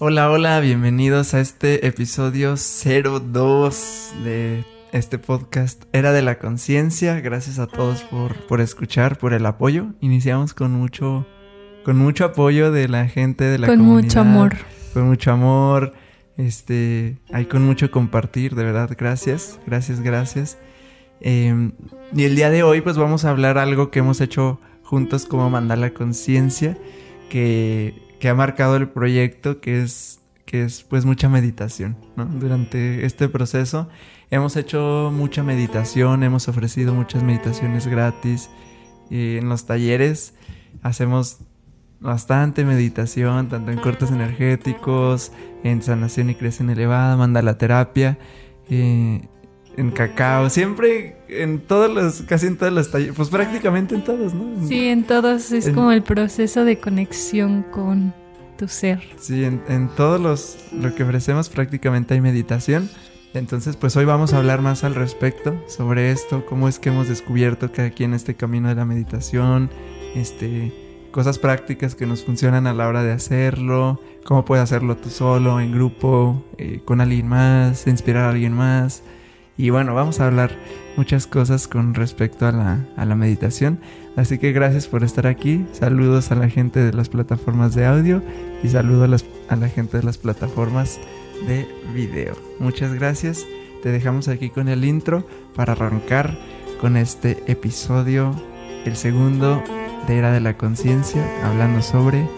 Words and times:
Hola, 0.00 0.30
hola, 0.30 0.60
bienvenidos 0.60 1.34
a 1.34 1.40
este 1.40 1.84
episodio 1.84 2.54
02 2.54 4.12
de 4.22 4.64
este 4.92 5.18
podcast 5.18 5.86
Era 5.92 6.12
de 6.12 6.22
la 6.22 6.38
Conciencia. 6.38 7.20
Gracias 7.20 7.58
a 7.58 7.66
todos 7.66 8.02
por, 8.02 8.46
por 8.46 8.60
escuchar, 8.60 9.18
por 9.18 9.32
el 9.32 9.44
apoyo. 9.44 9.86
Iniciamos 10.00 10.54
con 10.54 10.70
mucho, 10.70 11.26
con 11.84 11.96
mucho 11.96 12.26
apoyo 12.26 12.70
de 12.70 12.86
la 12.86 13.08
gente 13.08 13.42
de 13.42 13.58
la 13.58 13.66
con 13.66 13.78
comunidad. 13.78 13.98
Con 13.98 14.04
mucho 14.04 14.20
amor. 14.20 14.56
Con 14.94 15.08
mucho 15.08 15.32
amor. 15.32 15.92
Este, 16.36 17.18
hay 17.32 17.46
con 17.46 17.66
mucho 17.66 17.90
compartir, 17.90 18.54
de 18.54 18.62
verdad, 18.62 18.94
gracias, 18.96 19.58
gracias, 19.66 20.00
gracias. 20.00 20.58
Eh, 21.20 21.72
y 22.14 22.22
el 22.22 22.36
día 22.36 22.50
de 22.50 22.62
hoy, 22.62 22.82
pues 22.82 22.96
vamos 22.96 23.24
a 23.24 23.30
hablar 23.30 23.58
algo 23.58 23.90
que 23.90 23.98
hemos 23.98 24.20
hecho 24.20 24.60
juntos 24.84 25.26
como 25.26 25.50
Mandar 25.50 25.78
la 25.78 25.90
Conciencia, 25.90 26.78
que 27.30 28.07
que 28.20 28.28
ha 28.28 28.34
marcado 28.34 28.76
el 28.76 28.88
proyecto, 28.88 29.60
que 29.60 29.82
es, 29.82 30.20
que 30.44 30.64
es 30.64 30.82
pues 30.82 31.04
mucha 31.04 31.28
meditación, 31.28 31.96
¿no? 32.16 32.26
Durante 32.26 33.04
este 33.04 33.28
proceso 33.28 33.88
hemos 34.30 34.56
hecho 34.56 35.10
mucha 35.12 35.42
meditación, 35.42 36.22
hemos 36.22 36.48
ofrecido 36.48 36.94
muchas 36.94 37.22
meditaciones 37.22 37.86
gratis 37.86 38.50
y 39.10 39.36
en 39.36 39.48
los 39.48 39.66
talleres 39.66 40.34
hacemos 40.82 41.38
bastante 42.00 42.64
meditación, 42.64 43.48
tanto 43.48 43.72
en 43.72 43.78
cortes 43.78 44.10
energéticos, 44.10 45.32
en 45.64 45.82
sanación 45.82 46.30
y 46.30 46.34
creación 46.34 46.70
elevada, 46.70 47.16
manda 47.16 47.42
la 47.42 47.58
terapia, 47.58 48.18
eh, 48.68 49.22
en 49.78 49.92
cacao, 49.92 50.50
siempre 50.50 51.16
en 51.28 51.60
todos 51.60 51.88
los, 51.88 52.22
casi 52.22 52.48
en 52.48 52.56
todos 52.56 52.72
los 52.72 52.90
talleres, 52.90 53.14
pues 53.14 53.28
prácticamente 53.28 53.94
en 53.94 54.02
todos, 54.02 54.34
¿no? 54.34 54.66
Sí, 54.66 54.88
en 54.88 55.04
todos 55.04 55.52
es 55.52 55.70
como 55.70 55.92
el 55.92 56.02
proceso 56.02 56.64
de 56.64 56.78
conexión 56.78 57.62
con 57.70 58.12
tu 58.58 58.66
ser. 58.66 59.00
Sí, 59.20 59.44
en, 59.44 59.62
en 59.68 59.88
todos 59.88 60.20
los, 60.20 60.58
lo 60.72 60.94
que 60.96 61.04
ofrecemos 61.04 61.48
prácticamente 61.48 62.14
hay 62.14 62.20
meditación. 62.20 62.90
Entonces, 63.34 63.76
pues 63.76 63.94
hoy 63.96 64.04
vamos 64.04 64.32
a 64.32 64.38
hablar 64.38 64.62
más 64.62 64.82
al 64.82 64.96
respecto 64.96 65.54
sobre 65.68 66.10
esto, 66.10 66.44
cómo 66.44 66.66
es 66.68 66.80
que 66.80 66.88
hemos 66.88 67.08
descubierto 67.08 67.70
cada 67.70 67.90
quien 67.90 68.14
este 68.14 68.34
camino 68.34 68.68
de 68.68 68.74
la 68.74 68.84
meditación, 68.84 69.70
este, 70.16 70.72
cosas 71.12 71.38
prácticas 71.38 71.94
que 71.94 72.06
nos 72.06 72.24
funcionan 72.24 72.66
a 72.66 72.72
la 72.72 72.88
hora 72.88 73.04
de 73.04 73.12
hacerlo, 73.12 74.00
cómo 74.24 74.44
puedes 74.44 74.64
hacerlo 74.64 74.96
tú 74.96 75.10
solo, 75.10 75.60
en 75.60 75.72
grupo, 75.72 76.42
eh, 76.56 76.80
con 76.84 77.00
alguien 77.00 77.28
más, 77.28 77.86
inspirar 77.86 78.24
a 78.24 78.30
alguien 78.30 78.54
más. 78.54 79.04
Y 79.58 79.70
bueno, 79.70 79.92
vamos 79.92 80.20
a 80.20 80.26
hablar 80.26 80.52
muchas 80.96 81.26
cosas 81.26 81.66
con 81.66 81.94
respecto 81.94 82.46
a 82.46 82.52
la, 82.52 82.78
a 82.96 83.04
la, 83.04 83.16
meditación. 83.16 83.80
Así 84.16 84.38
que 84.38 84.52
gracias 84.52 84.86
por 84.86 85.02
estar 85.02 85.26
aquí. 85.26 85.66
Saludos 85.72 86.30
a 86.30 86.36
la 86.36 86.48
gente 86.48 86.78
de 86.80 86.92
las 86.92 87.08
plataformas 87.08 87.74
de 87.74 87.84
audio 87.84 88.22
y 88.62 88.68
saludos 88.68 89.24
a, 89.48 89.52
a 89.52 89.56
la 89.56 89.68
gente 89.68 89.98
de 89.98 90.04
las 90.04 90.16
plataformas 90.16 91.00
de 91.48 91.66
video. 91.92 92.36
Muchas 92.60 92.94
gracias. 92.94 93.44
Te 93.82 93.90
dejamos 93.90 94.28
aquí 94.28 94.48
con 94.48 94.68
el 94.68 94.84
intro 94.84 95.26
para 95.56 95.72
arrancar 95.72 96.38
con 96.80 96.96
este 96.96 97.42
episodio, 97.50 98.34
el 98.84 98.94
segundo 98.94 99.62
de 100.06 100.18
Era 100.18 100.30
de 100.32 100.40
la 100.40 100.56
Conciencia, 100.56 101.24
hablando 101.44 101.82
sobre 101.82 102.28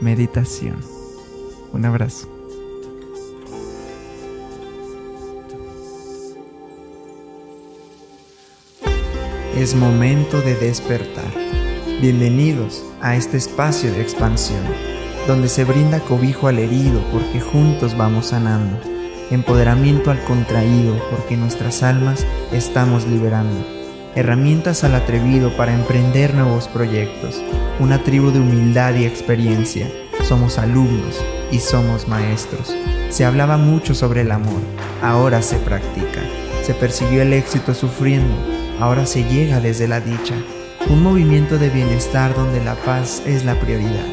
meditación. 0.00 0.76
Un 1.72 1.84
abrazo. 1.84 2.33
Es 9.56 9.76
momento 9.76 10.40
de 10.40 10.56
despertar. 10.56 11.32
Bienvenidos 12.00 12.82
a 13.00 13.14
este 13.14 13.36
espacio 13.36 13.92
de 13.92 14.02
expansión, 14.02 14.64
donde 15.28 15.48
se 15.48 15.62
brinda 15.62 16.00
cobijo 16.00 16.48
al 16.48 16.58
herido 16.58 17.00
porque 17.12 17.40
juntos 17.40 17.96
vamos 17.96 18.26
sanando, 18.26 18.80
empoderamiento 19.30 20.10
al 20.10 20.20
contraído 20.24 20.96
porque 21.08 21.36
nuestras 21.36 21.84
almas 21.84 22.26
estamos 22.50 23.06
liberando, 23.06 23.64
herramientas 24.16 24.82
al 24.82 24.96
atrevido 24.96 25.56
para 25.56 25.72
emprender 25.72 26.34
nuevos 26.34 26.66
proyectos, 26.66 27.40
una 27.78 28.02
tribu 28.02 28.32
de 28.32 28.40
humildad 28.40 28.96
y 28.96 29.04
experiencia. 29.04 29.88
Somos 30.24 30.58
alumnos 30.58 31.24
y 31.52 31.60
somos 31.60 32.08
maestros. 32.08 32.74
Se 33.10 33.24
hablaba 33.24 33.56
mucho 33.56 33.94
sobre 33.94 34.22
el 34.22 34.32
amor, 34.32 34.60
ahora 35.00 35.42
se 35.42 35.58
practica. 35.58 36.22
Se 36.64 36.74
persiguió 36.74 37.22
el 37.22 37.32
éxito 37.34 37.72
sufriendo, 37.72 38.34
ahora 38.80 39.06
se 39.06 39.24
llega 39.24 39.60
desde 39.60 39.88
la 39.88 40.00
dicha, 40.00 40.34
un 40.88 41.02
movimiento 41.02 41.58
de 41.58 41.70
bienestar 41.70 42.34
donde 42.34 42.62
la 42.62 42.74
paz 42.74 43.22
es 43.26 43.44
la 43.44 43.58
prioridad, 43.58 44.06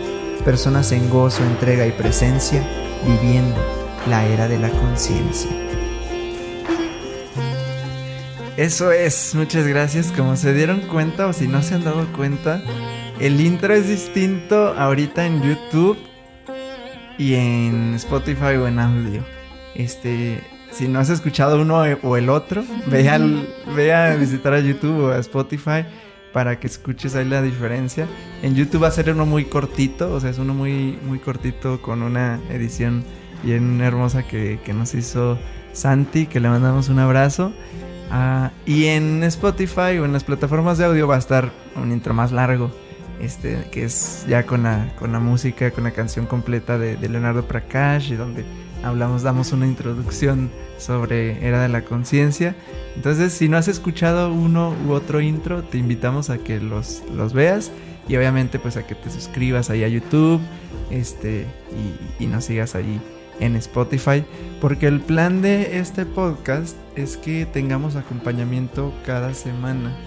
personas 0.45 0.91
en 0.91 1.09
gozo, 1.09 1.43
entrega 1.43 1.85
y 1.85 1.91
presencia, 1.91 2.63
viviendo 3.05 3.59
la 4.07 4.25
era 4.25 4.47
de 4.47 4.59
la 4.59 4.69
conciencia. 4.69 5.51
Eso 8.57 8.91
es, 8.91 9.33
muchas 9.33 9.65
gracias. 9.65 10.11
Como 10.11 10.35
se 10.35 10.53
dieron 10.53 10.81
cuenta 10.81 11.27
o 11.27 11.33
si 11.33 11.47
no 11.47 11.63
se 11.63 11.75
han 11.75 11.83
dado 11.83 12.05
cuenta, 12.13 12.61
el 13.19 13.39
intro 13.41 13.73
es 13.73 13.87
distinto 13.87 14.75
ahorita 14.77 15.25
en 15.25 15.41
YouTube 15.41 15.97
y 17.17 17.35
en 17.35 17.93
Spotify 17.95 18.57
o 18.57 18.67
en 18.67 18.79
audio. 18.79 19.23
Este, 19.73 20.41
si 20.71 20.87
no 20.87 20.99
has 20.99 21.09
escuchado 21.09 21.61
uno 21.61 21.83
o 22.01 22.17
el 22.17 22.29
otro, 22.29 22.63
ve, 22.87 23.09
al, 23.09 23.47
ve 23.75 23.93
a 23.93 24.15
visitar 24.15 24.53
a 24.53 24.59
YouTube 24.59 25.05
o 25.05 25.11
a 25.11 25.17
Spotify 25.19 25.85
para 26.33 26.59
que 26.59 26.67
escuches 26.67 27.15
ahí 27.15 27.25
la 27.25 27.41
diferencia. 27.41 28.07
En 28.41 28.55
YouTube 28.55 28.83
va 28.83 28.87
a 28.87 28.91
ser 28.91 29.11
uno 29.11 29.25
muy 29.25 29.45
cortito, 29.45 30.13
o 30.13 30.19
sea, 30.19 30.29
es 30.29 30.37
uno 30.37 30.53
muy, 30.53 30.97
muy 31.05 31.19
cortito 31.19 31.81
con 31.81 32.01
una 32.01 32.39
edición 32.49 33.03
bien 33.43 33.81
hermosa 33.81 34.23
que, 34.23 34.59
que 34.63 34.73
nos 34.73 34.93
hizo 34.93 35.37
Santi, 35.73 36.27
que 36.27 36.39
le 36.39 36.49
mandamos 36.49 36.89
un 36.89 36.99
abrazo. 36.99 37.51
Uh, 38.11 38.49
y 38.65 38.87
en 38.87 39.23
Spotify 39.23 39.97
o 39.99 40.05
en 40.05 40.13
las 40.13 40.23
plataformas 40.23 40.77
de 40.77 40.85
audio 40.85 41.07
va 41.07 41.15
a 41.15 41.19
estar 41.19 41.51
un 41.75 41.91
intro 41.91 42.13
más 42.13 42.31
largo. 42.31 42.71
Este, 43.21 43.67
que 43.71 43.83
es 43.83 44.25
ya 44.27 44.47
con 44.47 44.63
la, 44.63 44.95
con 44.97 45.11
la 45.11 45.19
música, 45.19 45.69
con 45.69 45.83
la 45.83 45.91
canción 45.91 46.25
completa 46.25 46.79
de, 46.79 46.97
de 46.97 47.07
Leonardo 47.07 47.45
Prakash, 47.45 48.13
y 48.13 48.15
donde 48.15 48.43
hablamos, 48.83 49.23
damos 49.23 49.51
una 49.51 49.67
introducción 49.67 50.49
sobre 50.77 51.45
Era 51.45 51.61
de 51.61 51.69
la 51.69 51.83
Conciencia. 51.83 52.55
Entonces, 52.95 53.33
si 53.33 53.49
no 53.49 53.57
has 53.57 53.67
escuchado 53.67 54.33
uno 54.33 54.73
u 54.87 54.91
otro 54.91 55.21
intro, 55.21 55.63
te 55.63 55.77
invitamos 55.77 56.29
a 56.29 56.37
que 56.37 56.59
los, 56.59 57.03
los 57.13 57.33
veas 57.33 57.71
y 58.07 58.15
obviamente 58.15 58.59
pues 58.59 58.77
a 58.77 58.85
que 58.85 58.95
te 58.95 59.09
suscribas 59.09 59.69
ahí 59.69 59.83
a 59.83 59.87
YouTube 59.87 60.41
este, 60.89 61.45
y, 62.19 62.23
y 62.23 62.27
nos 62.27 62.45
sigas 62.45 62.75
allí 62.75 62.99
en 63.39 63.55
Spotify, 63.55 64.23
porque 64.59 64.87
el 64.87 65.01
plan 65.01 65.41
de 65.41 65.79
este 65.79 66.05
podcast 66.05 66.77
es 66.95 67.17
que 67.17 67.45
tengamos 67.45 67.95
acompañamiento 67.95 68.93
cada 69.05 69.33
semana. 69.33 69.97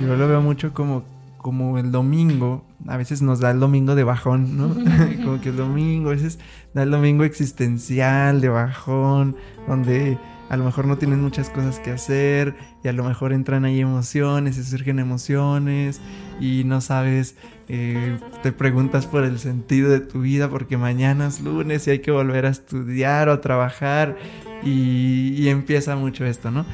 Yo 0.00 0.16
lo 0.16 0.26
veo 0.26 0.40
mucho 0.40 0.72
como, 0.72 1.04
como 1.38 1.78
el 1.78 1.92
domingo, 1.92 2.64
a 2.86 2.96
veces 2.96 3.22
nos 3.22 3.40
da 3.40 3.50
el 3.50 3.60
domingo 3.60 3.94
de 3.94 4.04
bajón, 4.04 4.56
¿no? 4.56 4.74
como 5.24 5.40
que 5.40 5.50
el 5.50 5.56
domingo, 5.56 6.10
a 6.10 6.12
veces 6.12 6.38
da 6.74 6.82
el 6.82 6.90
domingo 6.90 7.24
existencial, 7.24 8.40
de 8.40 8.48
bajón, 8.48 9.36
donde 9.66 10.18
a 10.48 10.56
lo 10.56 10.64
mejor 10.64 10.86
no 10.86 10.96
tienen 10.96 11.20
muchas 11.20 11.50
cosas 11.50 11.80
que 11.80 11.90
hacer 11.90 12.54
y 12.84 12.88
a 12.88 12.92
lo 12.92 13.02
mejor 13.02 13.32
entran 13.32 13.64
ahí 13.64 13.80
emociones 13.80 14.58
y 14.58 14.62
surgen 14.62 14.98
emociones 14.98 16.00
y 16.40 16.62
no 16.64 16.80
sabes, 16.80 17.34
eh, 17.68 18.18
te 18.42 18.52
preguntas 18.52 19.06
por 19.06 19.24
el 19.24 19.38
sentido 19.38 19.90
de 19.90 20.00
tu 20.00 20.20
vida 20.20 20.48
porque 20.48 20.76
mañana 20.76 21.26
es 21.26 21.40
lunes 21.40 21.86
y 21.86 21.90
hay 21.90 21.98
que 21.98 22.12
volver 22.12 22.46
a 22.46 22.50
estudiar 22.50 23.28
o 23.28 23.32
a 23.32 23.40
trabajar 23.40 24.16
y, 24.62 25.34
y 25.36 25.48
empieza 25.48 25.96
mucho 25.96 26.24
esto, 26.24 26.50
¿no? 26.50 26.64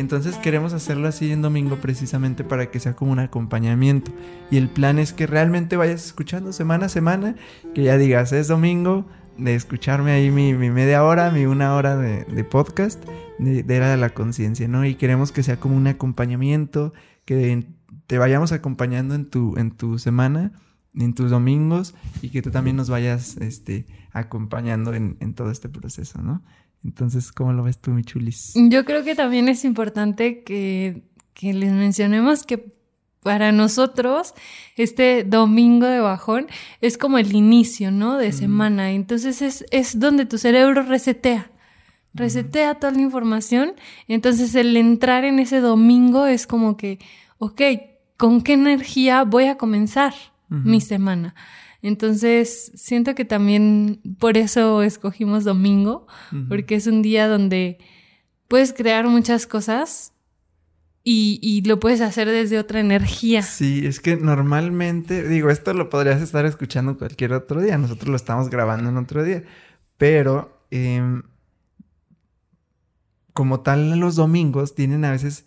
Entonces 0.00 0.38
queremos 0.38 0.72
hacerlo 0.72 1.08
así 1.08 1.30
en 1.30 1.42
domingo 1.42 1.76
precisamente 1.76 2.42
para 2.42 2.70
que 2.70 2.80
sea 2.80 2.96
como 2.96 3.12
un 3.12 3.18
acompañamiento. 3.18 4.10
Y 4.50 4.56
el 4.56 4.70
plan 4.70 4.98
es 4.98 5.12
que 5.12 5.26
realmente 5.26 5.76
vayas 5.76 6.06
escuchando 6.06 6.54
semana 6.54 6.86
a 6.86 6.88
semana, 6.88 7.36
que 7.74 7.82
ya 7.82 7.98
digas, 7.98 8.32
es 8.32 8.48
domingo, 8.48 9.06
de 9.36 9.54
escucharme 9.54 10.12
ahí 10.12 10.30
mi, 10.30 10.54
media 10.54 11.04
hora, 11.04 11.30
mi 11.30 11.44
una 11.44 11.74
hora 11.74 11.96
de, 11.96 12.24
de 12.24 12.44
podcast 12.44 13.04
de, 13.38 13.62
de, 13.62 13.76
Era 13.76 13.90
de 13.90 13.98
la 13.98 14.10
Conciencia, 14.10 14.68
¿no? 14.68 14.86
Y 14.86 14.94
queremos 14.94 15.32
que 15.32 15.42
sea 15.42 15.60
como 15.60 15.76
un 15.76 15.86
acompañamiento, 15.86 16.94
que 17.26 17.66
te 18.06 18.16
vayamos 18.16 18.52
acompañando 18.52 19.14
en 19.14 19.28
tu, 19.28 19.56
en 19.58 19.70
tu 19.70 19.98
semana, 19.98 20.52
en 20.94 21.14
tus 21.14 21.30
domingos, 21.30 21.94
y 22.22 22.30
que 22.30 22.40
tú 22.40 22.50
también 22.50 22.76
nos 22.76 22.88
vayas 22.88 23.36
este, 23.36 23.84
acompañando 24.12 24.94
en, 24.94 25.18
en 25.20 25.34
todo 25.34 25.50
este 25.50 25.68
proceso, 25.68 26.22
¿no? 26.22 26.42
Entonces, 26.84 27.32
¿cómo 27.32 27.52
lo 27.52 27.62
ves 27.62 27.78
tú, 27.78 27.90
mi 27.90 28.02
chulis? 28.04 28.54
Yo 28.54 28.84
creo 28.84 29.04
que 29.04 29.14
también 29.14 29.48
es 29.48 29.64
importante 29.64 30.42
que, 30.42 31.02
que 31.34 31.52
les 31.52 31.72
mencionemos 31.72 32.44
que 32.44 32.72
para 33.22 33.52
nosotros 33.52 34.34
este 34.76 35.24
domingo 35.24 35.86
de 35.86 36.00
bajón 36.00 36.46
es 36.80 36.96
como 36.96 37.18
el 37.18 37.34
inicio, 37.34 37.90
¿no? 37.90 38.16
De 38.16 38.32
semana. 38.32 38.92
Entonces 38.92 39.42
es, 39.42 39.64
es 39.70 39.98
donde 39.98 40.24
tu 40.26 40.38
cerebro 40.38 40.82
resetea. 40.82 41.50
Resetea 42.12 42.74
toda 42.74 42.92
la 42.92 43.02
información. 43.02 43.74
Entonces 44.08 44.54
el 44.54 44.76
entrar 44.76 45.24
en 45.24 45.38
ese 45.38 45.60
domingo 45.60 46.26
es 46.26 46.46
como 46.46 46.76
que, 46.76 46.98
ok, 47.38 47.60
¿con 48.16 48.40
qué 48.40 48.54
energía 48.54 49.24
voy 49.24 49.44
a 49.44 49.56
comenzar 49.56 50.14
mi 50.48 50.80
semana? 50.80 51.34
Entonces, 51.82 52.72
siento 52.74 53.14
que 53.14 53.24
también 53.24 54.00
por 54.18 54.36
eso 54.36 54.82
escogimos 54.82 55.44
domingo, 55.44 56.06
porque 56.48 56.74
es 56.74 56.86
un 56.86 57.02
día 57.02 57.26
donde 57.26 57.78
puedes 58.48 58.72
crear 58.72 59.06
muchas 59.06 59.46
cosas 59.46 60.12
y, 61.02 61.62
lo 61.66 61.80
puedes 61.80 62.00
hacer 62.02 62.28
desde 62.28 62.58
otra 62.58 62.80
energía. 62.80 63.42
Sí, 63.42 63.86
es 63.86 64.00
que 64.00 64.16
normalmente, 64.16 65.26
digo, 65.26 65.50
esto 65.50 65.72
lo 65.72 65.88
podrías 65.88 66.20
estar 66.20 66.44
escuchando 66.44 66.98
cualquier 66.98 67.32
otro 67.32 67.60
día, 67.60 67.78
nosotros 67.78 68.08
lo 68.08 68.16
estamos 68.16 68.50
grabando 68.50 68.90
en 68.90 68.96
otro 68.98 69.24
día, 69.24 69.42
pero 69.96 70.66
em, 70.70 71.22
como 73.32 73.60
tal 73.60 73.98
los 73.98 74.16
domingos 74.16 74.74
tienen 74.74 75.04
a 75.04 75.12
veces 75.12 75.46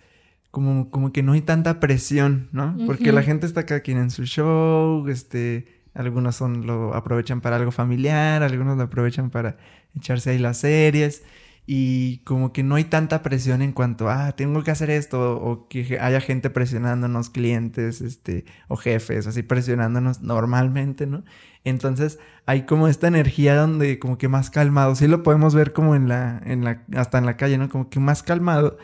como, 0.50 0.89
como 0.89 1.12
que 1.12 1.24
no 1.24 1.33
hay 1.33 1.41
tanta 1.41 1.80
presión, 1.80 2.50
¿no? 2.51 2.75
Porque 2.85 3.12
la 3.12 3.24
gente 3.24 3.45
está 3.45 3.65
cada 3.65 3.81
quien 3.81 3.97
en 3.97 4.12
su 4.12 4.25
show, 4.25 5.07
este, 5.07 5.82
algunos 5.94 6.36
son, 6.36 6.66
lo 6.66 6.94
aprovechan 6.95 7.42
para 7.42 7.57
algo 7.57 7.72
familiar, 7.72 8.44
algunos 8.44 8.78
lo 8.78 8.84
aprovechan 8.84 9.30
para 9.30 9.57
echarse 9.95 10.31
ahí 10.31 10.40
las 10.40 10.57
series. 10.57 11.24
Y 11.66 12.18
como 12.25 12.51
que 12.51 12.62
no 12.62 12.75
hay 12.75 12.84
tanta 12.84 13.24
presión 13.24 13.62
en 13.62 13.72
cuanto 13.72 14.10
ah 14.10 14.34
tengo 14.36 14.63
que 14.63 14.72
hacer 14.72 14.90
esto 14.90 15.38
o 15.38 15.69
que 15.69 15.98
haya 16.01 16.19
gente 16.19 16.50
presionándonos 16.50 17.30
clientes 17.30 18.01
este 18.01 18.44
o 18.68 18.75
jefes 18.75 19.28
así 19.28 19.44
presionándonos 19.44 20.22
normalmente 20.22 21.07
no 21.07 21.24
entonces 21.63 22.19
hay 22.45 22.63
como 22.66 22.90
esta 22.90 23.07
energía 23.07 23.56
donde 23.56 23.98
como 23.98 24.18
que 24.18 24.28
más 24.28 24.50
calmado 24.50 24.95
sí 24.95 25.07
lo 25.07 25.24
podemos 25.24 25.56
ver 25.56 25.72
como 25.72 25.95
en 25.95 26.10
la 26.10 26.42
en 26.45 26.66
la 26.66 26.84
hasta 26.98 27.18
en 27.18 27.25
la 27.25 27.38
calle 27.38 27.57
no 27.57 27.69
como 27.69 27.90
que 27.90 28.01
más 28.01 28.24
calmado 28.24 28.78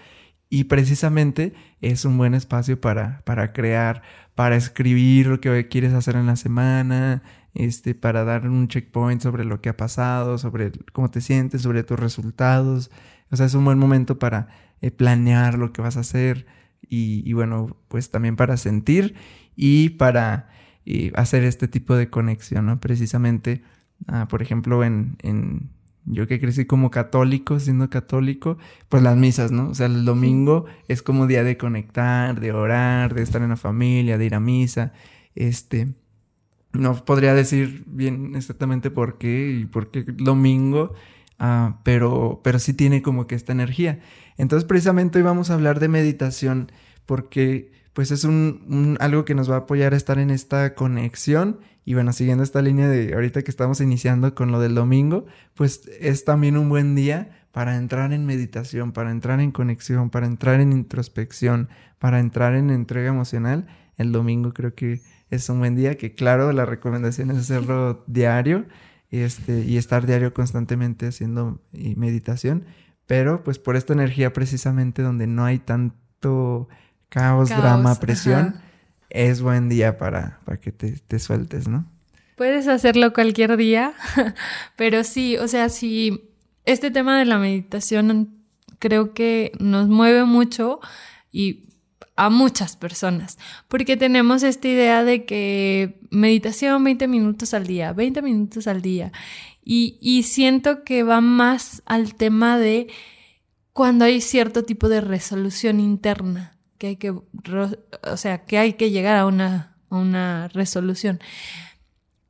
y 0.49 0.65
precisamente 0.65 1.53
es 1.81 2.05
un 2.05 2.17
buen 2.17 2.33
espacio 2.33 2.81
para 2.81 3.21
para 3.25 3.53
crear 3.53 4.01
para 4.35 4.55
escribir 4.55 5.27
lo 5.27 5.39
que 5.41 5.67
quieres 5.67 5.93
hacer 5.93 6.15
en 6.15 6.25
la 6.25 6.35
semana 6.35 7.21
este, 7.53 7.95
para 7.95 8.23
dar 8.23 8.47
un 8.47 8.67
checkpoint 8.67 9.21
sobre 9.21 9.43
lo 9.43 9.61
que 9.61 9.69
ha 9.69 9.77
pasado, 9.77 10.37
sobre 10.37 10.71
cómo 10.93 11.09
te 11.09 11.21
sientes, 11.21 11.61
sobre 11.61 11.83
tus 11.83 11.99
resultados. 11.99 12.91
O 13.31 13.35
sea, 13.35 13.45
es 13.45 13.53
un 13.53 13.65
buen 13.65 13.77
momento 13.77 14.19
para 14.19 14.47
eh, 14.81 14.91
planear 14.91 15.57
lo 15.57 15.73
que 15.73 15.81
vas 15.81 15.97
a 15.97 16.01
hacer 16.01 16.45
y, 16.91 17.33
bueno, 17.33 17.77
pues 17.87 18.09
también 18.09 18.35
para 18.35 18.57
sentir 18.57 19.13
y 19.55 19.89
para 19.89 20.49
eh, 20.85 21.11
hacer 21.15 21.43
este 21.43 21.67
tipo 21.67 21.95
de 21.95 22.09
conexión, 22.09 22.65
¿no? 22.65 22.79
Precisamente, 22.79 23.61
ah, 24.07 24.27
por 24.27 24.41
ejemplo, 24.41 24.83
en, 24.83 25.17
en, 25.21 25.69
yo 26.05 26.27
que 26.27 26.39
crecí 26.39 26.65
como 26.65 26.91
católico, 26.91 27.59
siendo 27.59 27.89
católico, 27.89 28.57
pues 28.89 29.03
las 29.03 29.17
misas, 29.17 29.51
¿no? 29.51 29.69
O 29.69 29.75
sea, 29.75 29.85
el 29.87 30.05
domingo 30.05 30.65
es 30.87 31.01
como 31.01 31.27
día 31.27 31.43
de 31.43 31.57
conectar, 31.57 32.39
de 32.39 32.51
orar, 32.51 33.13
de 33.13 33.21
estar 33.21 33.41
en 33.41 33.49
la 33.49 33.57
familia, 33.57 34.17
de 34.17 34.25
ir 34.25 34.35
a 34.35 34.39
misa, 34.39 34.93
este 35.35 35.93
no 36.73 37.03
podría 37.03 37.33
decir 37.33 37.83
bien 37.87 38.35
exactamente 38.35 38.91
por 38.91 39.17
qué 39.17 39.59
y 39.61 39.65
por 39.65 39.91
qué 39.91 40.03
domingo, 40.03 40.93
ah, 41.39 41.79
pero, 41.83 42.41
pero 42.43 42.59
sí 42.59 42.73
tiene 42.73 43.01
como 43.01 43.27
que 43.27 43.35
esta 43.35 43.51
energía. 43.51 43.99
Entonces 44.37 44.67
precisamente 44.67 45.17
hoy 45.17 45.23
vamos 45.23 45.49
a 45.49 45.55
hablar 45.55 45.79
de 45.79 45.87
meditación 45.87 46.71
porque 47.05 47.71
pues 47.93 48.11
es 48.11 48.23
un, 48.23 48.97
algo 48.99 49.25
que 49.25 49.35
nos 49.35 49.49
va 49.49 49.55
a 49.55 49.59
apoyar 49.59 49.93
a 49.93 49.97
estar 49.97 50.19
en 50.19 50.29
esta 50.29 50.75
conexión. 50.75 51.59
Y 51.85 51.95
bueno, 51.95 52.13
siguiendo 52.13 52.43
esta 52.43 52.61
línea 52.61 52.87
de 52.87 53.13
ahorita 53.13 53.41
que 53.41 53.51
estamos 53.51 53.81
iniciando 53.81 54.35
con 54.35 54.51
lo 54.51 54.59
del 54.59 54.75
domingo, 54.75 55.25
pues 55.55 55.89
es 55.99 56.23
también 56.23 56.57
un 56.57 56.69
buen 56.69 56.95
día 56.95 57.47
para 57.51 57.77
entrar 57.77 58.13
en 58.13 58.25
meditación, 58.25 58.91
para 58.91 59.11
entrar 59.11 59.39
en 59.39 59.51
conexión, 59.51 60.09
para 60.09 60.27
entrar 60.27 60.59
en 60.59 60.71
introspección, 60.71 61.69
para 61.97 62.19
entrar 62.19 62.53
en 62.53 62.69
entrega 62.69 63.09
emocional. 63.09 63.67
El 63.97 64.11
domingo 64.11 64.53
creo 64.53 64.75
que 64.75 65.01
es 65.29 65.49
un 65.49 65.59
buen 65.59 65.75
día, 65.75 65.97
que 65.97 66.13
claro, 66.13 66.51
la 66.53 66.65
recomendación 66.65 67.31
es 67.31 67.37
hacerlo 67.37 68.03
diario 68.07 68.65
este, 69.11 69.61
y 69.61 69.77
estar 69.77 70.05
diario 70.05 70.33
constantemente 70.33 71.07
haciendo 71.07 71.61
meditación, 71.71 72.65
pero 73.07 73.43
pues 73.43 73.57
por 73.57 73.75
esta 73.75 73.93
energía 73.93 74.33
precisamente 74.33 75.01
donde 75.01 75.27
no 75.27 75.45
hay 75.45 75.59
tanto 75.59 76.67
caos, 77.09 77.49
drama, 77.49 77.95
presión, 77.95 78.61
es 79.09 79.41
buen 79.41 79.69
día 79.69 79.97
para, 79.97 80.39
para 80.45 80.59
que 80.59 80.71
te, 80.71 80.93
te 80.93 81.19
sueltes, 81.19 81.67
¿no? 81.67 81.85
Puedes 82.35 82.67
hacerlo 82.67 83.11
cualquier 83.13 83.57
día, 83.57 83.93
pero 84.75 85.03
sí, 85.03 85.37
o 85.37 85.47
sea, 85.47 85.69
si 85.69 86.31
este 86.65 86.91
tema 86.91 87.19
de 87.19 87.25
la 87.25 87.37
meditación 87.37 88.39
creo 88.79 89.13
que 89.13 89.51
nos 89.59 89.87
mueve 89.89 90.23
mucho 90.23 90.79
y 91.31 91.65
a 92.15 92.29
muchas 92.29 92.75
personas, 92.75 93.37
porque 93.69 93.95
tenemos 93.95 94.43
esta 94.43 94.67
idea 94.67 95.03
de 95.05 95.25
que 95.25 95.99
meditación 96.09 96.83
20 96.83 97.07
minutos 97.07 97.53
al 97.53 97.65
día, 97.65 97.93
20 97.93 98.21
minutos 98.21 98.67
al 98.67 98.81
día, 98.81 99.11
y, 99.71 100.23
siento 100.23 100.83
que 100.83 101.03
va 101.03 101.21
más 101.21 101.83
al 101.85 102.15
tema 102.15 102.57
de 102.57 102.87
cuando 103.71 104.05
hay 104.05 104.19
cierto 104.19 104.63
tipo 104.63 104.89
de 104.89 104.99
resolución 104.99 105.79
interna, 105.79 106.57
que 106.79 106.87
hay 106.87 106.95
que, 106.95 107.11
o 107.11 108.17
sea, 108.17 108.45
que 108.45 108.57
hay 108.57 108.73
que 108.73 108.89
llegar 108.89 109.17
a 109.17 109.27
una, 109.27 109.75
a 109.89 109.97
una 109.97 110.47
resolución. 110.47 111.19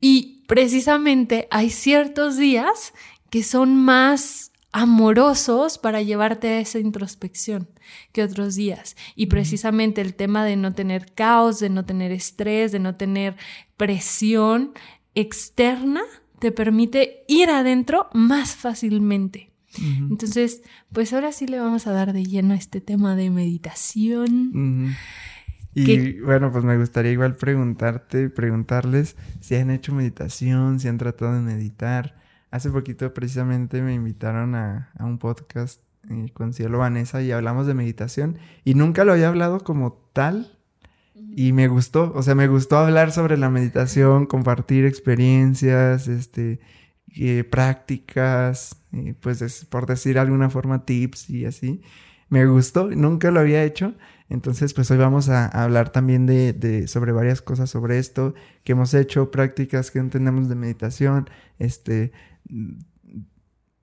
Y 0.00 0.44
precisamente 0.46 1.46
hay 1.50 1.70
ciertos 1.70 2.36
días 2.36 2.92
que 3.30 3.42
son 3.42 3.76
más 3.76 4.50
amorosos 4.72 5.78
para 5.78 6.02
llevarte 6.02 6.48
a 6.48 6.60
esa 6.60 6.78
introspección 6.78 7.68
que 8.12 8.22
otros 8.22 8.56
días. 8.56 8.96
Y 9.14 9.26
precisamente 9.26 10.00
el 10.00 10.14
tema 10.14 10.44
de 10.44 10.56
no 10.56 10.74
tener 10.74 11.12
caos, 11.14 11.60
de 11.60 11.70
no 11.70 11.84
tener 11.84 12.12
estrés, 12.12 12.72
de 12.72 12.80
no 12.80 12.96
tener 12.96 13.36
presión 13.76 14.72
externa, 15.14 16.02
te 16.40 16.50
permite 16.50 17.24
ir 17.28 17.50
adentro 17.50 18.08
más 18.12 18.54
fácilmente. 18.56 19.49
Entonces, 19.78 20.62
pues 20.92 21.12
ahora 21.12 21.32
sí 21.32 21.46
le 21.46 21.60
vamos 21.60 21.86
a 21.86 21.92
dar 21.92 22.12
de 22.12 22.24
lleno 22.24 22.54
a 22.54 22.56
este 22.56 22.80
tema 22.80 23.14
de 23.14 23.30
meditación. 23.30 24.96
Y 25.74 26.20
bueno, 26.20 26.50
pues 26.50 26.64
me 26.64 26.76
gustaría 26.76 27.12
igual 27.12 27.36
preguntarte, 27.36 28.30
preguntarles 28.30 29.16
si 29.40 29.54
han 29.54 29.70
hecho 29.70 29.94
meditación, 29.94 30.80
si 30.80 30.88
han 30.88 30.98
tratado 30.98 31.34
de 31.34 31.40
meditar, 31.40 32.20
Hace 32.50 32.70
poquito 32.70 33.14
precisamente 33.14 33.80
me 33.80 33.94
invitaron 33.94 34.56
a, 34.56 34.90
un 34.98 35.18
podcast 35.18 35.82
eh, 36.10 36.30
con 36.32 36.52
Cielo 36.52 36.78
Vanessa 36.78 37.22
y 37.22 37.30
hablamos 37.30 37.68
de 37.68 37.74
meditación 37.74 38.38
y 38.64 38.74
nunca 38.74 39.04
lo 39.04 39.12
había 39.12 39.28
hablado 39.28 39.62
como 39.62 39.92
tal 40.12 40.58
y 41.14 41.52
me 41.52 41.68
gustó, 41.68 42.12
o 42.12 42.22
sea, 42.24 42.34
me 42.34 42.48
gustó 42.48 42.78
hablar 42.78 43.12
sobre 43.12 43.36
la 43.36 43.50
meditación, 43.50 44.26
compartir 44.26 44.84
experiencias, 44.84 46.08
este, 46.08 46.58
eh, 47.14 47.44
prácticas, 47.44 48.79
eh, 48.92 49.14
pues 49.18 49.64
por 49.66 49.86
decir 49.86 50.18
alguna 50.18 50.50
forma 50.50 50.84
tips 50.84 51.30
y 51.30 51.46
así. 51.46 51.82
Me 52.28 52.46
gustó, 52.46 52.88
nunca 52.90 53.30
lo 53.30 53.40
había 53.40 53.64
hecho. 53.64 53.94
Entonces, 54.28 54.74
pues 54.74 54.90
hoy 54.92 54.98
vamos 54.98 55.28
a, 55.28 55.46
hablar 55.46 55.90
también 55.90 56.26
de, 56.26 56.52
de, 56.52 56.86
sobre 56.86 57.10
varias 57.12 57.42
cosas 57.42 57.70
sobre 57.70 57.98
esto 57.98 58.34
que 58.62 58.72
hemos 58.72 58.94
hecho, 58.94 59.30
prácticas 59.32 59.90
que 59.90 59.98
entendemos 59.98 60.48
de 60.48 60.54
meditación, 60.54 61.28
este, 61.58 62.12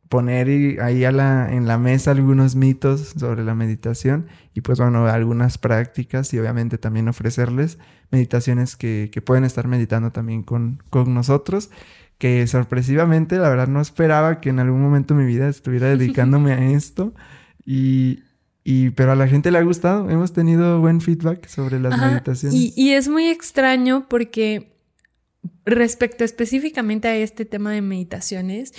poner 0.10 0.82
ahí 0.82 1.04
a 1.04 1.12
la, 1.12 1.52
en 1.52 1.68
la 1.68 1.78
mesa 1.78 2.12
algunos 2.12 2.56
mitos 2.56 3.14
sobre 3.18 3.44
la 3.44 3.56
meditación 3.56 4.28
y 4.54 4.62
pues 4.62 4.80
bueno, 4.80 5.06
algunas 5.08 5.58
prácticas 5.58 6.34
y 6.34 6.40
obviamente 6.40 6.78
también 6.78 7.08
ofrecerles 7.08 7.78
meditaciones 8.10 8.76
que, 8.76 9.10
que 9.12 9.22
pueden 9.22 9.44
estar 9.44 9.68
meditando 9.68 10.12
también 10.12 10.44
con, 10.44 10.82
con, 10.90 11.14
nosotros, 11.14 11.70
que 12.18 12.48
sorpresivamente 12.48 13.38
la 13.38 13.50
verdad 13.50 13.68
no 13.68 13.82
esperaba 13.82 14.42
que 14.42 14.50
en 14.50 14.60
algún 14.60 14.82
momento 14.82 15.14
de 15.14 15.22
mi 15.22 15.28
vida 15.28 15.48
estuviera 15.48 15.88
dedicándome 15.88 16.52
a 16.54 16.72
esto. 16.72 17.14
Y, 17.66 18.24
y, 18.64 18.90
pero 18.92 19.12
a 19.12 19.16
la 19.16 19.28
gente 19.28 19.52
le 19.52 19.60
ha 19.60 19.64
gustado, 19.64 20.10
hemos 20.10 20.34
tenido 20.34 20.80
buen 20.80 21.02
feedback 21.02 21.48
sobre 21.48 21.80
las 21.80 22.00
meditaciones. 22.00 22.60
Y, 22.60 22.74
y 22.76 22.94
es 22.94 23.08
muy 23.08 23.28
extraño 23.28 24.08
porque 24.10 24.74
respecto 25.66 26.24
específicamente 26.24 27.08
a 27.08 27.16
este 27.16 27.46
tema 27.46 27.72
de 27.72 27.82
meditaciones, 27.82 28.74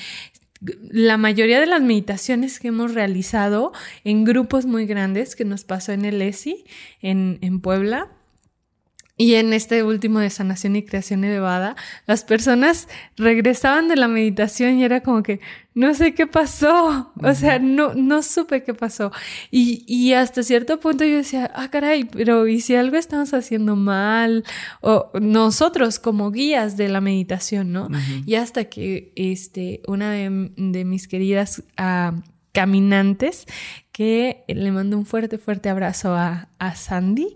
la 0.60 1.16
mayoría 1.16 1.60
de 1.60 1.66
las 1.66 1.82
meditaciones 1.82 2.58
que 2.58 2.68
hemos 2.68 2.94
realizado 2.94 3.72
en 4.02 4.24
grupos 4.24 4.66
muy 4.66 4.86
grandes 4.86 5.36
que 5.36 5.44
nos 5.44 5.64
pasó 5.64 5.92
en 5.92 6.04
el 6.04 6.20
ESI, 6.20 6.64
en, 7.00 7.38
en 7.42 7.60
Puebla, 7.60 8.10
y 9.18 9.34
en 9.34 9.52
este 9.52 9.82
último 9.82 10.20
de 10.20 10.30
sanación 10.30 10.76
y 10.76 10.84
creación 10.84 11.24
elevada, 11.24 11.74
las 12.06 12.22
personas 12.22 12.88
regresaban 13.16 13.88
de 13.88 13.96
la 13.96 14.06
meditación 14.06 14.78
y 14.78 14.84
era 14.84 15.02
como 15.02 15.24
que 15.24 15.40
no 15.74 15.92
sé 15.92 16.14
qué 16.14 16.28
pasó, 16.28 17.12
o 17.20 17.34
sea, 17.34 17.58
no, 17.58 17.94
no 17.94 18.22
supe 18.22 18.62
qué 18.62 18.74
pasó. 18.74 19.10
Y, 19.50 19.84
y 19.88 20.12
hasta 20.12 20.44
cierto 20.44 20.78
punto 20.78 21.04
yo 21.04 21.16
decía, 21.16 21.50
ah, 21.54 21.68
caray, 21.68 22.04
pero 22.04 22.46
¿y 22.46 22.60
si 22.60 22.76
algo 22.76 22.96
estamos 22.96 23.34
haciendo 23.34 23.74
mal? 23.74 24.44
O 24.80 25.10
nosotros 25.20 25.98
como 25.98 26.30
guías 26.30 26.76
de 26.76 26.88
la 26.88 27.00
meditación, 27.00 27.72
¿no? 27.72 27.88
Y 28.24 28.36
hasta 28.36 28.64
que 28.66 29.12
este, 29.16 29.82
una 29.88 30.12
de, 30.12 30.30
mis 30.84 31.08
queridas... 31.08 31.64
Uh, 31.76 32.20
caminantes 32.50 33.46
que 33.98 34.44
le 34.46 34.70
mando 34.70 34.96
un 34.96 35.04
fuerte, 35.04 35.38
fuerte 35.38 35.68
abrazo 35.68 36.14
a, 36.14 36.46
Sandy, 36.76 37.34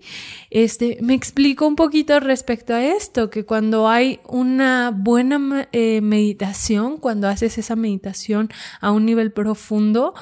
este, 0.49 0.97
me 1.03 1.13
explicó 1.13 1.67
un 1.67 1.75
poquito 1.75 2.21
respecto 2.21 2.73
a 2.73 2.85
esto, 2.85 3.31
que 3.31 3.45
cuando 3.45 3.89
hay 3.89 4.21
una 4.29 4.93
buena 4.97 5.69
eh, 5.73 6.01
meditación, 6.03 6.99
cuando 6.99 7.27
haces 7.27 7.59
esa 7.59 7.75
meditación 7.75 8.49
a 8.81 8.93
un 8.93 9.05
nivel 9.05 9.33
profundo, 9.33 10.15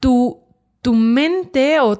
tu, 0.00 0.42
tu 0.82 0.92
mente 0.92 1.80
o 1.80 1.98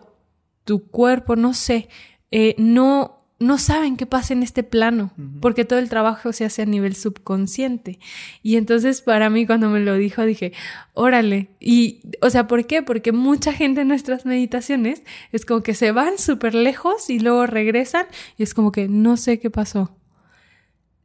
tu 0.65 0.87
cuerpo, 0.91 1.35
no 1.35 1.55
sé, 1.55 1.89
eh, 2.31 2.55
no, 2.59 3.24
no 3.45 3.59
saben 3.59 3.97
qué 3.97 4.07
pasa 4.07 4.33
en 4.33 4.43
este 4.43 4.63
plano, 4.63 5.13
porque 5.41 5.65
todo 5.65 5.79
el 5.79 5.89
trabajo 5.91 6.33
se 6.33 6.45
hace 6.45 6.63
a 6.63 6.67
nivel 6.67 6.97
subconsciente. 6.97 7.99
Y 8.43 8.57
entonces 8.57 9.03
para 9.03 9.29
mí 9.29 9.47
cuando 9.47 9.69
me 9.69 9.81
lo 9.81 9.95
dijo 9.95 10.25
dije, 10.25 10.53
órale. 10.95 11.51
Y, 11.61 12.01
o 12.23 12.31
sea, 12.31 12.47
¿por 12.47 12.67
qué? 12.67 12.83
Porque 12.83 13.13
mucha 13.13 13.53
gente 13.53 13.83
en 13.83 13.89
nuestras 13.89 14.25
meditaciones 14.25 15.03
es 15.31 15.45
como 15.45 15.63
que 15.63 15.75
se 15.75 15.93
van 15.93 16.17
súper 16.19 16.55
lejos 16.55 17.11
y 17.11 17.19
luego 17.19 17.47
regresan 17.47 18.07
y 18.39 18.45
es 18.45 18.55
como 18.55 18.73
que 18.73 18.89
no 18.89 19.17
sé 19.17 19.39
qué 19.39 19.51
pasó. 19.51 19.95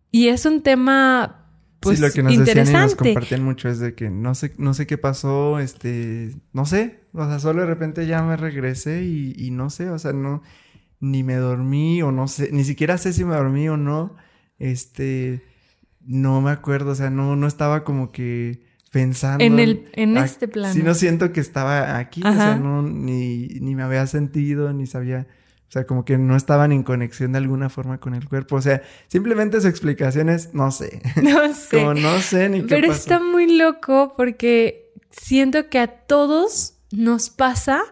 Y 0.09 0.29
es 0.29 0.45
un 0.45 0.61
tema... 0.61 1.35
Pues, 1.81 1.97
sí, 1.97 2.05
lo 2.05 2.11
que 2.11 2.23
nos 2.23 2.33
interesante. 2.33 2.59
decían 2.61 2.81
y 2.81 2.85
nos 2.85 2.95
compartían 2.95 3.43
mucho 3.43 3.69
es 3.69 3.79
de 3.79 3.95
que 3.95 4.09
no 4.09 4.35
sé, 4.35 4.53
no 4.57 4.73
sé 4.73 4.85
qué 4.85 4.97
pasó, 4.97 5.59
este, 5.59 6.35
no 6.51 6.65
sé, 6.65 6.99
o 7.13 7.25
sea, 7.25 7.39
solo 7.39 7.61
de 7.61 7.67
repente 7.67 8.05
ya 8.05 8.21
me 8.21 8.35
regresé 8.35 9.05
y, 9.05 9.33
y 9.37 9.51
no 9.51 9.69
sé, 9.69 9.89
o 9.89 9.97
sea, 9.97 10.11
no, 10.11 10.43
ni 10.99 11.23
me 11.23 11.35
dormí 11.35 12.01
o 12.01 12.11
no 12.11 12.27
sé, 12.27 12.49
ni 12.51 12.63
siquiera 12.63 12.97
sé 12.97 13.13
si 13.13 13.23
me 13.23 13.35
dormí 13.35 13.69
o 13.69 13.77
no. 13.77 14.15
Este, 14.57 15.43
no 16.05 16.41
me 16.41 16.51
acuerdo, 16.51 16.91
o 16.91 16.95
sea, 16.95 17.09
no, 17.09 17.35
no 17.35 17.47
estaba 17.47 17.83
como 17.83 18.11
que 18.11 18.61
pensando. 18.91 19.43
En, 19.43 19.59
el, 19.59 19.89
en 19.93 20.17
este 20.17 20.47
plano. 20.47 20.73
Sí, 20.73 20.83
no 20.83 20.93
siento 20.93 21.31
que 21.31 21.39
estaba 21.39 21.97
aquí, 21.97 22.21
o 22.21 22.33
sea, 22.33 22.55
no, 22.55 22.81
ni, 22.81 23.47
ni 23.61 23.75
me 23.75 23.83
había 23.83 24.05
sentido, 24.07 24.73
ni 24.73 24.85
sabía. 24.87 25.27
O 25.69 25.71
sea, 25.71 25.85
como 25.85 26.03
que 26.03 26.17
no 26.17 26.35
estaban 26.35 26.71
en 26.71 26.81
conexión 26.81 27.31
de 27.31 27.37
alguna 27.37 27.69
forma 27.69 27.99
con 27.99 28.15
el 28.15 28.27
cuerpo. 28.27 28.55
O 28.55 28.61
sea, 28.61 28.81
simplemente 29.07 29.61
su 29.61 29.67
explicación 29.67 30.27
es 30.27 30.53
no 30.55 30.71
sé. 30.71 31.03
No 31.21 31.53
sé. 31.53 31.77
como 31.77 31.93
no 31.93 32.19
sé 32.21 32.49
ni 32.49 32.61
qué 32.61 32.67
Pero 32.67 32.91
está 32.91 33.19
muy 33.19 33.55
loco 33.55 34.15
porque 34.17 34.91
siento 35.11 35.69
que 35.69 35.77
a 35.77 35.87
todos 35.87 36.79
nos 36.91 37.29
pasa 37.29 37.83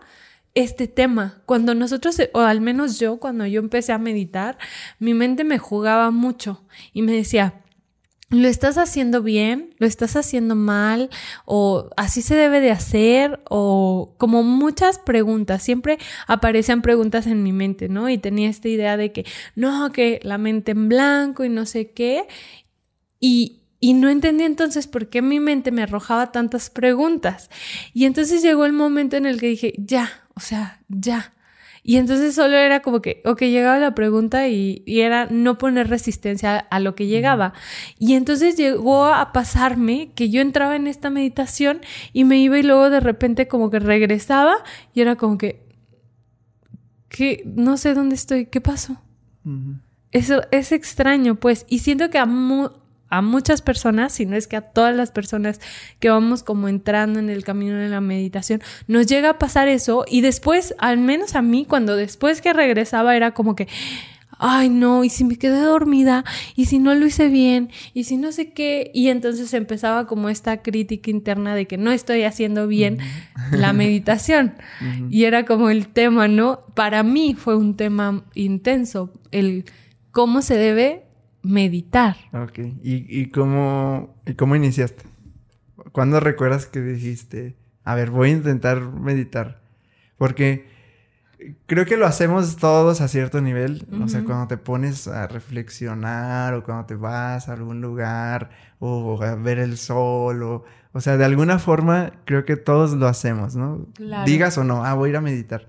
este 0.58 0.88
tema. 0.88 1.44
Cuando 1.46 1.76
nosotros, 1.76 2.18
o 2.34 2.40
al 2.40 2.62
menos 2.62 3.00
yo, 3.00 3.18
cuando 3.18 3.46
yo 3.46 3.60
empecé 3.60 3.94
a 3.94 4.00
meditar, 4.00 4.58
mi 4.98 5.14
mente 5.14 5.44
me 5.44 5.60
jugaba 5.60 6.10
mucho 6.10 6.66
y 6.94 7.04
me 7.04 7.12
decía, 7.12 7.62
¿lo 8.32 8.48
estás 8.48 8.80
haciendo 8.80 9.22
bien? 9.22 9.76
¿Lo 9.78 9.86
estás 9.86 10.16
haciendo 10.16 10.56
mal? 10.56 11.12
¿O 11.46 11.92
así 11.96 12.24
se 12.24 12.34
debe 12.36 12.60
de 12.60 12.72
hacer? 12.72 13.40
O 13.48 14.16
como 14.18 14.42
muchas 14.42 14.98
preguntas, 14.98 15.62
siempre 15.62 16.00
aparecían 16.26 16.82
preguntas 16.82 17.28
en 17.28 17.44
mi 17.44 17.52
mente, 17.52 17.88
¿no? 17.88 18.10
Y 18.10 18.18
tenía 18.18 18.50
esta 18.50 18.68
idea 18.68 18.98
de 18.98 19.12
que, 19.12 19.28
no, 19.56 19.92
que 19.92 20.20
la 20.24 20.40
mente 20.40 20.72
en 20.72 20.90
blanco 20.90 21.46
y 21.46 21.50
no 21.50 21.68
sé 21.68 21.92
qué. 21.92 22.26
Y, 23.20 23.62
y 23.80 23.94
no 23.94 24.10
entendí 24.10 24.44
entonces 24.44 24.88
por 24.88 25.08
qué 25.10 25.22
mi 25.22 25.40
mente 25.40 25.72
me 25.72 25.84
arrojaba 25.84 26.32
tantas 26.32 26.72
preguntas. 26.72 27.52
Y 27.94 28.06
entonces 28.06 28.42
llegó 28.42 28.66
el 28.66 28.74
momento 28.74 29.18
en 29.18 29.28
el 29.28 29.40
que 29.40 29.50
dije, 29.50 29.76
ya, 29.78 30.26
o 30.38 30.39
sea, 30.39 30.79
ya. 30.88 31.34
Y 31.82 31.98
entonces 31.98 32.36
solo 32.36 32.58
era 32.58 32.82
como 32.82 33.01
que, 33.01 33.24
ok, 33.25 33.39
llegaba 33.41 33.79
la 33.79 33.96
pregunta 33.96 34.48
y, 34.48 34.84
era 34.86 35.25
no 35.32 35.58
poner 35.58 35.89
resistencia 35.89 36.60
a 36.60 36.79
lo 36.79 36.94
que 36.94 37.08
llegaba. 37.08 37.53
Y 37.98 38.13
entonces 38.13 38.56
llegó 38.56 39.06
a 39.06 39.32
pasarme 39.32 40.12
que 40.13 40.29
yo 40.29 40.41
entraba 40.41 40.75
en 40.75 40.86
esta 40.86 41.10
meditación 41.10 41.82
y 42.13 42.24
me 42.24 42.38
iba 42.38 42.60
y 42.60 42.63
luego 42.63 42.91
de 42.91 43.00
repente 43.00 43.48
como 43.48 43.72
que 43.72 43.79
regresaba 43.79 44.58
y 44.94 45.01
era 45.01 45.15
como 45.15 45.39
que, 45.39 45.65
que 47.10 47.41
no 47.46 47.77
sé 47.77 47.96
dónde 47.96 48.13
estoy, 48.13 48.46
¿qué 48.46 48.62
pasó? 48.62 49.01
Eso 50.12 50.41
es 50.51 50.72
extraño, 50.72 51.36
pues, 51.36 51.65
y 51.67 51.79
siento 51.79 52.12
que 52.12 52.20
a, 52.20 52.27
a 53.10 53.22
muchas 53.22 53.62
personas, 53.62 54.14
si 54.14 54.26
no 54.26 54.36
es 54.36 54.48
que 54.48 54.58
a 54.58 54.62
todas 54.62 54.96
las 54.96 55.12
personas 55.12 55.60
que 56.00 56.10
vamos 56.10 56.44
como 56.44 56.68
entrando 56.68 57.20
en 57.20 57.30
el 57.30 57.44
camino 57.44 57.78
de 57.78 57.90
la 57.90 58.02
meditación, 58.02 58.62
nos 58.88 59.08
llega 59.08 59.32
a 59.32 59.40
pasar 59.40 59.68
eso 59.68 60.06
y 60.08 60.22
después, 60.22 60.76
al 60.78 60.98
menos 60.98 61.36
a 61.36 61.42
mí, 61.42 61.66
cuando 61.66 61.96
después 61.96 62.42
que 62.42 62.54
regresaba 62.54 63.16
era 63.16 63.34
como 63.34 63.56
que, 63.56 63.68
ay 64.40 64.70
no, 64.70 65.04
y 65.04 65.10
si 65.10 65.24
me 65.24 65.38
quedé 65.38 65.62
dormida, 65.62 66.24
y 66.56 66.66
si 66.66 66.80
no 66.80 66.94
lo 66.96 67.06
hice 67.06 67.28
bien, 67.30 67.70
y 67.94 68.04
si 68.04 68.18
no 68.18 68.32
sé 68.32 68.52
qué, 68.52 68.92
y 68.94 69.10
entonces 69.10 69.54
empezaba 69.54 70.06
como 70.08 70.30
esta 70.30 70.62
crítica 70.62 71.10
interna 71.10 71.56
de 71.56 71.66
que 71.66 71.78
no 71.78 71.92
estoy 71.92 72.24
haciendo 72.24 72.68
bien 72.68 73.00
la 73.52 73.74
meditación. 73.74 74.54
Y 75.10 75.24
era 75.24 75.46
como 75.46 75.70
el 75.70 75.88
tema, 75.88 76.28
¿no? 76.28 76.62
Para 76.76 77.04
mí 77.04 77.36
fue 77.36 77.56
un 77.56 77.76
tema 77.76 78.26
intenso, 78.36 79.12
el 79.32 79.66
cómo 80.12 80.42
se 80.42 80.56
debe 80.56 81.07
meditar. 81.44 82.15
Ok. 82.34 82.60
¿Y, 82.84 83.06
y, 83.22 83.29
cómo, 83.29 84.15
¿Y 84.25 84.34
cómo 84.34 84.56
iniciaste? 84.56 85.03
¿Cuándo 85.91 86.20
recuerdas 86.20 86.65
que 86.65 86.82
dijiste, 86.82 87.56
a 87.84 87.96
ver, 87.96 88.12
voy 88.12 88.29
a 88.29 88.34
intentar 88.34 88.82
meditar? 88.82 89.62
Porque 90.17 90.67
creo 91.65 91.86
que 91.86 91.98
lo 91.98 92.06
hacemos 92.06 92.58
todos 92.58 93.01
a 93.01 93.08
cierto 93.08 93.41
nivel. 93.41 93.88
O 94.03 94.08
sea, 94.08 94.24
cuando 94.24 94.48
te 94.48 94.58
pones 94.58 95.08
a 95.08 95.27
reflexionar 95.27 96.53
o 96.53 96.63
cuando 96.63 96.86
te 96.86 96.96
vas 96.96 97.50
a 97.50 97.53
algún 97.53 97.82
lugar 97.82 98.50
o 98.79 99.22
a 99.22 99.36
ver 99.36 99.60
el 99.60 99.77
sol 99.77 100.44
o... 100.44 100.65
O 100.94 101.01
sea, 101.01 101.15
de 101.15 101.25
alguna 101.25 101.60
forma 101.60 102.12
creo 102.25 102.44
que 102.44 102.56
todos 102.56 102.94
lo 102.94 103.08
hacemos, 103.08 103.56
¿no? 103.56 103.86
Digas 104.25 104.58
o 104.58 104.63
no, 104.63 104.84
ah, 104.84 104.96
voy 104.96 105.10
a 105.10 105.12
ir 105.12 105.17
a 105.17 105.22
meditar. 105.22 105.67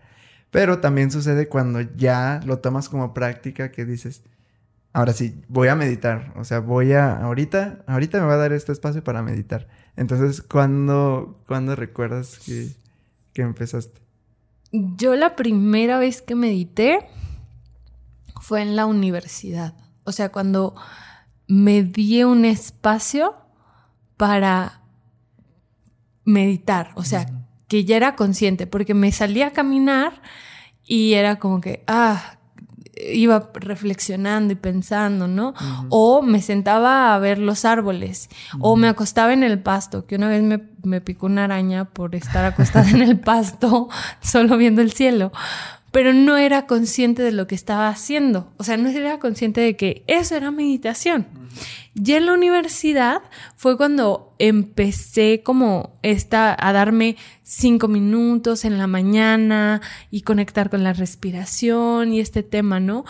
Pero 0.50 0.78
también 0.78 1.10
sucede 1.10 1.48
cuando 1.48 1.82
ya 1.82 2.40
lo 2.46 2.60
tomas 2.60 2.88
como 2.88 3.12
práctica 3.12 3.70
que 3.70 3.84
dices, 3.84 4.22
ahora 4.92 5.12
sí, 5.12 5.40
voy 5.48 5.68
a 5.68 5.74
meditar. 5.74 6.32
O 6.36 6.44
sea, 6.44 6.60
voy 6.60 6.92
a, 6.92 7.16
ahorita, 7.16 7.84
ahorita 7.86 8.20
me 8.20 8.26
va 8.26 8.34
a 8.34 8.38
dar 8.38 8.52
este 8.52 8.72
espacio 8.72 9.02
para 9.04 9.22
meditar. 9.22 9.68
Entonces, 9.96 10.42
¿cuándo, 10.42 11.42
¿cuándo 11.46 11.76
recuerdas 11.76 12.38
que, 12.44 12.70
que 13.32 13.42
empezaste? 13.42 14.00
Yo 14.72 15.16
la 15.16 15.34
primera 15.36 15.98
vez 15.98 16.22
que 16.22 16.34
medité 16.34 17.08
fue 18.40 18.62
en 18.62 18.76
la 18.76 18.86
universidad. 18.86 19.74
O 20.04 20.12
sea, 20.12 20.30
cuando 20.30 20.74
me 21.46 21.82
di 21.82 22.22
un 22.24 22.44
espacio 22.44 23.34
para 24.16 24.82
meditar. 26.24 26.90
O 26.94 27.04
sea, 27.04 27.26
que 27.68 27.84
ya 27.84 27.96
era 27.96 28.16
consciente, 28.16 28.66
porque 28.66 28.94
me 28.94 29.12
salía 29.12 29.48
a 29.48 29.52
caminar 29.52 30.22
y 30.84 31.14
era 31.14 31.38
como 31.38 31.60
que, 31.60 31.84
ah, 31.86 32.37
iba 33.12 33.50
reflexionando 33.54 34.52
y 34.52 34.56
pensando, 34.56 35.28
¿no? 35.28 35.54
O 35.88 36.22
me 36.22 36.42
sentaba 36.42 37.14
a 37.14 37.18
ver 37.18 37.38
los 37.38 37.64
árboles, 37.64 38.28
o 38.60 38.76
me 38.76 38.88
acostaba 38.88 39.32
en 39.32 39.42
el 39.42 39.60
pasto, 39.60 40.06
que 40.06 40.16
una 40.16 40.28
vez 40.28 40.42
me, 40.42 40.60
me 40.82 41.00
picó 41.00 41.26
una 41.26 41.44
araña 41.44 41.84
por 41.86 42.14
estar 42.14 42.44
acostada 42.44 42.90
en 42.90 43.02
el 43.02 43.18
pasto, 43.18 43.88
solo 44.20 44.56
viendo 44.56 44.82
el 44.82 44.92
cielo 44.92 45.32
pero 45.98 46.12
no 46.12 46.36
era 46.36 46.66
consciente 46.68 47.22
de 47.22 47.32
lo 47.32 47.48
que 47.48 47.56
estaba 47.56 47.88
haciendo. 47.88 48.52
O 48.56 48.62
sea, 48.62 48.76
no 48.76 48.88
era 48.88 49.18
consciente 49.18 49.60
de 49.60 49.74
que 49.74 50.04
eso 50.06 50.36
era 50.36 50.52
meditación. 50.52 51.26
Ya 51.94 52.18
en 52.18 52.26
la 52.26 52.34
universidad 52.34 53.20
fue 53.56 53.76
cuando 53.76 54.32
empecé 54.38 55.42
como 55.44 55.98
esta, 56.04 56.56
a 56.56 56.72
darme 56.72 57.16
cinco 57.42 57.88
minutos 57.88 58.64
en 58.64 58.78
la 58.78 58.86
mañana 58.86 59.80
y 60.08 60.20
conectar 60.20 60.70
con 60.70 60.84
la 60.84 60.92
respiración 60.92 62.12
y 62.12 62.20
este 62.20 62.44
tema, 62.44 62.78
¿no? 62.78 63.04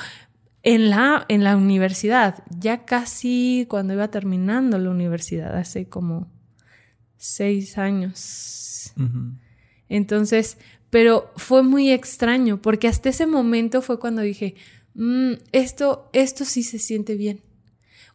En 0.62 0.88
la, 0.88 1.26
en 1.28 1.44
la 1.44 1.58
universidad, 1.58 2.42
ya 2.58 2.86
casi 2.86 3.66
cuando 3.68 3.92
iba 3.92 4.08
terminando 4.08 4.78
la 4.78 4.88
universidad, 4.88 5.54
hace 5.58 5.90
como 5.90 6.32
seis 7.18 7.76
años. 7.76 8.94
Entonces, 9.90 10.56
pero 10.90 11.30
fue 11.36 11.62
muy 11.62 11.90
extraño 11.90 12.60
porque 12.60 12.88
hasta 12.88 13.08
ese 13.08 13.26
momento 13.26 13.82
fue 13.82 13.98
cuando 13.98 14.22
dije, 14.22 14.54
mm, 14.94 15.32
esto, 15.52 16.08
esto 16.12 16.44
sí 16.44 16.62
se 16.62 16.78
siente 16.78 17.14
bien. 17.14 17.40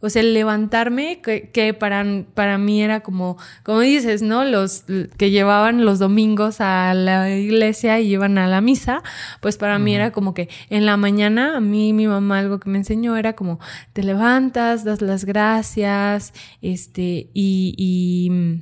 O 0.05 0.09
sea, 0.09 0.21
el 0.21 0.33
levantarme, 0.33 1.21
que, 1.21 1.73
para, 1.73 2.05
para 2.33 2.57
mí 2.57 2.83
era 2.83 2.99
como, 2.99 3.37
como 3.63 3.79
dices, 3.79 4.21
¿no? 4.21 4.43
Los 4.43 4.83
que 5.17 5.31
llevaban 5.31 5.85
los 5.85 5.97
domingos 5.97 6.59
a 6.59 6.93
la 6.93 7.33
iglesia 7.33 8.01
y 8.01 8.11
iban 8.11 8.37
a 8.37 8.45
la 8.45 8.59
misa, 8.59 9.01
pues 9.39 9.55
para 9.55 9.79
mí 9.79 9.95
era 9.95 10.11
como 10.11 10.33
que 10.33 10.49
en 10.69 10.85
la 10.85 10.97
mañana, 10.97 11.55
a 11.55 11.61
mí 11.61 11.93
mi 11.93 12.05
mamá 12.05 12.39
algo 12.39 12.59
que 12.59 12.69
me 12.69 12.79
enseñó 12.79 13.15
era 13.15 13.31
como, 13.31 13.61
te 13.93 14.03
levantas, 14.03 14.83
das 14.83 15.01
las 15.01 15.23
gracias, 15.23 16.33
este, 16.61 17.29
y, 17.33 17.73
y, 17.77 18.61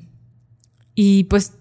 y 0.94 1.24
pues 1.24 1.54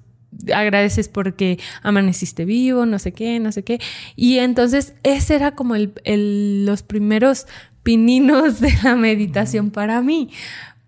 agradeces 0.55 1.09
porque 1.09 1.59
amaneciste 1.83 2.45
vivo, 2.45 2.87
no 2.87 2.99
sé 2.99 3.13
qué, 3.13 3.39
no 3.41 3.53
sé 3.53 3.65
qué. 3.65 3.81
Y 4.17 4.39
entonces 4.39 4.95
ese 5.03 5.35
era 5.37 5.55
como 5.55 5.75
el, 5.75 6.65
los 6.65 6.83
primeros 6.83 7.47
pininos 7.83 8.61
de 8.61 8.73
la 8.83 8.97
meditación 8.97 9.71
para 9.71 10.03
mí. 10.03 10.31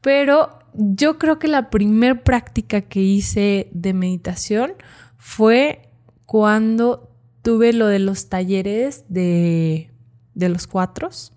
Pero 0.01 0.59
yo 0.75 1.19
creo 1.19 1.39
que 1.39 1.49
la 1.49 1.71
primer 1.71 2.23
práctica 2.23 2.81
que 2.81 3.01
hice 3.01 3.69
de 3.73 3.93
meditación 3.95 4.73
fue 5.17 5.89
cuando 6.27 7.11
tuve 7.43 7.73
lo 7.73 7.87
de 7.87 7.99
los 7.99 8.29
talleres 8.29 9.05
de, 9.09 9.91
de 10.35 10.49
los 10.49 10.67
cuatros, 10.67 11.33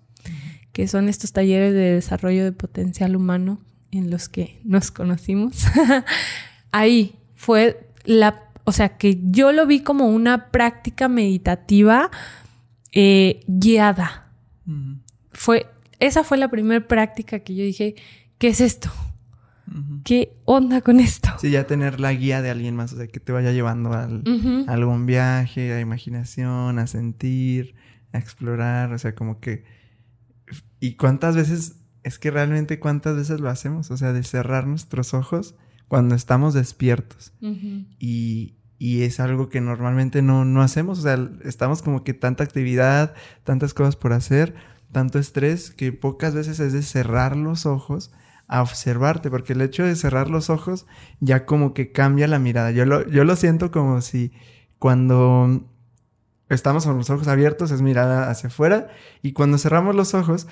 que 0.72 0.88
son 0.88 1.08
estos 1.08 1.32
talleres 1.32 1.72
de 1.72 1.94
desarrollo 1.94 2.44
de 2.44 2.52
potencial 2.52 3.16
humano 3.16 3.60
en 3.90 4.10
los 4.10 4.28
que 4.28 4.60
nos 4.64 4.90
conocimos. 4.90 5.64
Ahí 6.72 7.16
fue 7.34 7.90
la, 8.06 8.50
o 8.64 8.72
sea, 8.72 8.96
que 8.96 9.20
yo 9.22 9.52
lo 9.52 9.66
vi 9.66 9.80
como 9.80 10.06
una 10.06 10.50
práctica 10.50 11.08
meditativa 11.08 12.10
eh, 12.92 13.40
guiada. 13.46 14.32
Fue, 15.32 15.66
esa 16.00 16.24
fue 16.24 16.38
la 16.38 16.48
primera 16.50 16.86
práctica 16.88 17.40
que 17.40 17.54
yo 17.54 17.62
dije, 17.62 17.94
¿qué 18.38 18.48
es 18.48 18.60
esto? 18.60 18.90
¿Qué 20.04 20.36
onda 20.44 20.80
con 20.80 21.00
esto? 21.00 21.28
Sí, 21.38 21.50
ya 21.50 21.66
tener 21.66 22.00
la 22.00 22.12
guía 22.12 22.40
de 22.40 22.50
alguien 22.50 22.76
más, 22.76 22.92
o 22.92 22.96
sea, 22.96 23.08
que 23.08 23.20
te 23.20 23.32
vaya 23.32 23.52
llevando 23.52 23.92
al, 23.92 24.22
a 24.66 24.72
algún 24.72 25.06
viaje, 25.06 25.72
a 25.72 25.80
imaginación, 25.80 26.78
a 26.78 26.86
sentir, 26.86 27.74
a 28.12 28.18
explorar, 28.18 28.92
o 28.92 28.98
sea, 28.98 29.14
como 29.14 29.40
que... 29.40 29.64
¿Y 30.78 30.94
cuántas 30.94 31.34
veces, 31.34 31.76
es 32.04 32.18
que 32.18 32.30
realmente 32.30 32.78
cuántas 32.78 33.16
veces 33.16 33.40
lo 33.40 33.50
hacemos? 33.50 33.90
O 33.90 33.96
sea, 33.96 34.12
de 34.12 34.22
cerrar 34.22 34.66
nuestros 34.66 35.14
ojos 35.14 35.56
cuando 35.88 36.14
estamos 36.14 36.54
despiertos. 36.54 37.32
y, 37.40 38.54
y, 38.78 39.02
es 39.02 39.20
algo 39.20 39.48
que 39.48 39.60
normalmente 39.60 40.22
no, 40.22 40.44
no 40.44 40.62
hacemos, 40.62 40.98
o 40.98 41.02
sea, 41.02 41.30
estamos 41.44 41.82
como 41.82 42.04
que 42.04 42.14
tanta 42.14 42.44
actividad, 42.44 43.14
tantas 43.44 43.74
cosas 43.74 43.96
por 43.96 44.12
hacer, 44.12 44.54
tanto 44.92 45.18
estrés, 45.18 45.70
que 45.70 45.92
pocas 45.92 46.34
veces 46.34 46.60
es 46.60 46.72
de 46.72 46.82
cerrar 46.82 47.36
los 47.36 47.66
ojos 47.66 48.12
a 48.48 48.62
observarte, 48.62 49.30
porque 49.30 49.54
el 49.54 49.60
hecho 49.60 49.84
de 49.84 49.96
cerrar 49.96 50.30
los 50.30 50.50
ojos 50.50 50.86
ya 51.20 51.46
como 51.46 51.74
que 51.74 51.92
cambia 51.92 52.28
la 52.28 52.38
mirada. 52.38 52.70
Yo 52.70 52.84
lo, 52.84 53.08
yo 53.08 53.24
lo 53.24 53.36
siento 53.36 53.70
como 53.70 54.00
si 54.00 54.32
cuando 54.78 55.68
estamos 56.48 56.86
con 56.86 56.96
los 56.96 57.10
ojos 57.10 57.26
abiertos 57.28 57.70
es 57.70 57.82
mirada 57.82 58.30
hacia 58.30 58.48
afuera 58.48 58.88
y 59.22 59.32
cuando 59.32 59.58
cerramos 59.58 59.96
los 59.96 60.14
ojos 60.14 60.46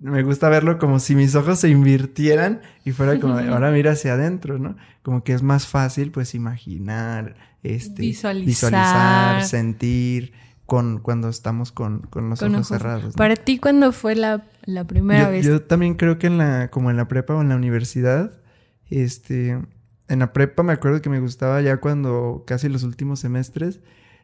me 0.00 0.22
gusta 0.22 0.48
verlo 0.48 0.78
como 0.78 0.98
si 0.98 1.14
mis 1.14 1.34
ojos 1.34 1.60
se 1.60 1.68
invirtieran 1.68 2.62
y 2.84 2.92
fuera 2.92 3.20
como 3.20 3.38
ahora 3.38 3.70
mira 3.70 3.92
hacia 3.92 4.14
adentro, 4.14 4.58
¿no? 4.58 4.76
Como 5.02 5.22
que 5.22 5.32
es 5.32 5.42
más 5.42 5.66
fácil 5.66 6.10
pues 6.10 6.34
imaginar, 6.34 7.36
este, 7.62 8.02
visualizar 8.02 9.44
sentir, 9.44 10.32
con, 10.70 11.00
cuando 11.00 11.28
estamos 11.28 11.72
con, 11.72 12.08
los 12.14 12.40
ojos, 12.42 12.68
cerrados. 12.68 13.16
Para 13.16 13.34
ti, 13.34 13.58
¿cuándo 13.58 13.90
fue 13.90 14.14
la, 14.14 14.44
primera 14.86 15.28
vez? 15.28 15.44
Yo 15.44 15.60
también 15.62 15.94
creo 15.94 16.16
que 16.16 16.28
en 16.28 16.38
la, 16.38 16.70
como 16.70 16.90
en 16.90 16.96
la 16.96 17.08
prepa 17.08 17.34
o 17.34 17.40
en 17.40 17.48
la 17.48 17.56
universidad, 17.56 18.40
este, 18.88 19.60
en 20.06 20.18
la 20.20 20.32
prepa 20.32 20.62
me 20.62 20.72
acuerdo 20.72 21.02
que 21.02 21.10
me 21.10 21.18
gustaba 21.18 21.60
ya 21.60 21.78
cuando 21.78 22.44
casi 22.46 22.68
los 22.68 22.84
últimos 22.84 23.18
semestres, 23.18 23.80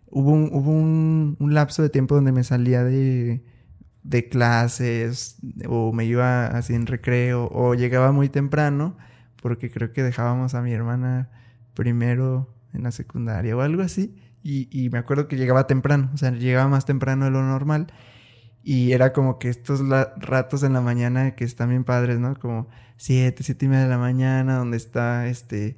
hubo 0.09 0.31
un, 0.31 0.51
hubo 0.53 0.71
un, 0.71 1.37
lapso 1.53 1.83
de 1.83 1.89
tiempo 1.89 2.15
donde 2.15 2.31
me 2.31 2.45
salía 2.45 2.85
de, 2.85 3.43
de 4.09 4.29
clases 4.29 5.37
o 5.69 5.93
me 5.93 6.05
iba 6.05 6.47
así 6.47 6.75
en 6.75 6.87
recreo 6.87 7.49
o 7.53 7.75
llegaba 7.75 8.13
muy 8.13 8.29
temprano 8.29 8.97
porque 9.43 9.71
creo 9.71 9.93
que 9.93 10.03
dejábamos 10.03 10.55
a 10.55 10.63
mi 10.63 10.73
hermana 10.73 11.29
primero 11.75 12.55
en 12.73 12.85
la 12.85 12.93
secundaria 12.93 13.57
o 13.57 13.61
algo 13.61 13.83
así. 13.83 14.17
Y, 14.43 14.91
me 14.91 14.99
acuerdo 14.99 15.27
que 15.27 15.37
llegaba 15.37 15.67
temprano, 15.67 16.09
o 16.15 16.17
sea, 16.17 16.31
llegaba 16.31 16.69
más 16.69 16.85
temprano 16.85 17.25
de 17.25 17.33
lo 17.33 17.43
normal. 17.43 17.89
Y 18.63 18.93
era 18.93 19.13
como 19.13 19.41
que 19.41 19.49
estos 19.49 19.81
ratos 20.19 20.63
en 20.63 20.73
la 20.73 20.81
mañana 20.81 21.35
que 21.35 21.43
están 21.43 21.71
bien 21.71 21.83
padres, 21.83 22.21
¿no? 22.21 22.37
Como 22.37 22.69
siete, 22.97 23.43
siete 23.43 23.67
y 23.67 23.69
media 23.69 23.85
de 23.85 23.91
la 23.91 23.99
mañana, 23.99 24.59
donde 24.59 24.77
está 24.77 25.27
este 25.27 25.77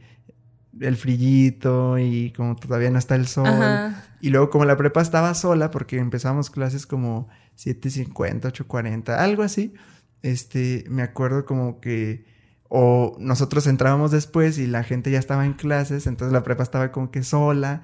el 0.81 0.97
frillito 0.97 1.99
y 1.99 2.31
como 2.33 2.57
todavía 2.57 2.91
no 2.91 2.99
está 2.99 3.15
el 3.15 3.27
sol. 3.27 3.95
Y 4.21 4.29
luego 4.29 4.51
como 4.51 4.67
la 4.67 4.77
prepa 4.77 5.01
estaba 5.01 5.33
sola, 5.33 5.71
porque 5.71 5.99
empezamos 5.99 6.51
clases 6.51 6.87
como 6.87 7.29
7.50, 7.59 8.43
8.40, 8.43 9.11
algo 9.19 9.43
así. 9.43 9.75
Este, 10.23 10.85
me 10.89 11.03
acuerdo 11.03 11.45
como 11.45 11.81
que 11.81 12.25
o 12.69 13.17
nosotros 13.19 13.67
entrábamos 13.67 14.11
después 14.11 14.59
y 14.59 14.67
la 14.67 14.85
gente 14.85 15.11
ya 15.11 15.19
estaba 15.19 15.47
en 15.47 15.55
clases, 15.55 16.07
entonces 16.07 16.33
la 16.33 16.43
prepa 16.43 16.63
estaba 16.63 16.93
como 16.93 17.11
que 17.11 17.23
sola 17.23 17.83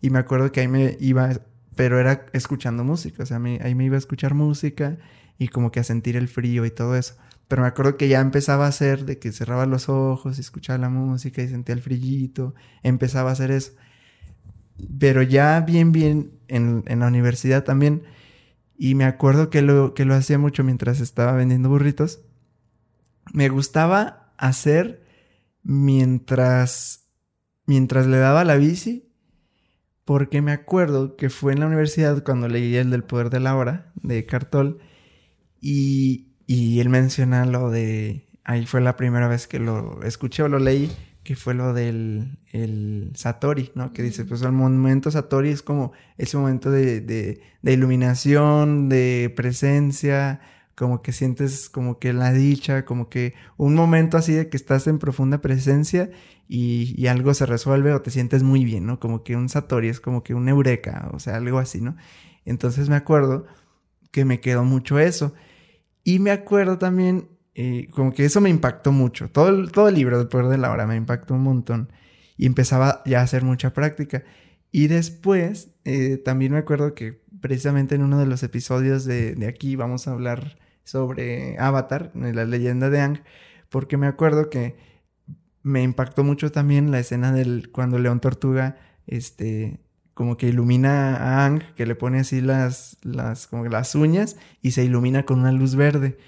y 0.00 0.10
me 0.10 0.18
acuerdo 0.18 0.50
que 0.50 0.60
ahí 0.60 0.68
me 0.68 0.96
iba, 1.00 1.30
pero 1.76 2.00
era 2.00 2.26
escuchando 2.32 2.84
música, 2.84 3.22
o 3.22 3.26
sea, 3.26 3.40
ahí 3.60 3.74
me 3.74 3.84
iba 3.84 3.94
a 3.94 3.98
escuchar 3.98 4.34
música 4.34 4.98
y 5.38 5.48
como 5.48 5.70
que 5.70 5.80
a 5.80 5.84
sentir 5.84 6.16
el 6.16 6.28
frío 6.28 6.64
y 6.66 6.70
todo 6.70 6.96
eso. 6.96 7.14
Pero 7.46 7.62
me 7.62 7.68
acuerdo 7.68 7.96
que 7.96 8.08
ya 8.08 8.20
empezaba 8.20 8.66
a 8.66 8.68
hacer 8.68 9.04
de 9.04 9.18
que 9.18 9.30
cerraba 9.30 9.66
los 9.66 9.88
ojos 9.88 10.38
y 10.38 10.40
escuchaba 10.40 10.78
la 10.78 10.88
música 10.88 11.42
y 11.42 11.48
sentía 11.48 11.74
el 11.74 11.82
frillito, 11.82 12.54
empezaba 12.82 13.30
a 13.30 13.34
hacer 13.34 13.50
eso. 13.50 13.72
Pero 14.98 15.22
ya 15.22 15.60
bien, 15.60 15.92
bien 15.92 16.32
en, 16.48 16.82
en 16.86 17.00
la 17.00 17.06
universidad 17.06 17.62
también, 17.62 18.02
y 18.76 18.94
me 18.94 19.04
acuerdo 19.04 19.50
que 19.50 19.62
lo, 19.62 19.94
que 19.94 20.04
lo 20.04 20.14
hacía 20.14 20.38
mucho 20.38 20.64
mientras 20.64 21.00
estaba 21.00 21.32
vendiendo 21.32 21.68
burritos, 21.68 22.20
me 23.32 23.48
gustaba 23.48 24.32
hacer 24.36 25.04
mientras, 25.62 27.08
mientras 27.66 28.06
le 28.06 28.18
daba 28.18 28.44
la 28.44 28.56
bici 28.56 29.10
porque 30.04 30.42
me 30.42 30.52
acuerdo 30.52 31.16
que 31.16 31.30
fue 31.30 31.52
en 31.52 31.60
la 31.60 31.66
universidad 31.66 32.22
cuando 32.24 32.48
leí 32.48 32.76
el 32.76 32.90
del 32.90 33.04
poder 33.04 33.30
de 33.30 33.40
la 33.40 33.56
hora 33.56 33.92
de 33.94 34.26
Cartol 34.26 34.80
y, 35.60 36.34
y 36.46 36.80
él 36.80 36.90
menciona 36.90 37.46
lo 37.46 37.70
de, 37.70 38.28
ahí 38.44 38.66
fue 38.66 38.80
la 38.82 38.96
primera 38.96 39.28
vez 39.28 39.46
que 39.46 39.58
lo 39.58 40.02
escuché 40.02 40.42
o 40.42 40.48
lo 40.48 40.58
leí, 40.58 40.90
que 41.24 41.36
fue 41.36 41.54
lo 41.54 41.72
del 41.72 42.38
el 42.52 43.10
Satori, 43.14 43.72
¿no? 43.74 43.92
Que 43.92 44.02
dice, 44.02 44.24
pues 44.24 44.42
el 44.42 44.52
momento 44.52 45.10
Satori 45.10 45.50
es 45.50 45.62
como 45.62 45.92
ese 46.18 46.36
momento 46.36 46.70
de, 46.70 47.00
de, 47.00 47.40
de 47.62 47.72
iluminación, 47.72 48.88
de 48.88 49.32
presencia, 49.34 50.40
como 50.74 51.02
que 51.02 51.12
sientes 51.12 51.68
como 51.68 51.98
que 51.98 52.12
la 52.12 52.32
dicha, 52.32 52.84
como 52.84 53.08
que 53.08 53.34
un 53.56 53.74
momento 53.74 54.16
así 54.16 54.32
de 54.32 54.48
que 54.48 54.56
estás 54.56 54.86
en 54.86 54.98
profunda 54.98 55.40
presencia 55.40 56.10
y, 56.48 57.06
algo 57.06 57.32
se 57.34 57.46
resuelve 57.46 57.92
o 57.92 58.02
te 58.02 58.10
sientes 58.10 58.42
muy 58.42 58.64
bien, 58.64 58.86
¿no? 58.86 59.00
Como 59.00 59.22
que 59.22 59.36
un 59.36 59.48
Satori 59.48 59.88
es 59.88 60.00
como 60.00 60.22
que 60.22 60.34
un 60.34 60.48
eureka, 60.48 61.10
o 61.12 61.18
sea, 61.18 61.36
algo 61.36 61.58
así, 61.58 61.80
¿no? 61.80 61.96
Entonces 62.44 62.88
me 62.88 62.96
acuerdo 62.96 63.46
que 64.10 64.24
me 64.24 64.40
quedó 64.40 64.64
mucho 64.64 64.98
eso. 64.98 65.34
Y 66.02 66.18
me 66.18 66.30
acuerdo 66.30 66.78
también, 66.78 67.28
como 67.90 68.12
que 68.12 68.24
eso 68.24 68.40
me 68.40 68.50
impactó 68.50 68.92
mucho. 68.92 69.30
Todo 69.30 69.48
el, 69.48 69.72
todo 69.72 69.88
el 69.88 69.94
libro 69.94 70.18
del 70.18 70.28
poder 70.28 70.46
de 70.46 70.58
la 70.58 70.70
hora 70.70 70.86
me 70.86 70.96
impactó 70.96 71.34
un 71.34 71.42
montón. 71.42 71.92
Y 72.36 72.46
empezaba 72.46 73.02
ya 73.06 73.20
a 73.20 73.22
hacer 73.22 73.44
mucha 73.44 73.72
práctica. 73.72 74.24
Y 74.72 74.88
después, 74.88 75.70
eh, 75.84 76.16
también 76.16 76.52
me 76.52 76.58
acuerdo 76.58 76.94
que 76.94 77.22
precisamente 77.40 77.94
en 77.94 78.02
uno 78.02 78.18
de 78.18 78.26
los 78.26 78.42
episodios 78.42 79.04
de, 79.04 79.34
de 79.34 79.46
aquí 79.46 79.76
vamos 79.76 80.08
a 80.08 80.12
hablar 80.12 80.58
sobre 80.82 81.58
Avatar, 81.58 82.10
la 82.14 82.44
leyenda 82.44 82.90
de 82.90 83.00
Ang, 83.00 83.22
porque 83.68 83.96
me 83.96 84.06
acuerdo 84.06 84.50
que 84.50 84.76
me 85.62 85.82
impactó 85.82 86.24
mucho 86.24 86.52
también 86.52 86.90
la 86.90 87.00
escena 87.00 87.32
del 87.32 87.70
cuando 87.72 87.98
León 87.98 88.20
Tortuga, 88.20 88.76
este, 89.06 89.80
como 90.12 90.36
que 90.36 90.48
ilumina 90.48 91.16
a 91.16 91.46
Ang, 91.46 91.62
que 91.74 91.86
le 91.86 91.94
pone 91.94 92.20
así 92.20 92.40
las, 92.40 92.98
las, 93.02 93.46
como 93.46 93.64
las 93.64 93.94
uñas 93.94 94.36
y 94.60 94.72
se 94.72 94.84
ilumina 94.84 95.24
con 95.24 95.40
una 95.40 95.52
luz 95.52 95.74
verde. 95.74 96.18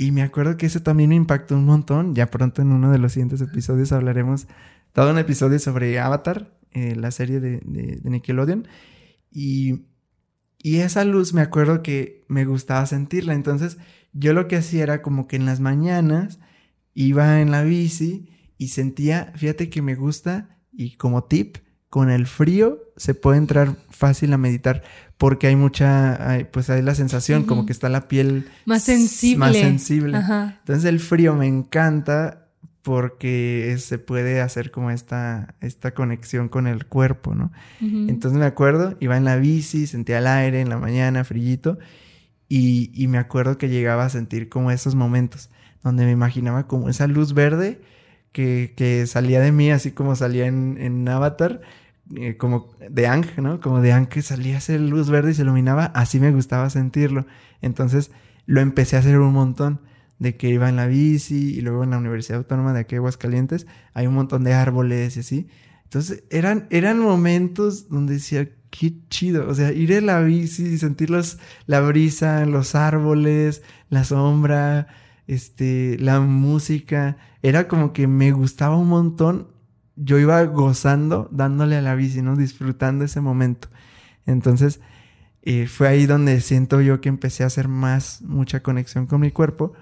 Y 0.00 0.12
me 0.12 0.22
acuerdo 0.22 0.56
que 0.56 0.66
eso 0.66 0.80
también 0.80 1.10
me 1.10 1.16
impactó 1.16 1.56
un 1.56 1.64
montón. 1.64 2.14
Ya 2.14 2.30
pronto 2.30 2.62
en 2.62 2.70
uno 2.70 2.92
de 2.92 2.98
los 2.98 3.12
siguientes 3.12 3.40
episodios 3.40 3.90
hablaremos 3.90 4.46
todo 4.92 5.10
un 5.10 5.18
episodio 5.18 5.58
sobre 5.58 5.98
Avatar, 5.98 6.56
eh, 6.70 6.94
la 6.94 7.10
serie 7.10 7.40
de, 7.40 7.60
de, 7.64 8.00
Nickelodeon. 8.08 8.68
Y, 9.32 9.86
y 10.62 10.76
esa 10.76 11.04
luz 11.04 11.34
me 11.34 11.40
acuerdo 11.40 11.82
que 11.82 12.24
me 12.28 12.44
gustaba 12.44 12.86
sentirla. 12.86 13.34
Entonces 13.34 13.76
yo 14.12 14.34
lo 14.34 14.46
que 14.46 14.54
hacía 14.54 14.84
era 14.84 15.02
como 15.02 15.26
que 15.26 15.34
en 15.34 15.46
las 15.46 15.58
mañanas 15.58 16.38
iba 16.94 17.40
en 17.40 17.50
la 17.50 17.64
bici 17.64 18.30
y 18.56 18.68
sentía, 18.68 19.32
fíjate 19.34 19.68
que 19.68 19.82
me 19.82 19.96
gusta 19.96 20.60
y 20.72 20.96
como 20.96 21.24
tip, 21.24 21.56
con 21.90 22.08
el 22.08 22.28
frío 22.28 22.92
se 22.96 23.14
puede 23.14 23.38
entrar 23.38 23.74
fácil 23.90 24.32
a 24.32 24.38
meditar 24.38 24.84
porque 25.18 25.48
hay 25.48 25.56
mucha, 25.56 26.46
pues 26.52 26.70
hay 26.70 26.80
la 26.80 26.94
sensación 26.94 27.44
como 27.44 27.66
que 27.66 27.72
está 27.72 27.88
la 27.88 28.08
piel 28.08 28.48
más 28.64 28.84
sensible. 28.84 29.38
Más 29.38 29.56
sensible. 29.56 30.16
Entonces 30.16 30.84
el 30.84 31.00
frío 31.00 31.34
me 31.34 31.46
encanta 31.46 32.46
porque 32.82 33.76
se 33.78 33.98
puede 33.98 34.40
hacer 34.40 34.70
como 34.70 34.90
esta, 34.90 35.56
esta 35.60 35.92
conexión 35.92 36.48
con 36.48 36.66
el 36.66 36.86
cuerpo, 36.86 37.34
¿no? 37.34 37.52
Entonces 37.80 38.38
me 38.38 38.46
acuerdo, 38.46 38.96
iba 39.00 39.16
en 39.16 39.24
la 39.24 39.36
bici, 39.36 39.86
sentía 39.86 40.18
el 40.18 40.26
aire 40.26 40.60
en 40.60 40.70
la 40.70 40.78
mañana, 40.78 41.24
frillito, 41.24 41.78
y, 42.48 42.90
y 42.94 43.08
me 43.08 43.18
acuerdo 43.18 43.58
que 43.58 43.68
llegaba 43.68 44.04
a 44.04 44.08
sentir 44.08 44.48
como 44.48 44.70
esos 44.70 44.94
momentos 44.94 45.50
donde 45.82 46.06
me 46.06 46.12
imaginaba 46.12 46.66
como 46.66 46.88
esa 46.88 47.06
luz 47.06 47.34
verde 47.34 47.80
que, 48.32 49.04
salía 49.06 49.40
de 49.40 49.52
mí, 49.52 49.70
así 49.70 49.90
como 49.92 50.14
salía 50.14 50.46
en, 50.46 51.08
Avatar, 51.08 51.60
eh, 52.16 52.36
como 52.36 52.70
de 52.88 53.06
Ang, 53.06 53.26
¿no? 53.38 53.60
Como 53.60 53.80
de 53.80 53.92
Ang 53.92 54.08
que 54.08 54.22
salía 54.22 54.58
esa 54.58 54.76
luz 54.78 55.10
verde 55.10 55.32
y 55.32 55.34
se 55.34 55.42
iluminaba, 55.42 55.86
así 55.86 56.20
me 56.20 56.32
gustaba 56.32 56.70
sentirlo. 56.70 57.26
Entonces 57.60 58.10
lo 58.46 58.60
empecé 58.60 58.96
a 58.96 59.00
hacer 59.00 59.18
un 59.18 59.32
montón, 59.32 59.80
de 60.18 60.36
que 60.36 60.48
iba 60.48 60.68
en 60.68 60.76
la 60.76 60.86
bici 60.86 61.54
y 61.56 61.60
luego 61.60 61.84
en 61.84 61.90
la 61.90 61.98
Universidad 61.98 62.38
Autónoma 62.38 62.72
de 62.72 62.80
aquí 62.80 62.96
Aguascalientes 62.96 63.66
hay 63.94 64.06
un 64.06 64.14
montón 64.14 64.44
de 64.44 64.52
árboles 64.52 65.16
y 65.16 65.20
así. 65.20 65.48
Entonces 65.84 66.24
eran, 66.30 66.66
eran 66.70 66.98
momentos 66.98 67.88
donde 67.88 68.14
decía, 68.14 68.48
qué 68.70 68.94
chido, 69.08 69.48
o 69.48 69.54
sea, 69.54 69.72
ir 69.72 69.92
en 69.92 70.06
la 70.06 70.20
bici 70.20 70.64
y 70.64 70.78
sentir 70.78 71.10
los, 71.10 71.38
la 71.66 71.80
brisa, 71.80 72.44
los 72.46 72.74
árboles, 72.74 73.62
la 73.88 74.04
sombra, 74.04 74.88
este, 75.26 75.96
la 75.98 76.20
música, 76.20 77.16
era 77.42 77.68
como 77.68 77.92
que 77.92 78.06
me 78.06 78.32
gustaba 78.32 78.76
un 78.76 78.88
montón. 78.88 79.48
Yo 80.00 80.18
iba 80.18 80.42
gozando, 80.44 81.28
dándole 81.32 81.76
a 81.76 81.82
la 81.82 81.94
bici. 81.94 82.20
Disfrutando 82.36 83.04
ese 83.04 83.20
momento. 83.20 83.68
Entonces, 84.26 84.80
eh, 85.42 85.66
fue 85.66 85.88
ahí 85.88 86.06
donde 86.06 86.40
siento 86.40 86.80
yo 86.80 87.00
que 87.00 87.08
empecé 87.08 87.44
a 87.44 87.46
hacer 87.46 87.68
más, 87.68 88.22
mucha 88.22 88.62
conexión 88.62 89.06
con 89.06 89.20
mi 89.20 89.30
cuerpo. 89.30 89.72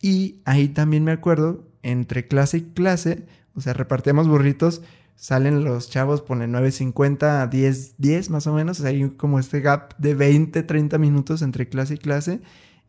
Y 0.00 0.40
ahí 0.44 0.68
también 0.68 1.04
me 1.04 1.12
acuerdo, 1.12 1.66
entre 1.82 2.26
clase 2.26 2.58
y 2.58 2.62
clase, 2.62 3.26
o 3.54 3.60
sea, 3.60 3.72
repartíamos 3.72 4.28
burritos, 4.28 4.82
salen 5.16 5.64
los 5.64 5.90
chavos, 5.90 6.22
ponen 6.22 6.52
9.50 6.52 7.42
a 7.42 7.46
10, 7.46 7.94
10 7.98 8.30
más 8.30 8.46
o 8.46 8.52
menos, 8.52 8.80
o 8.80 8.82
sea, 8.82 8.90
hay 8.90 9.08
como 9.10 9.38
este 9.38 9.60
gap 9.60 9.96
de 9.98 10.14
20, 10.14 10.62
30 10.62 10.98
minutos 10.98 11.42
entre 11.42 11.68
clase 11.68 11.94
y 11.94 11.98
clase, 11.98 12.40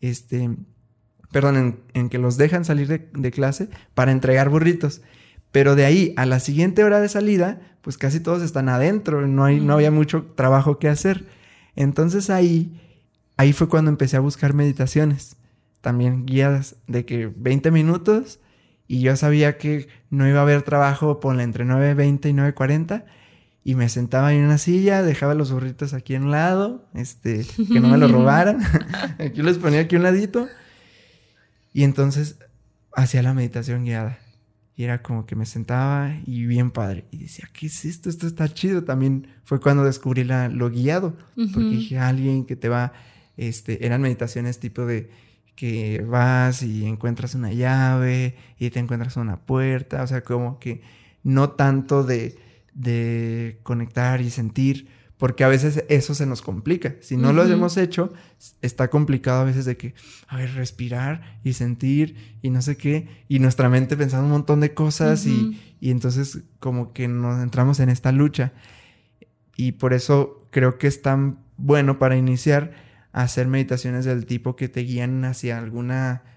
este, 0.02 0.58
perdón, 1.32 1.80
en, 1.94 2.10
que 2.10 2.18
los 2.18 2.38
dejan 2.38 2.66
salir 2.66 2.88
de, 2.88 3.32
clase 3.32 3.70
para 3.94 4.12
entregar 4.12 4.50
burritos. 4.50 5.02
Pero 5.56 5.78
de 5.78 5.86
ahí 5.86 6.14
a 6.18 6.26
la 6.26 6.42
siguiente 6.42 6.84
hora 6.84 7.00
de 7.00 7.08
salida, 7.08 7.62
pues 7.80 7.98
casi 7.98 8.20
todos 8.20 8.44
están 8.44 8.68
adentro, 8.68 9.26
no, 9.26 9.46
hay, 9.46 9.62
no 9.62 9.76
había 9.76 9.90
mucho 9.90 10.26
trabajo 10.36 10.80
que 10.80 10.90
hacer. 10.90 11.28
Entonces 11.78 12.30
ahí, 12.30 12.78
ahí 13.38 13.54
fue 13.54 13.70
cuando 13.70 13.90
empecé 13.90 14.18
a 14.18 14.20
buscar 14.20 14.54
meditaciones, 14.54 15.38
también 15.80 16.26
guiadas, 16.26 16.76
de 16.88 17.06
que 17.06 17.32
20 17.34 17.72
minutos 17.72 18.42
y 18.86 19.00
yo 19.00 19.16
sabía 19.16 19.58
que 19.58 19.88
no 20.10 20.28
iba 20.28 20.40
a 20.40 20.42
haber 20.42 20.62
trabajo, 20.64 21.22
ponle 21.22 21.44
entre 21.44 21.64
9.20 21.64 22.32
y 22.32 22.34
9.40 22.34 23.06
y 23.64 23.76
me 23.76 23.88
sentaba 23.88 24.34
en 24.34 24.44
una 24.44 24.58
silla, 24.58 25.04
dejaba 25.04 25.36
los 25.36 25.54
burritos 25.54 25.94
aquí 25.94 26.16
en 26.16 26.24
un 26.24 26.32
lado, 26.32 26.90
este, 26.94 27.46
que 27.72 27.80
no 27.80 27.88
me 27.88 27.98
lo 27.98 28.10
robaran, 28.10 28.60
aquí 29.20 29.42
los 29.42 29.58
ponía 29.58 29.80
aquí 29.80 29.96
un 29.96 30.04
ladito 30.04 30.50
y 31.72 31.86
entonces 31.86 32.40
hacía 32.94 33.24
la 33.24 33.34
meditación 33.34 33.86
guiada. 33.86 34.25
Y 34.78 34.84
era 34.84 35.02
como 35.02 35.26
que 35.26 35.36
me 35.36 35.46
sentaba 35.46 36.14
y 36.26 36.46
bien 36.46 36.72
padre. 36.72 37.06
Y 37.12 37.18
decía, 37.20 37.50
¿qué 37.54 37.68
es 37.68 37.86
esto? 37.86 38.10
Esto 38.10 38.28
está 38.28 38.54
chido. 38.54 38.84
También 38.84 39.28
fue 39.46 39.62
cuando 39.62 39.86
descubrí 39.86 40.24
la, 40.24 40.50
lo 40.50 40.70
guiado. 40.70 41.16
Porque 41.54 41.70
dije, 41.70 41.98
alguien 41.98 42.46
que 42.46 42.58
te 42.58 42.68
va, 42.68 42.92
este, 43.38 43.86
eran 43.86 44.02
meditaciones 44.02 44.60
tipo 44.60 44.86
de 44.86 45.10
que 45.56 46.02
vas 46.06 46.62
y 46.62 46.86
encuentras 46.86 47.34
una 47.36 47.54
llave 47.54 48.36
y 48.60 48.70
te 48.70 48.80
encuentras 48.80 49.16
una 49.16 49.38
puerta. 49.38 50.04
O 50.04 50.08
sea, 50.08 50.24
como 50.24 50.60
que 50.60 50.82
no 51.24 51.52
tanto 51.52 52.04
de, 52.04 52.38
de 52.74 53.60
conectar 53.64 54.20
y 54.20 54.30
sentir, 54.30 54.90
porque 55.18 55.44
a 55.44 55.48
veces 55.48 55.86
eso 55.88 56.14
se 56.14 56.26
nos 56.26 56.42
complica. 56.42 56.96
Si 57.02 57.16
no 57.16 57.32
lo 57.32 57.44
hemos 57.44 57.78
hecho, 57.78 58.12
está 58.62 58.90
complicado 58.90 59.42
a 59.42 59.46
veces 59.46 59.66
de 59.66 59.78
que, 59.78 59.94
a 60.28 60.38
ver, 60.38 60.54
respirar 60.54 61.40
y 61.44 61.54
sentir 61.54 62.38
y 62.42 62.50
no 62.50 62.62
sé 62.62 62.76
qué, 62.76 63.08
y 63.30 63.40
nuestra 63.40 63.70
mente 63.70 63.96
pensando 63.96 64.26
un 64.26 64.32
montón 64.32 64.60
de 64.60 64.74
cosas 64.74 65.26
y, 65.26 65.60
y, 65.80 65.92
entonces 65.92 66.40
como 66.60 66.92
que 66.92 67.08
nos 67.08 67.42
entramos 67.42 67.80
en 67.80 67.90
esta 67.90 68.12
lucha. 68.12 68.54
Y 69.56 69.74
por 69.74 69.94
eso 69.94 70.46
creo 70.52 70.78
que 70.78 70.88
es 70.88 71.02
tan 71.02 71.40
bueno 71.58 71.98
para 71.98 72.18
iniciar 72.18 72.74
a 73.14 73.24
hacer 73.24 73.48
meditaciones 73.48 74.04
del 74.04 74.26
tipo 74.26 74.58
que 74.58 74.68
te 74.68 74.82
guían 74.82 75.24
hacia 75.24 75.58
algún 75.58 75.94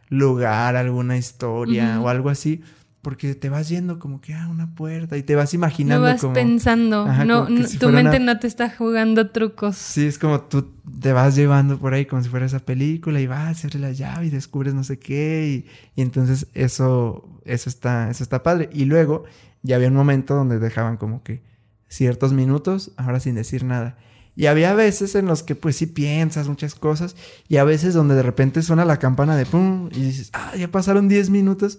lugar, 0.08 0.76
alguna 0.76 1.16
historia 1.16 2.00
o 2.00 2.08
algo 2.08 2.30
así, 2.30 2.62
porque 3.02 3.34
te 3.34 3.48
vas 3.48 3.68
yendo 3.68 3.98
como 3.98 4.20
que 4.20 4.34
a 4.34 4.44
ah, 4.44 4.48
una 4.48 4.74
puerta 4.74 5.16
y 5.16 5.22
te 5.22 5.36
vas 5.36 5.54
imaginando. 5.54 6.06
No 6.06 6.12
vas 6.12 6.24
pensando, 6.34 7.06
no, 7.24 7.46
tu 7.78 7.88
mente 7.90 8.18
no 8.18 8.38
te 8.38 8.46
está 8.46 8.70
jugando 8.70 9.30
trucos. 9.30 9.76
Sí, 9.76 10.06
es 10.06 10.18
como 10.18 10.40
tú 10.40 10.72
te 11.00 11.12
vas 11.12 11.36
llevando 11.36 11.78
por 11.78 11.94
ahí 11.94 12.06
como 12.06 12.22
si 12.22 12.28
fuera 12.28 12.46
esa 12.46 12.58
película 12.58 13.20
y 13.20 13.26
vas 13.26 13.46
a 13.46 13.50
hacerle 13.50 13.80
la 13.80 13.92
llave 13.92 14.26
y 14.26 14.30
descubres 14.30 14.74
no 14.74 14.82
sé 14.82 14.98
qué 14.98 15.64
y, 15.96 16.00
entonces 16.00 16.48
eso, 16.54 17.40
eso, 17.44 17.70
está, 17.70 18.10
eso 18.10 18.24
está 18.24 18.42
padre. 18.42 18.68
Y 18.72 18.84
luego 18.84 19.24
ya 19.62 19.76
había 19.76 19.88
un 19.88 19.94
momento 19.94 20.34
donde 20.34 20.58
dejaban 20.58 20.96
como 20.96 21.22
que 21.22 21.42
ciertos 21.88 22.32
minutos, 22.32 22.92
ahora 22.96 23.20
sin 23.20 23.36
decir 23.36 23.64
nada. 23.64 23.96
Y 24.34 24.46
había 24.46 24.74
veces 24.74 25.14
en 25.14 25.26
los 25.26 25.42
que 25.42 25.54
pues 25.54 25.76
sí 25.76 25.86
piensas 25.86 26.48
muchas 26.48 26.74
cosas 26.74 27.16
y 27.48 27.56
a 27.56 27.64
veces 27.64 27.94
donde 27.94 28.14
de 28.14 28.22
repente 28.22 28.62
suena 28.62 28.84
la 28.84 28.98
campana 28.98 29.36
de 29.36 29.46
pum 29.46 29.88
y 29.92 30.02
dices, 30.02 30.30
ah, 30.32 30.52
ya 30.56 30.68
pasaron 30.70 31.08
10 31.08 31.30
minutos 31.30 31.78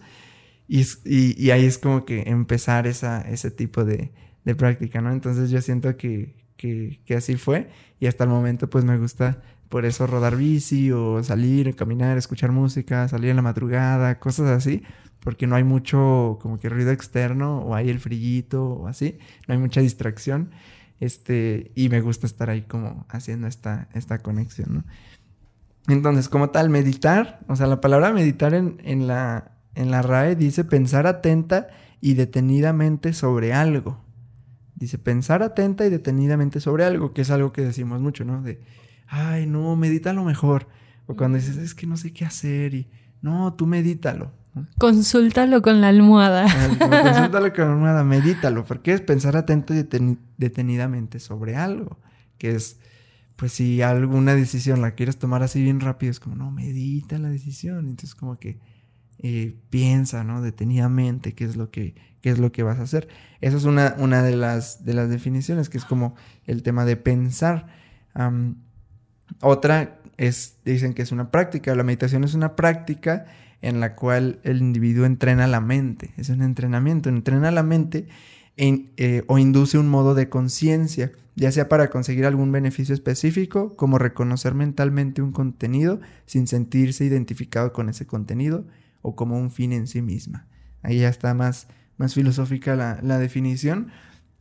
y, 0.70 0.86
y, 1.04 1.50
ahí 1.50 1.66
es 1.66 1.80
como 1.80 2.06
que 2.06 2.22
empezar 2.28 2.86
esa, 2.86 3.22
ese 3.22 3.50
tipo 3.50 3.84
de, 3.84 4.12
de 4.46 4.56
práctica, 4.56 5.02
¿no? 5.02 5.12
Entonces 5.12 5.50
yo 5.50 5.62
siento 5.64 5.98
que, 5.98 6.36
que, 6.58 7.02
que, 7.06 7.16
así 7.16 7.38
fue 7.38 7.70
y 8.00 8.06
hasta 8.06 8.26
el 8.26 8.30
momento 8.30 8.70
pues 8.70 8.86
me 8.86 8.96
gusta 8.98 9.42
por 9.68 9.86
eso 9.86 10.06
rodar 10.06 10.36
bici 10.38 10.92
o 10.92 11.24
salir, 11.24 11.76
caminar, 11.76 12.20
escuchar 12.20 12.52
música, 12.52 13.08
salir 13.08 13.32
en 13.32 13.38
la 13.38 13.42
madrugada, 13.42 14.20
cosas 14.20 14.48
así, 14.52 14.84
porque 15.22 15.48
no 15.48 15.56
hay 15.56 15.64
mucho 15.64 16.38
como 16.40 16.60
que 16.60 16.70
ruido 16.70 16.92
externo 16.92 17.62
o 17.62 17.74
hay 17.74 17.90
el 17.90 18.00
frillito 18.00 18.64
o 18.64 18.88
así, 18.88 19.18
no 19.48 19.56
hay 19.56 19.60
mucha 19.60 19.82
distracción, 19.82 20.52
este, 21.00 21.72
y 21.74 21.90
me 21.90 22.02
gusta 22.02 22.28
estar 22.28 22.52
ahí 22.52 22.62
como 22.62 23.08
haciendo 23.10 23.48
esta, 23.48 23.90
esta 23.94 24.20
conexión, 24.20 24.74
¿no? 24.74 24.84
Entonces, 25.88 26.30
como 26.30 26.52
tal, 26.52 26.70
meditar, 26.70 27.40
o 27.48 27.56
sea, 27.56 27.66
la 27.66 27.82
palabra 27.82 28.14
meditar 28.14 28.54
en, 28.54 28.78
en 28.84 29.08
la 29.08 29.59
en 29.76 29.92
la 29.92 30.02
RAE 30.02 30.36
dice 30.36 30.64
pensar 30.64 31.08
atenta 31.08 31.68
y 32.02 32.14
detenidamente 32.14 33.14
sobre 33.14 33.54
algo. 33.54 34.04
Dice 34.76 34.98
pensar 34.98 35.44
atenta 35.44 35.86
y 35.86 35.90
detenidamente 35.90 36.62
sobre 36.62 36.86
algo, 36.86 37.14
que 37.14 37.22
es 37.22 37.32
algo 37.32 37.52
que 37.52 37.62
decimos 37.62 38.00
mucho, 38.00 38.24
¿no? 38.24 38.42
De, 38.42 38.62
ay, 39.08 39.46
no, 39.46 39.76
medita 39.76 40.14
lo 40.14 40.24
mejor. 40.24 40.68
O 41.06 41.16
cuando 41.16 41.38
dices, 41.38 41.58
es 41.58 41.76
que 41.76 41.88
no 41.88 41.98
sé 41.98 42.14
qué 42.14 42.26
hacer 42.26 42.74
y, 42.74 42.88
no, 43.22 43.54
tú 43.54 43.66
medítalo. 43.66 44.32
Consúltalo 44.78 45.62
con 45.62 45.82
la 45.82 45.90
almohada. 45.90 46.46
consúltalo 46.80 47.54
con 47.54 47.66
la 47.66 47.74
almohada, 47.74 48.04
medítalo, 48.04 48.66
porque 48.66 48.94
es 48.94 49.02
pensar 49.02 49.36
atento 49.36 49.74
y 49.74 49.86
detenidamente 50.38 51.20
sobre 51.20 51.56
algo, 51.56 52.00
que 52.38 52.56
es, 52.56 52.80
pues 53.36 53.54
si 53.54 53.82
alguna 53.82 54.36
decisión 54.36 54.82
la 54.82 54.92
quieres 54.92 55.18
tomar 55.18 55.44
así 55.44 55.62
bien 55.62 55.80
rápido, 55.80 56.12
es 56.12 56.20
como, 56.20 56.36
no, 56.36 56.52
medita 56.52 57.18
la 57.20 57.30
decisión. 57.30 57.88
Entonces 57.88 58.16
como 58.16 58.38
que 58.38 58.60
eh, 59.20 59.56
piensa. 59.70 60.24
Detenidamente 60.42 61.34
qué 61.34 61.46
es 61.46 61.56
lo 61.56 61.72
que, 61.72 61.96
qué 62.22 62.30
es 62.30 62.40
lo 62.40 62.52
que 62.52 62.64
vas 62.64 62.80
a 62.80 62.84
hacer. 62.84 63.08
Esa 63.42 63.58
es 63.58 63.66
una, 63.66 63.96
una 63.98 64.24
de, 64.24 64.36
las, 64.36 64.86
de 64.86 64.94
las 64.94 65.10
definiciones, 65.10 65.70
que 65.70 65.78
es 65.78 65.86
como 65.86 66.16
el 66.46 66.64
tema 66.64 66.86
de 66.86 66.98
pensar. 66.98 67.68
otra 69.42 70.00
es, 70.18 70.58
dicen 70.66 70.94
que 70.94 71.02
es 71.02 71.12
una 71.12 71.32
práctica. 71.32 71.76
La 71.76 71.84
meditación 71.84 72.24
es 72.24 72.34
una 72.34 72.56
práctica 72.56 73.26
en 73.62 73.80
la 73.80 73.96
cual 73.96 74.40
el 74.44 74.60
individuo 74.60 75.06
entrena 75.06 75.48
la 75.48 75.62
mente. 75.62 76.12
Es 76.18 76.30
un 76.30 76.42
entrenamiento. 76.42 77.10
Entrena 77.10 77.52
la 77.52 77.64
mente 77.64 78.08
eh, 78.58 79.24
o 79.28 79.38
induce 79.38 79.78
un 79.78 79.88
modo 79.88 80.16
de 80.16 80.28
conciencia, 80.28 81.14
ya 81.36 81.50
sea 81.52 81.70
para 81.70 81.90
conseguir 81.90 82.26
algún 82.26 82.52
beneficio 82.52 82.94
específico, 82.94 83.78
como 83.78 83.98
reconocer 83.98 84.54
mentalmente 84.54 85.22
un 85.22 85.32
contenido 85.32 86.02
sin 86.26 86.46
sentirse 86.46 87.06
identificado 87.06 87.72
con 87.72 87.88
ese 87.88 88.06
contenido, 88.06 88.66
o 89.02 89.16
como 89.16 89.38
un 89.38 89.52
fin 89.52 89.74
en 89.74 89.88
sí 89.88 90.02
misma. 90.02 90.48
Ahí 90.82 91.00
ya 91.00 91.10
está 91.10 91.34
más, 91.34 91.68
más 91.98 92.14
filosófica 92.14 92.76
la, 92.76 93.00
la 93.02 93.20
definición, 93.20 93.92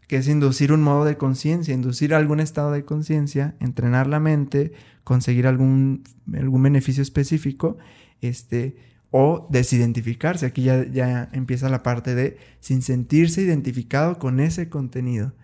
que 0.07 0.16
es 0.16 0.29
inducir 0.29 0.73
un 0.73 0.83
modo 0.83 1.05
de 1.05 1.16
conciencia, 1.16 1.75
inducir 1.75 2.14
algún 2.14 2.40
estado 2.40 2.73
de 2.73 2.85
conciencia, 2.85 3.57
entrenar 3.61 4.07
la 4.07 4.21
mente, 4.21 4.73
conseguir 5.05 5.47
algún, 5.47 6.03
algún 6.35 6.62
beneficio 6.62 7.03
específico, 7.03 7.77
este, 8.21 8.77
o 9.11 9.47
desidentificarse. 9.51 10.47
Aquí 10.47 10.62
ya, 10.62 10.85
ya 10.87 11.29
empieza 11.33 11.68
la 11.68 11.83
parte 11.83 12.14
de 12.14 12.38
sin 12.61 12.83
sentirse 12.83 13.42
identificado 13.42 14.18
con 14.18 14.40
ese 14.40 14.68
contenido. 14.68 15.35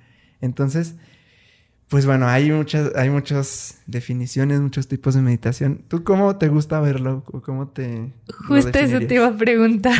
Entonces, 0.40 0.96
pues 1.94 2.06
bueno, 2.06 2.26
hay 2.26 2.50
muchas, 2.50 2.90
hay 2.96 3.08
muchas 3.08 3.78
definiciones, 3.86 4.60
muchos 4.60 4.88
tipos 4.88 5.14
de 5.14 5.20
meditación. 5.20 5.84
¿Tú 5.86 6.02
cómo 6.02 6.34
te 6.38 6.48
gusta 6.48 6.80
verlo? 6.80 7.22
¿Cómo 7.44 7.68
te... 7.68 8.12
Justo 8.48 8.76
eso 8.80 8.98
te 8.98 9.14
iba 9.14 9.28
a 9.28 9.36
preguntar. 9.36 9.94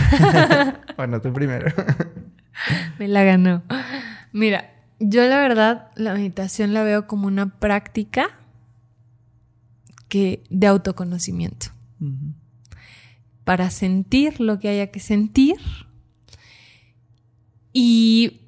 bueno, 0.96 1.20
tú 1.20 1.33
primero. 1.33 1.72
Me 2.98 3.07
la 3.07 3.22
ganó. 3.22 3.62
Mira, 4.33 4.74
yo 4.98 5.24
la 5.28 5.38
verdad 5.38 5.92
la 5.94 6.14
meditación 6.14 6.74
la 6.74 6.83
veo 6.83 7.07
como 7.07 7.28
una 7.28 7.61
práctica 7.61 8.40
que 10.09 10.42
de 10.50 10.66
autoconocimiento. 10.66 11.68
Para 13.44 13.70
sentir 13.70 14.40
lo 14.40 14.59
que 14.59 14.68
haya 14.68 14.88
que 14.88 14.98
sentir. 14.98 15.59
Y 17.72 18.40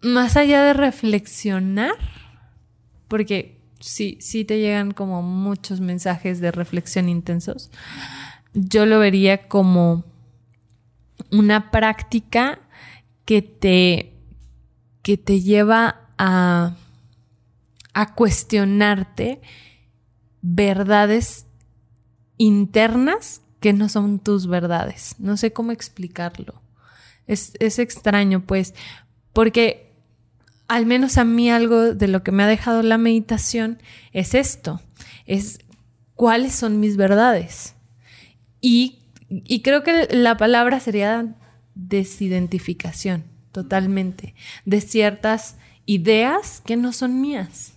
más 0.00 0.38
allá 0.38 0.64
de 0.64 0.72
reflexionar, 0.72 2.13
porque 3.14 3.60
sí, 3.78 4.18
sí 4.20 4.44
te 4.44 4.58
llegan 4.58 4.90
como 4.90 5.22
muchos 5.22 5.80
mensajes 5.80 6.40
de 6.40 6.50
reflexión 6.50 7.08
intensos. 7.08 7.70
Yo 8.54 8.86
lo 8.86 8.98
vería 8.98 9.46
como 9.46 10.02
una 11.30 11.70
práctica 11.70 12.58
que 13.24 13.40
te 13.40 14.16
que 15.02 15.16
te 15.16 15.40
lleva 15.42 16.08
a, 16.18 16.74
a 17.92 18.14
cuestionarte 18.16 19.40
verdades 20.42 21.46
internas 22.36 23.42
que 23.60 23.72
no 23.72 23.88
son 23.88 24.18
tus 24.18 24.48
verdades. 24.48 25.14
No 25.20 25.36
sé 25.36 25.52
cómo 25.52 25.70
explicarlo. 25.70 26.60
Es, 27.28 27.52
es 27.60 27.78
extraño, 27.78 28.44
pues, 28.44 28.74
porque 29.32 29.83
al 30.68 30.86
menos 30.86 31.18
a 31.18 31.24
mí 31.24 31.50
algo 31.50 31.94
de 31.94 32.08
lo 32.08 32.22
que 32.22 32.32
me 32.32 32.42
ha 32.42 32.46
dejado 32.46 32.82
la 32.82 32.98
meditación 32.98 33.78
es 34.12 34.34
esto, 34.34 34.80
es 35.26 35.60
cuáles 36.14 36.54
son 36.54 36.80
mis 36.80 36.96
verdades. 36.96 37.74
Y, 38.60 39.00
y 39.28 39.60
creo 39.60 39.82
que 39.82 40.08
la 40.10 40.36
palabra 40.36 40.80
sería 40.80 41.34
desidentificación, 41.74 43.24
totalmente, 43.52 44.34
de 44.64 44.80
ciertas 44.80 45.56
ideas 45.86 46.62
que 46.64 46.76
no 46.76 46.92
son 46.92 47.20
mías 47.20 47.74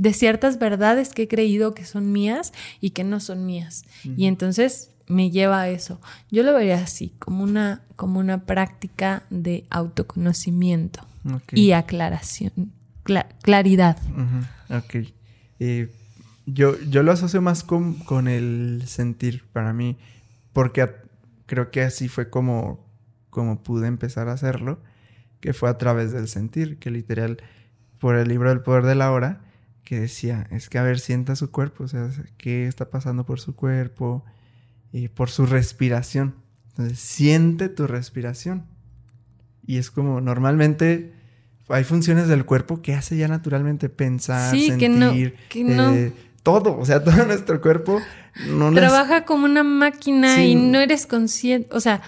de 0.00 0.14
ciertas 0.14 0.58
verdades 0.58 1.10
que 1.10 1.24
he 1.24 1.28
creído 1.28 1.74
que 1.74 1.84
son 1.84 2.10
mías 2.10 2.54
y 2.80 2.90
que 2.90 3.04
no 3.04 3.20
son 3.20 3.44
mías. 3.44 3.84
Y 4.16 4.28
entonces 4.28 4.92
me 5.08 5.30
lleva 5.30 5.60
a 5.60 5.68
eso. 5.68 6.00
Yo 6.30 6.42
lo 6.42 6.54
vería 6.54 6.76
así, 6.76 7.12
como 7.18 7.44
una, 7.44 7.82
como 7.96 8.18
una 8.18 8.46
práctica 8.46 9.24
de 9.28 9.66
autoconocimiento 9.68 11.09
y 11.52 11.72
aclaración, 11.72 12.72
claridad. 13.42 13.98
Ok. 14.68 15.06
Eh, 15.58 15.90
yo, 16.46 16.78
yo 16.80 17.02
lo 17.02 17.12
asocio 17.12 17.42
más 17.42 17.64
con, 17.64 17.94
con, 17.94 18.28
el 18.28 18.82
sentir 18.86 19.44
para 19.52 19.72
mí, 19.72 19.98
porque 20.52 20.88
creo 21.46 21.70
que 21.70 21.82
así 21.82 22.08
fue 22.08 22.30
como, 22.30 22.86
como 23.28 23.62
pude 23.62 23.86
empezar 23.86 24.28
a 24.28 24.32
hacerlo, 24.32 24.80
que 25.40 25.52
fue 25.52 25.68
a 25.68 25.78
través 25.78 26.12
del 26.12 26.28
sentir, 26.28 26.78
que 26.78 26.90
literal, 26.90 27.38
por 27.98 28.16
el 28.16 28.28
libro 28.28 28.48
del 28.48 28.62
poder 28.62 28.84
de 28.84 28.94
la 28.94 29.12
hora, 29.12 29.40
que 29.84 30.00
decía, 30.00 30.46
es 30.50 30.68
que 30.68 30.78
a 30.78 30.82
ver, 30.82 31.00
sienta 31.00 31.36
su 31.36 31.50
cuerpo, 31.50 31.84
o 31.84 31.88
sea, 31.88 32.08
qué 32.36 32.66
está 32.66 32.90
pasando 32.90 33.26
por 33.26 33.40
su 33.40 33.54
cuerpo 33.54 34.24
y 34.92 35.08
por 35.08 35.30
su 35.30 35.46
respiración. 35.46 36.36
Entonces, 36.70 36.98
siente 37.00 37.68
tu 37.68 37.86
respiración. 37.86 38.66
Y 39.70 39.78
es 39.78 39.92
como 39.92 40.20
normalmente 40.20 41.12
hay 41.68 41.84
funciones 41.84 42.26
del 42.26 42.44
cuerpo 42.44 42.82
que 42.82 42.92
hace 42.92 43.16
ya 43.16 43.28
naturalmente 43.28 43.88
pensar, 43.88 44.50
sentir, 44.50 45.36
eh, 45.54 46.12
todo, 46.42 46.76
o 46.76 46.84
sea, 46.84 47.04
todo 47.04 47.24
nuestro 47.24 47.60
cuerpo 47.60 48.00
no 48.48 48.72
trabaja 48.72 49.24
como 49.24 49.44
una 49.44 49.62
máquina 49.62 50.44
y 50.44 50.56
no 50.56 50.80
eres 50.80 51.06
consciente, 51.06 51.68
o 51.72 51.78
sea, 51.78 52.02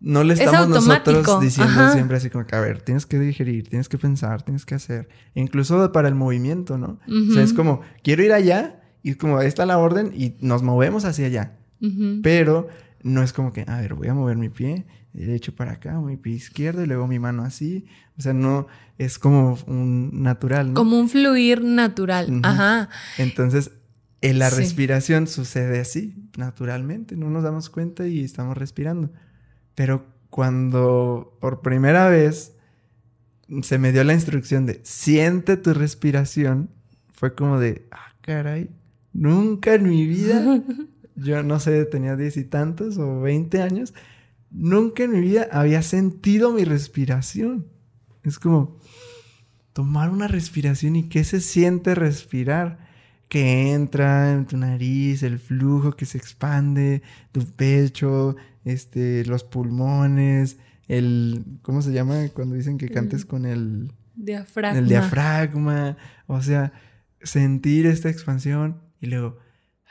no 0.00 0.24
le 0.24 0.34
estamos 0.34 0.68
nosotros 0.68 1.40
diciendo 1.40 1.92
siempre 1.92 2.16
así 2.16 2.30
como 2.30 2.48
que, 2.48 2.56
a 2.56 2.60
ver, 2.60 2.82
tienes 2.82 3.06
que 3.06 3.20
digerir, 3.20 3.68
tienes 3.68 3.88
que 3.88 3.96
pensar, 3.96 4.42
tienes 4.42 4.66
que 4.66 4.74
hacer. 4.74 5.08
incluso 5.34 5.92
para 5.92 6.08
el 6.08 6.16
movimiento, 6.16 6.78
¿no? 6.78 6.98
O 7.06 7.32
sea, 7.32 7.44
es 7.44 7.52
como, 7.52 7.82
quiero 8.02 8.24
ir 8.24 8.32
allá 8.32 8.82
y 9.04 9.14
como, 9.14 9.38
ahí 9.38 9.46
está 9.46 9.66
la 9.66 9.78
orden 9.78 10.10
y 10.16 10.34
nos 10.40 10.64
movemos 10.64 11.04
hacia 11.04 11.26
allá. 11.26 11.58
Pero 12.24 12.66
no 13.04 13.22
es 13.22 13.32
como 13.32 13.52
que, 13.52 13.64
a 13.68 13.80
ver, 13.80 13.94
voy 13.94 14.08
a 14.08 14.14
mover 14.14 14.36
mi 14.36 14.48
pie 14.48 14.84
derecho 15.14 15.54
para 15.54 15.72
acá, 15.72 15.98
mi 16.00 16.16
pie 16.16 16.34
izquierdo 16.34 16.82
y 16.82 16.86
luego 16.86 17.06
mi 17.06 17.18
mano 17.18 17.44
así. 17.44 17.86
O 18.18 18.22
sea, 18.22 18.32
no, 18.32 18.66
es 18.98 19.18
como 19.18 19.58
un 19.66 20.22
natural, 20.22 20.68
¿no? 20.68 20.74
Como 20.74 20.98
un 20.98 21.08
fluir 21.08 21.62
natural. 21.62 22.40
Ajá. 22.42 22.88
Entonces, 23.18 23.70
en 24.20 24.38
la 24.38 24.50
respiración 24.50 25.26
sucede 25.26 25.80
así, 25.80 26.14
naturalmente. 26.36 27.16
No 27.16 27.30
nos 27.30 27.44
damos 27.44 27.70
cuenta 27.70 28.06
y 28.06 28.24
estamos 28.24 28.56
respirando. 28.56 29.12
Pero 29.74 30.06
cuando 30.30 31.36
por 31.40 31.62
primera 31.62 32.08
vez 32.08 32.54
se 33.62 33.78
me 33.78 33.92
dio 33.92 34.02
la 34.04 34.14
instrucción 34.14 34.66
de 34.66 34.80
siente 34.82 35.56
tu 35.56 35.74
respiración, 35.74 36.70
fue 37.12 37.34
como 37.34 37.60
de, 37.60 37.86
ah, 37.90 38.14
caray, 38.20 38.70
nunca 39.12 39.74
en 39.74 39.88
mi 39.88 40.06
vida, 40.06 40.62
yo 41.16 41.42
no 41.42 41.60
sé, 41.60 41.84
tenía 41.84 42.16
diez 42.16 42.36
y 42.36 42.44
tantos 42.44 42.98
o 42.98 43.20
veinte 43.20 43.62
años, 43.62 43.94
nunca 44.54 45.04
en 45.04 45.12
mi 45.12 45.20
vida 45.20 45.48
había 45.52 45.82
sentido 45.82 46.52
mi 46.52 46.64
respiración. 46.64 47.66
Es 48.22 48.38
como 48.38 48.78
tomar 49.74 50.08
una 50.08 50.28
respiración 50.28 50.96
y 50.96 51.08
qué 51.08 51.24
se 51.24 51.40
siente 51.40 51.94
respirar. 51.94 52.84
Que 53.28 53.72
entra 53.72 54.32
en 54.32 54.46
tu 54.46 54.56
nariz, 54.56 55.24
el 55.24 55.40
flujo 55.40 55.96
que 55.96 56.06
se 56.06 56.18
expande, 56.18 57.02
tu 57.32 57.44
pecho, 57.44 58.36
este, 58.64 59.24
los 59.24 59.42
pulmones, 59.42 60.58
el, 60.86 61.44
¿cómo 61.62 61.82
se 61.82 61.92
llama? 61.92 62.28
Cuando 62.32 62.54
dicen 62.54 62.78
que 62.78 62.90
cantes 62.90 63.24
con 63.24 63.44
el 63.46 63.90
diafragma. 64.14 64.78
El 64.78 64.88
diafragma, 64.88 65.96
o 66.26 66.42
sea, 66.42 66.72
sentir 67.22 67.86
esta 67.86 68.08
expansión 68.08 68.82
y 69.00 69.06
luego 69.06 69.38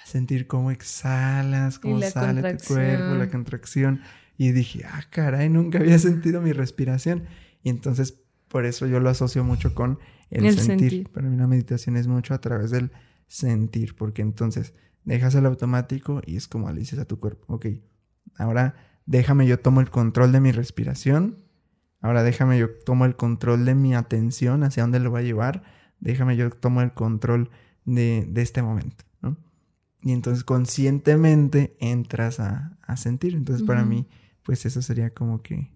sentir 0.06 0.48
cómo 0.48 0.72
exhalas, 0.72 1.80
cómo 1.80 2.02
sale 2.02 2.56
tu 2.56 2.66
cuerpo, 2.66 3.16
la 3.16 3.30
contracción. 3.30 4.02
Y 4.38 4.52
dije, 4.52 4.84
ah, 4.86 5.04
caray, 5.10 5.50
nunca 5.50 5.80
había 5.80 6.00
sentido 6.00 6.42
mi 6.42 6.52
respiración. 6.54 7.26
Y 7.62 7.70
entonces, 7.70 8.20
por 8.48 8.66
eso 8.66 8.88
yo 8.88 9.00
lo 9.00 9.10
asocio 9.10 9.44
mucho 9.44 9.74
con 9.76 10.00
el, 10.30 10.58
sentir. 10.60 10.90
sentir. 10.90 11.10
Para 11.10 11.30
mí 11.30 11.38
la 11.38 11.48
meditación 11.48 11.98
es 11.98 12.08
mucho 12.08 12.34
a 12.34 12.42
través 12.42 12.72
del 12.72 12.92
sentir, 13.28 13.96
porque 13.96 14.22
entonces 14.22 14.74
dejas 15.04 15.36
el 15.36 15.46
automático 15.46 16.22
y 16.26 16.36
es 16.36 16.48
como 16.48 16.72
le 16.72 16.80
dices 16.80 17.00
a 17.00 17.06
tu 17.06 17.20
cuerpo, 17.20 17.54
ok, 17.54 17.66
Ahora 18.38 18.76
déjame 19.06 19.48
yo 19.48 19.60
tomo 19.60 19.82
el 19.82 19.90
control 19.90 20.32
de 20.32 20.40
mi 20.40 20.52
respiración. 20.52 21.38
Ahora 22.02 22.24
déjame 22.24 22.60
yo 22.60 22.70
tomo 22.70 23.06
el 23.06 23.16
control 23.16 23.66
de 23.66 23.76
mi 23.76 23.96
atención, 23.96 24.64
hacia 24.64 24.84
dónde 24.84 25.00
lo 25.00 25.12
voy 25.12 25.22
a 25.22 25.26
llevar. 25.26 25.64
Déjame 26.00 26.36
yo 26.36 26.50
tomo 26.50 26.82
el 26.82 26.94
control 26.94 27.50
de, 27.86 28.30
este 28.36 28.62
momento, 28.62 29.06
¿no? 29.22 29.38
Y 30.02 30.12
entonces 30.12 30.44
conscientemente 30.44 31.78
entras 31.80 32.40
a, 32.40 32.78
sentir. 32.98 33.34
Entonces 33.34 33.66
para 33.66 33.84
mí, 33.84 34.08
pues 34.44 34.66
eso 34.66 34.82
sería 34.82 35.12
como 35.12 35.42
que 35.42 35.72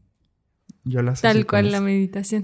yo 0.84 1.02
lo 1.02 1.14
Tal 1.14 1.46
cual 1.46 1.72
la 1.72 1.82
meditación. 1.82 2.44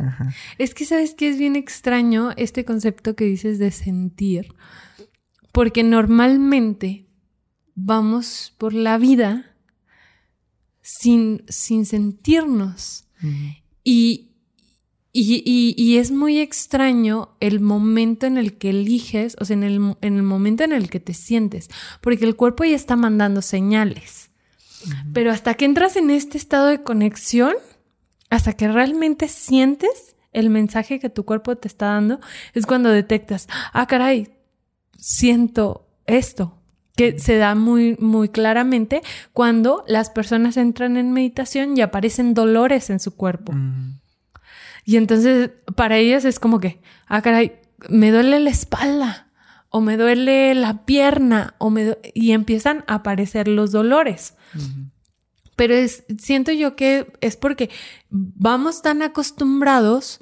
Es 0.57 0.73
que 0.73 0.85
sabes 0.85 1.13
que 1.15 1.29
es 1.29 1.37
bien 1.37 1.55
extraño 1.55 2.31
este 2.35 2.65
concepto 2.65 3.15
que 3.15 3.25
dices 3.25 3.59
de 3.59 3.71
sentir. 3.71 4.53
Porque 5.51 5.83
normalmente 5.83 7.07
vamos 7.75 8.53
por 8.57 8.73
la 8.73 8.97
vida 8.97 9.55
sin, 10.81 11.43
sin 11.47 11.85
sentirnos. 11.85 13.05
y, 13.83 14.31
y, 15.13 15.73
y, 15.77 15.97
es 15.97 16.11
muy 16.11 16.39
extraño 16.39 17.37
el 17.39 17.61
momento 17.61 18.25
en 18.25 18.37
el 18.37 18.57
que 18.57 18.71
eliges, 18.71 19.37
o 19.39 19.45
sea, 19.45 19.55
en 19.55 19.63
el, 19.63 19.95
en 20.01 20.15
el 20.15 20.23
momento 20.23 20.63
en 20.63 20.73
el 20.73 20.89
que 20.89 20.99
te 20.99 21.13
sientes, 21.13 21.69
porque 22.01 22.25
el 22.25 22.35
cuerpo 22.35 22.65
ya 22.65 22.75
está 22.75 22.95
mandando 22.95 23.41
señales. 23.41 24.32
Pero 25.13 25.31
hasta 25.31 25.53
que 25.53 25.65
entras 25.65 25.95
en 25.95 26.09
este 26.09 26.37
estado 26.37 26.67
de 26.67 26.83
conexión, 26.83 27.53
hasta 28.29 28.53
que 28.53 28.67
realmente 28.67 29.27
sientes 29.27 30.15
el 30.31 30.49
mensaje 30.49 30.99
que 30.99 31.09
tu 31.09 31.25
cuerpo 31.25 31.55
te 31.55 31.67
está 31.67 31.87
dando, 31.87 32.19
es 32.53 32.65
cuando 32.65 32.89
detectas, 32.89 33.47
ah, 33.71 33.85
caray, 33.87 34.33
siento 34.97 35.87
esto, 36.05 36.59
que 36.95 37.19
se 37.19 37.37
da 37.37 37.55
muy, 37.55 37.95
muy 37.99 38.29
claramente 38.29 39.01
cuando 39.31 39.83
las 39.87 40.09
personas 40.09 40.57
entran 40.57 40.97
en 40.97 41.11
meditación 41.11 41.77
y 41.77 41.81
aparecen 41.81 42.33
dolores 42.33 42.89
en 42.89 42.99
su 42.99 43.15
cuerpo. 43.15 43.51
Mm. 43.53 43.99
Y 44.85 44.97
entonces 44.97 45.51
para 45.75 45.97
ellas 45.97 46.25
es 46.25 46.39
como 46.39 46.59
que, 46.59 46.81
ah, 47.07 47.21
caray, 47.21 47.59
me 47.89 48.11
duele 48.11 48.39
la 48.39 48.49
espalda 48.49 49.27
o 49.75 49.81
me 49.81 49.97
duele 49.97 50.53
la 50.53 50.85
pierna 50.85 51.55
o 51.57 51.71
me 51.71 51.97
y 52.13 52.33
empiezan 52.33 52.83
a 52.85 52.95
aparecer 52.95 53.47
los 53.47 53.71
dolores. 53.71 54.35
Pero 55.55 55.73
es, 55.73 56.03
siento 56.19 56.51
yo 56.51 56.75
que 56.75 57.11
es 57.21 57.37
porque 57.37 57.71
vamos 58.11 58.83
tan 58.83 59.01
acostumbrados 59.01 60.19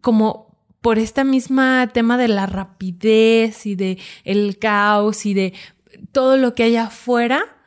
como 0.00 0.56
por 0.80 0.98
este 0.98 1.22
misma 1.24 1.86
tema 1.92 2.16
de 2.16 2.28
la 2.28 2.46
rapidez 2.46 3.66
y 3.66 3.74
de 3.74 3.98
el 4.24 4.58
caos 4.58 5.26
y 5.26 5.34
de 5.34 5.52
todo 6.12 6.38
lo 6.38 6.54
que 6.54 6.62
hay 6.62 6.76
afuera 6.76 7.58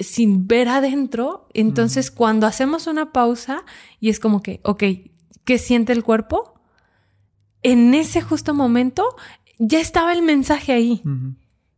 sin 0.00 0.46
ver 0.46 0.68
adentro, 0.68 1.48
entonces 1.52 2.10
cuando 2.10 2.46
hacemos 2.46 2.86
una 2.86 3.12
pausa 3.12 3.62
y 4.00 4.08
es 4.08 4.20
como 4.20 4.40
que, 4.40 4.60
ok, 4.64 4.84
¿qué 5.44 5.58
siente 5.58 5.92
el 5.92 6.02
cuerpo? 6.02 6.54
En 7.62 7.92
ese 7.92 8.22
justo 8.22 8.54
momento 8.54 9.04
ya 9.58 9.80
estaba 9.80 10.12
el 10.12 10.22
mensaje 10.22 10.72
ahí. 10.72 11.02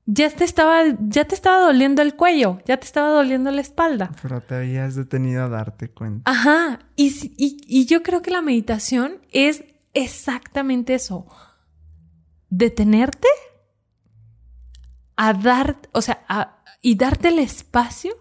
Ya 0.06 0.28
te 0.30 0.44
estaba, 0.44 0.82
ya 1.08 1.24
te 1.24 1.34
estaba 1.34 1.60
doliendo 1.60 2.02
el 2.02 2.16
cuello, 2.16 2.58
ya 2.66 2.78
te 2.78 2.86
estaba 2.86 3.10
doliendo 3.10 3.50
la 3.50 3.60
espalda. 3.60 4.10
Pero 4.20 4.40
te 4.40 4.56
habías 4.56 4.94
detenido 4.96 5.44
a 5.44 5.48
darte 5.48 5.88
cuenta. 5.90 6.30
Ajá. 6.30 6.80
Y, 6.96 7.12
y 7.36 7.86
yo 7.86 8.02
creo 8.02 8.22
que 8.22 8.30
la 8.30 8.42
meditación 8.42 9.18
es 9.30 9.64
exactamente 9.94 10.94
eso. 10.94 11.26
Detenerte 12.48 13.28
a 15.16 15.32
dar, 15.32 15.78
o 15.92 16.02
sea, 16.02 16.24
y 16.82 16.96
darte 16.96 17.28
el 17.28 17.38
espacio 17.38 18.12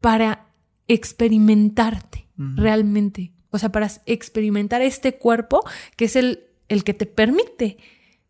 para 0.00 0.46
experimentarte 0.88 2.26
realmente 2.36 3.32
o 3.52 3.58
sea, 3.58 3.70
para 3.70 3.88
experimentar 4.06 4.82
este 4.82 5.18
cuerpo 5.18 5.62
que 5.96 6.06
es 6.06 6.16
el, 6.16 6.46
el 6.68 6.84
que 6.84 6.94
te 6.94 7.06
permite 7.06 7.76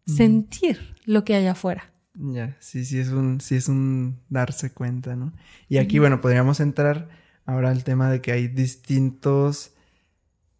sentir 0.06 0.94
lo 1.04 1.24
que 1.24 1.34
hay 1.34 1.46
afuera. 1.46 1.92
Ya, 2.14 2.56
sí, 2.60 2.84
sí 2.84 2.98
es 2.98 3.08
un, 3.08 3.40
sí 3.40 3.54
es 3.54 3.68
un 3.68 4.20
darse 4.28 4.72
cuenta, 4.72 5.16
¿no? 5.16 5.32
Y 5.68 5.78
aquí, 5.78 5.98
bueno, 5.98 6.20
podríamos 6.20 6.60
entrar 6.60 7.08
ahora 7.46 7.70
al 7.70 7.84
tema 7.84 8.10
de 8.10 8.20
que 8.20 8.32
hay 8.32 8.48
distintos 8.48 9.72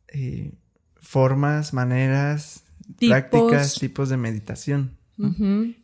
eh, 0.09 0.55
formas, 0.96 1.74
maneras, 1.74 2.64
prácticas, 2.98 3.74
tipos 3.74 4.09
de 4.09 4.16
meditación. 4.16 4.96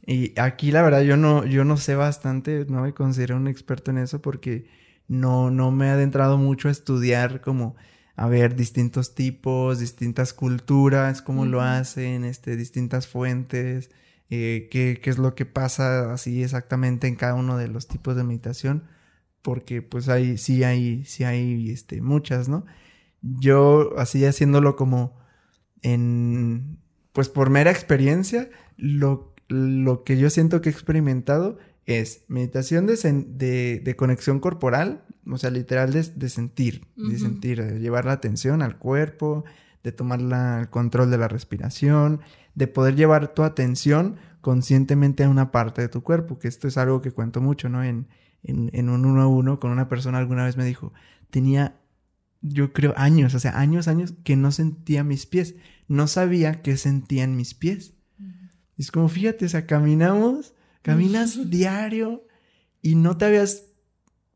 Y 0.05 0.39
aquí 0.41 0.73
la 0.73 0.83
verdad 0.83 1.03
yo 1.03 1.17
no, 1.17 1.45
yo 1.45 1.65
no 1.65 1.77
sé 1.77 1.95
bastante, 1.95 2.67
no 2.69 2.83
me 2.83 2.93
considero 2.93 3.37
un 3.37 3.47
experto 3.47 3.93
en 3.93 3.99
eso 3.99 4.21
porque 4.21 4.67
no, 5.07 5.51
no 5.51 5.71
me 5.71 5.87
he 5.87 5.91
adentrado 5.91 6.39
mucho 6.39 6.67
a 6.67 6.73
estudiar 6.73 7.41
como 7.41 7.77
a 8.19 8.27
ver 8.27 8.57
distintos 8.57 9.15
tipos, 9.15 9.79
distintas 9.79 10.33
culturas, 10.33 11.23
cómo 11.23 11.47
lo 11.47 11.61
hacen, 11.61 12.25
este, 12.25 12.57
distintas 12.57 13.07
fuentes, 13.07 13.91
eh, 14.29 14.69
qué, 14.73 14.99
qué, 15.01 15.11
es 15.11 15.19
lo 15.19 15.37
que 15.37 15.47
pasa 15.47 16.13
así 16.13 16.43
exactamente 16.43 17.07
en 17.07 17.15
cada 17.15 17.35
uno 17.35 17.57
de 17.57 17.69
los 17.69 17.87
tipos 17.87 18.17
de 18.17 18.25
meditación, 18.25 18.83
porque 19.41 19.83
pues 19.83 20.09
hay, 20.09 20.37
sí 20.37 20.65
hay, 20.65 21.05
sí 21.05 21.23
hay 21.23 21.71
este, 21.71 22.03
muchas, 22.03 22.49
¿no? 22.49 22.67
Yo 23.23 23.97
así 23.99 24.25
haciéndolo 24.25 24.75
como 24.75 25.17
en, 25.83 26.81
pues 27.13 27.29
por 27.29 27.51
mera 27.51 27.71
experiencia, 27.71 28.51
lo, 28.77 29.33
lo 29.47 30.03
que 30.03 30.19
yo 30.19 30.29
siento 30.29 30.61
que 30.61 30.71
he 30.71 30.73
experimentado 30.73 31.59
es 31.89 32.27
meditación 32.29 32.87
de, 32.87 33.81
de, 33.83 33.97
conexión 33.97 34.41
corporal, 34.41 35.07
o 35.27 35.39
sea, 35.39 35.49
literal 35.49 35.91
de, 35.91 36.29
sentir, 36.29 36.87
de 36.97 37.19
sentir, 37.19 37.65
de 37.65 37.81
llevar 37.81 38.05
la 38.05 38.13
atención 38.13 38.61
al 38.61 38.77
cuerpo, 38.77 39.47
de 39.83 39.93
tomar 39.93 40.21
el 40.21 40.69
control 40.69 41.11
de 41.11 41.17
la 41.17 41.29
respiración, 41.29 42.21
de 42.55 42.67
poder 42.67 42.95
llevar 42.95 43.33
tu 43.33 43.43
atención 43.43 44.17
conscientemente 44.43 45.25
a 45.25 45.31
una 45.31 45.51
parte 45.51 45.81
de 45.81 45.89
tu 45.89 46.03
cuerpo, 46.03 46.39
que 46.39 46.49
esto 46.49 46.69
es 46.69 46.77
algo 46.77 47.01
que 47.01 47.11
cuento 47.11 47.41
mucho, 47.41 47.71
¿no? 47.71 47.83
En, 47.83 48.07
en, 48.43 48.69
en 48.75 48.91
un 48.91 49.07
uno 49.07 49.23
a 49.23 49.27
uno 49.27 49.59
con 49.59 49.71
una 49.71 49.89
persona 49.89 50.19
alguna 50.19 50.45
vez 50.45 50.59
me 50.59 50.67
dijo, 50.67 50.93
tenía, 51.31 51.81
yo 52.43 52.75
creo, 52.75 52.93
años, 52.99 53.35
o 53.35 53.39
sea, 53.39 53.59
años, 53.59 53.89
años 53.89 54.13
que 54.25 54.37
no 54.37 54.53
sentía 54.53 55.05
mis 55.05 55.25
pies, 55.25 55.55
no 55.89 56.07
sabía 56.07 56.61
qué 56.61 56.77
sentían 56.77 57.35
mis 57.35 57.55
pies. 57.55 57.95
Es 58.77 58.93
como, 58.93 59.09
fíjate, 59.09 59.47
o 59.47 59.49
sea, 59.49 59.67
caminamos 59.67 60.55
Caminas 60.93 61.51
diario 61.51 62.27
y 62.83 62.95
no 62.95 63.17
te 63.17 63.27
habías 63.27 63.65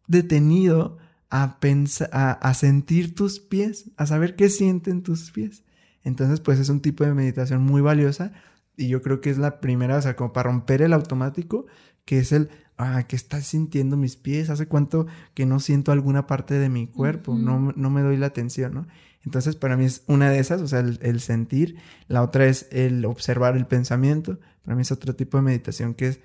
detenido 0.06 0.98
a, 1.30 1.60
pensar, 1.60 2.10
a, 2.12 2.54
sentir 2.54 3.14
tus 3.14 3.40
pies, 3.40 3.90
a 3.96 4.06
saber 4.06 4.36
qué 4.36 4.48
sienten 4.48 5.02
tus 5.02 5.30
pies. 5.30 5.64
Entonces, 6.04 6.40
pues 6.40 6.58
es 6.58 6.68
un 6.68 6.80
tipo 6.80 7.04
de 7.04 7.14
meditación 7.14 7.62
muy 7.62 7.80
valiosa 7.80 8.32
y 8.76 8.88
yo 8.88 9.00
creo 9.02 9.20
que 9.20 9.30
es 9.30 9.38
la 9.38 9.60
primera, 9.60 9.96
o 9.96 10.02
sea, 10.02 10.16
como 10.16 10.32
para 10.32 10.50
romper 10.50 10.82
el 10.82 10.92
automático, 10.92 11.66
que 12.04 12.18
es 12.18 12.32
el, 12.32 12.50
ah, 12.76 13.04
que 13.04 13.16
estás 13.16 13.46
sintiendo 13.46 13.96
mis 13.96 14.16
pies, 14.16 14.50
hace 14.50 14.66
cuánto 14.66 15.06
que 15.34 15.46
no 15.46 15.60
siento 15.60 15.92
alguna 15.92 16.26
parte 16.26 16.54
de 16.54 16.68
mi 16.68 16.86
cuerpo, 16.86 17.34
no, 17.34 17.72
no 17.74 17.90
me 17.90 18.02
doy 18.02 18.16
la 18.16 18.26
atención, 18.26 18.74
¿no? 18.74 18.86
Entonces, 19.24 19.56
para 19.56 19.76
mí 19.76 19.84
es 19.84 20.02
una 20.06 20.30
de 20.30 20.38
esas, 20.38 20.60
o 20.60 20.66
sea, 20.66 20.80
el, 20.80 21.20
sentir. 21.20 21.76
La 22.08 22.22
otra 22.22 22.46
es 22.46 22.66
el 22.72 23.04
observar 23.04 23.56
el 23.56 23.66
pensamiento. 23.66 24.40
Para 24.64 24.74
mí 24.74 24.82
es 24.82 24.90
otro 24.90 25.14
tipo 25.14 25.36
de 25.36 25.44
meditación 25.44 25.94
que 25.94 26.08
es 26.08 26.20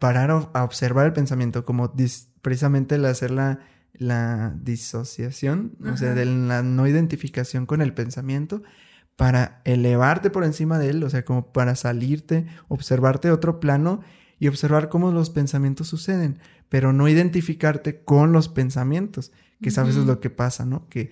parar 0.00 0.30
a 0.30 0.64
observar 0.64 1.06
el 1.06 1.12
pensamiento, 1.12 1.64
como 1.64 1.94
precisamente 2.42 2.96
el 2.96 3.04
hacer 3.04 3.30
la, 3.30 3.60
la 3.92 4.56
disociación, 4.60 5.76
o 5.84 5.96
sea, 5.96 6.14
de 6.14 6.24
la 6.24 6.62
no 6.62 6.88
identificación 6.88 7.66
con 7.66 7.82
el 7.82 7.94
pensamiento, 7.94 8.62
para 9.14 9.60
elevarte 9.64 10.30
por 10.30 10.44
encima 10.44 10.78
de 10.78 10.88
él, 10.88 11.04
o 11.04 11.10
sea, 11.10 11.24
como 11.24 11.52
para 11.52 11.76
salirte, 11.76 12.46
observarte 12.68 13.28
de 13.28 13.34
otro 13.34 13.60
plano 13.60 14.00
y 14.38 14.48
observar 14.48 14.88
cómo 14.88 15.12
los 15.12 15.28
pensamientos 15.28 15.88
suceden, 15.88 16.38
pero 16.70 16.94
no 16.94 17.06
identificarte 17.06 18.02
con 18.02 18.32
los 18.32 18.48
pensamientos, 18.48 19.32
que 19.62 19.68
es 19.68 19.76
a 19.76 19.82
veces 19.82 20.06
lo 20.06 20.20
que 20.20 20.30
pasa, 20.30 20.64
¿no? 20.64 20.88
Que 20.88 21.10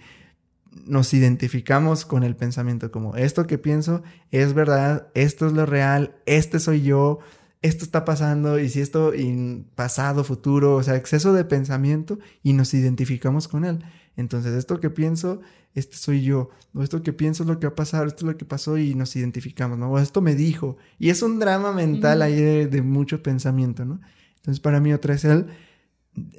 nos 0.86 1.12
identificamos 1.12 2.06
con 2.06 2.22
el 2.22 2.36
pensamiento 2.36 2.90
como 2.90 3.16
esto 3.16 3.46
que 3.46 3.58
pienso 3.58 4.02
es 4.30 4.54
verdad, 4.54 5.08
esto 5.14 5.46
es 5.46 5.52
lo 5.52 5.66
real, 5.66 6.16
este 6.24 6.60
soy 6.60 6.82
yo, 6.82 7.18
esto 7.60 7.84
está 7.84 8.04
pasando 8.04 8.58
y 8.58 8.68
si 8.68 8.80
esto 8.80 9.14
y 9.14 9.64
pasado, 9.74 10.22
futuro, 10.24 10.76
o 10.76 10.82
sea, 10.82 10.96
exceso 10.96 11.32
de 11.32 11.44
pensamiento 11.44 12.18
y 12.42 12.52
nos 12.52 12.72
identificamos 12.74 13.48
con 13.48 13.64
él. 13.64 13.80
Entonces, 14.16 14.54
esto 14.54 14.80
que 14.80 14.90
pienso, 14.90 15.40
este 15.74 15.96
soy 15.96 16.22
yo, 16.22 16.50
o 16.72 16.82
esto 16.82 17.02
que 17.02 17.12
pienso 17.12 17.42
es 17.42 17.48
lo 17.48 17.58
que 17.58 17.66
va 17.66 17.72
a 17.72 17.76
pasar, 17.76 18.06
esto 18.06 18.26
es 18.26 18.32
lo 18.32 18.36
que 18.36 18.44
pasó 18.44 18.78
y 18.78 18.94
nos 18.94 19.14
identificamos, 19.16 19.78
¿no? 19.78 19.90
O 19.90 19.98
esto 19.98 20.20
me 20.20 20.34
dijo. 20.34 20.76
Y 20.98 21.10
es 21.10 21.22
un 21.22 21.38
drama 21.38 21.72
mental 21.72 22.22
ahí 22.22 22.66
de, 22.66 22.82
mucho 22.82 23.22
pensamiento, 23.22 23.84
¿no? 23.84 24.00
Entonces, 24.36 24.60
para 24.60 24.80
mí 24.80 24.92
otra 24.92 25.14
es 25.14 25.24
el, 25.24 25.46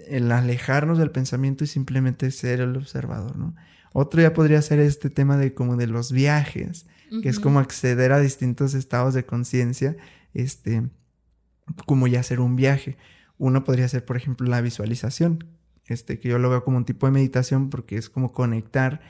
el 0.07 0.31
alejarnos 0.31 0.97
del 0.97 1.11
pensamiento 1.11 1.63
y 1.63 1.67
simplemente 1.67 2.31
ser 2.31 2.61
el 2.61 2.75
observador, 2.75 3.37
¿no? 3.37 3.55
Otro 3.91 4.21
ya 4.21 4.33
podría 4.33 4.61
ser 4.61 4.79
este 4.79 5.09
tema 5.09 5.37
de 5.37 5.53
como 5.53 5.75
de 5.75 5.87
los 5.87 6.11
viajes, 6.11 6.85
que 7.23 7.29
es 7.29 7.39
como 7.39 7.59
acceder 7.59 8.11
a 8.11 8.19
distintos 8.19 8.75
estados 8.75 9.15
de 9.15 9.25
conciencia, 9.25 9.97
este, 10.35 10.89
como 11.85 12.07
ya 12.07 12.19
hacer 12.19 12.39
un 12.39 12.55
viaje. 12.55 12.97
Uno 13.37 13.63
podría 13.63 13.87
ser, 13.87 14.05
por 14.05 14.17
ejemplo, 14.17 14.47
la 14.47 14.61
visualización, 14.61 15.45
este, 15.85 16.19
que 16.19 16.29
yo 16.29 16.39
lo 16.39 16.49
veo 16.49 16.63
como 16.63 16.77
un 16.77 16.85
tipo 16.85 17.05
de 17.05 17.11
meditación 17.11 17.69
porque 17.69 17.97
es 17.97 18.09
como 18.09 18.31
conectar 18.31 19.01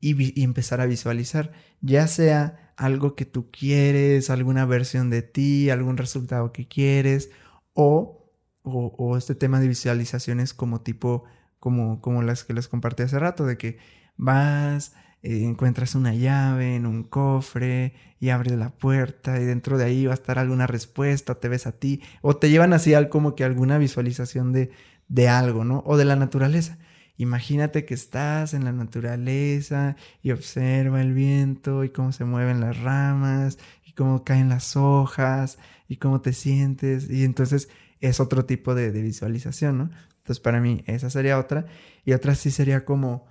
y, 0.00 0.42
empezar 0.42 0.80
a 0.80 0.86
visualizar, 0.86 1.52
ya 1.80 2.06
sea 2.06 2.72
algo 2.76 3.14
que 3.14 3.24
tú 3.24 3.50
quieres, 3.50 4.30
alguna 4.30 4.66
versión 4.66 5.10
de 5.10 5.22
ti, 5.22 5.70
algún 5.70 5.96
resultado 5.96 6.52
que 6.52 6.68
quieres, 6.68 7.30
o, 7.72 8.30
o, 8.62 9.16
este 9.16 9.34
tema 9.34 9.60
de 9.60 9.68
visualizaciones 9.68 10.54
como 10.54 10.82
tipo, 10.82 11.24
como, 11.58 12.00
como 12.00 12.22
las 12.22 12.44
que 12.44 12.52
les 12.54 12.68
compartí 12.68 13.02
hace 13.02 13.18
rato, 13.18 13.46
de 13.46 13.56
que 13.56 13.78
vas, 14.16 14.94
eh, 15.26 15.42
encuentras 15.42 15.96
una 15.96 16.14
llave 16.14 16.76
en 16.76 16.86
un 16.86 17.02
cofre 17.02 17.94
y 18.20 18.28
abres 18.28 18.52
la 18.52 18.70
puerta 18.70 19.40
y 19.40 19.44
dentro 19.44 19.76
de 19.76 19.84
ahí 19.84 20.06
va 20.06 20.12
a 20.12 20.14
estar 20.14 20.38
alguna 20.38 20.68
respuesta, 20.68 21.34
te 21.34 21.48
ves 21.48 21.66
a 21.66 21.72
ti, 21.72 22.00
o 22.22 22.36
te 22.36 22.48
llevan 22.48 22.72
así 22.72 22.94
al 22.94 23.08
como 23.08 23.34
que 23.34 23.42
alguna 23.42 23.76
visualización 23.76 24.52
de, 24.52 24.70
de 25.08 25.28
algo, 25.28 25.64
¿no? 25.64 25.82
O 25.84 25.96
de 25.96 26.04
la 26.04 26.14
naturaleza. 26.14 26.78
Imagínate 27.16 27.84
que 27.84 27.94
estás 27.94 28.54
en 28.54 28.64
la 28.64 28.70
naturaleza 28.70 29.96
y 30.22 30.30
observa 30.30 31.00
el 31.00 31.12
viento 31.12 31.82
y 31.82 31.88
cómo 31.88 32.12
se 32.12 32.24
mueven 32.24 32.60
las 32.60 32.78
ramas 32.80 33.58
y 33.84 33.94
cómo 33.94 34.22
caen 34.22 34.48
las 34.48 34.76
hojas 34.76 35.58
y 35.88 35.96
cómo 35.96 36.20
te 36.20 36.34
sientes. 36.34 37.10
Y 37.10 37.24
entonces 37.24 37.68
es 38.00 38.20
otro 38.20 38.44
tipo 38.44 38.76
de, 38.76 38.92
de 38.92 39.02
visualización, 39.02 39.78
¿no? 39.78 39.90
Entonces 40.18 40.38
para 40.38 40.60
mí 40.60 40.84
esa 40.86 41.10
sería 41.10 41.36
otra. 41.36 41.66
Y 42.04 42.12
otra 42.12 42.36
sí 42.36 42.52
sería 42.52 42.84
como 42.84 43.26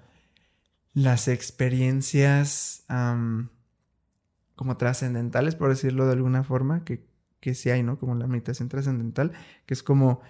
las 0.95 1.27
experiencias 1.27 2.86
como 4.55 4.77
trascendentales, 4.77 5.55
por 5.55 5.69
decirlo 5.69 6.05
de 6.08 6.13
alguna 6.13 6.43
forma, 6.43 6.86
que, 6.86 7.05
que 7.41 7.53
sí 7.53 7.69
hay, 7.69 7.84
¿no? 7.84 7.99
Como 7.99 8.15
la 8.15 8.27
meditación 8.27 8.69
trascendental, 8.69 9.34
que 9.65 9.73
es 9.73 9.84
como, 9.84 10.21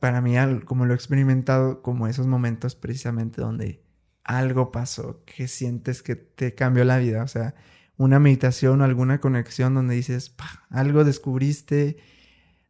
para 0.00 0.20
mí, 0.20 0.34
como 0.64 0.86
lo 0.86 0.92
he 0.92 0.96
experimentado, 0.96 1.82
como 1.82 2.08
esos 2.08 2.26
momentos 2.26 2.74
precisamente 2.74 3.40
donde 3.40 3.84
algo 4.24 4.72
pasó, 4.72 5.24
que 5.24 5.46
sientes 5.46 6.02
que 6.02 6.16
te 6.16 6.56
cambió 6.56 6.84
la 6.84 6.98
vida, 6.98 7.22
o 7.22 7.28
sea, 7.28 7.54
una 7.96 8.18
meditación 8.18 8.80
o 8.80 8.84
alguna 8.84 9.20
conexión 9.20 9.74
donde 9.74 9.94
dices, 9.94 10.34
algo 10.68 11.04
descubriste, 11.04 11.98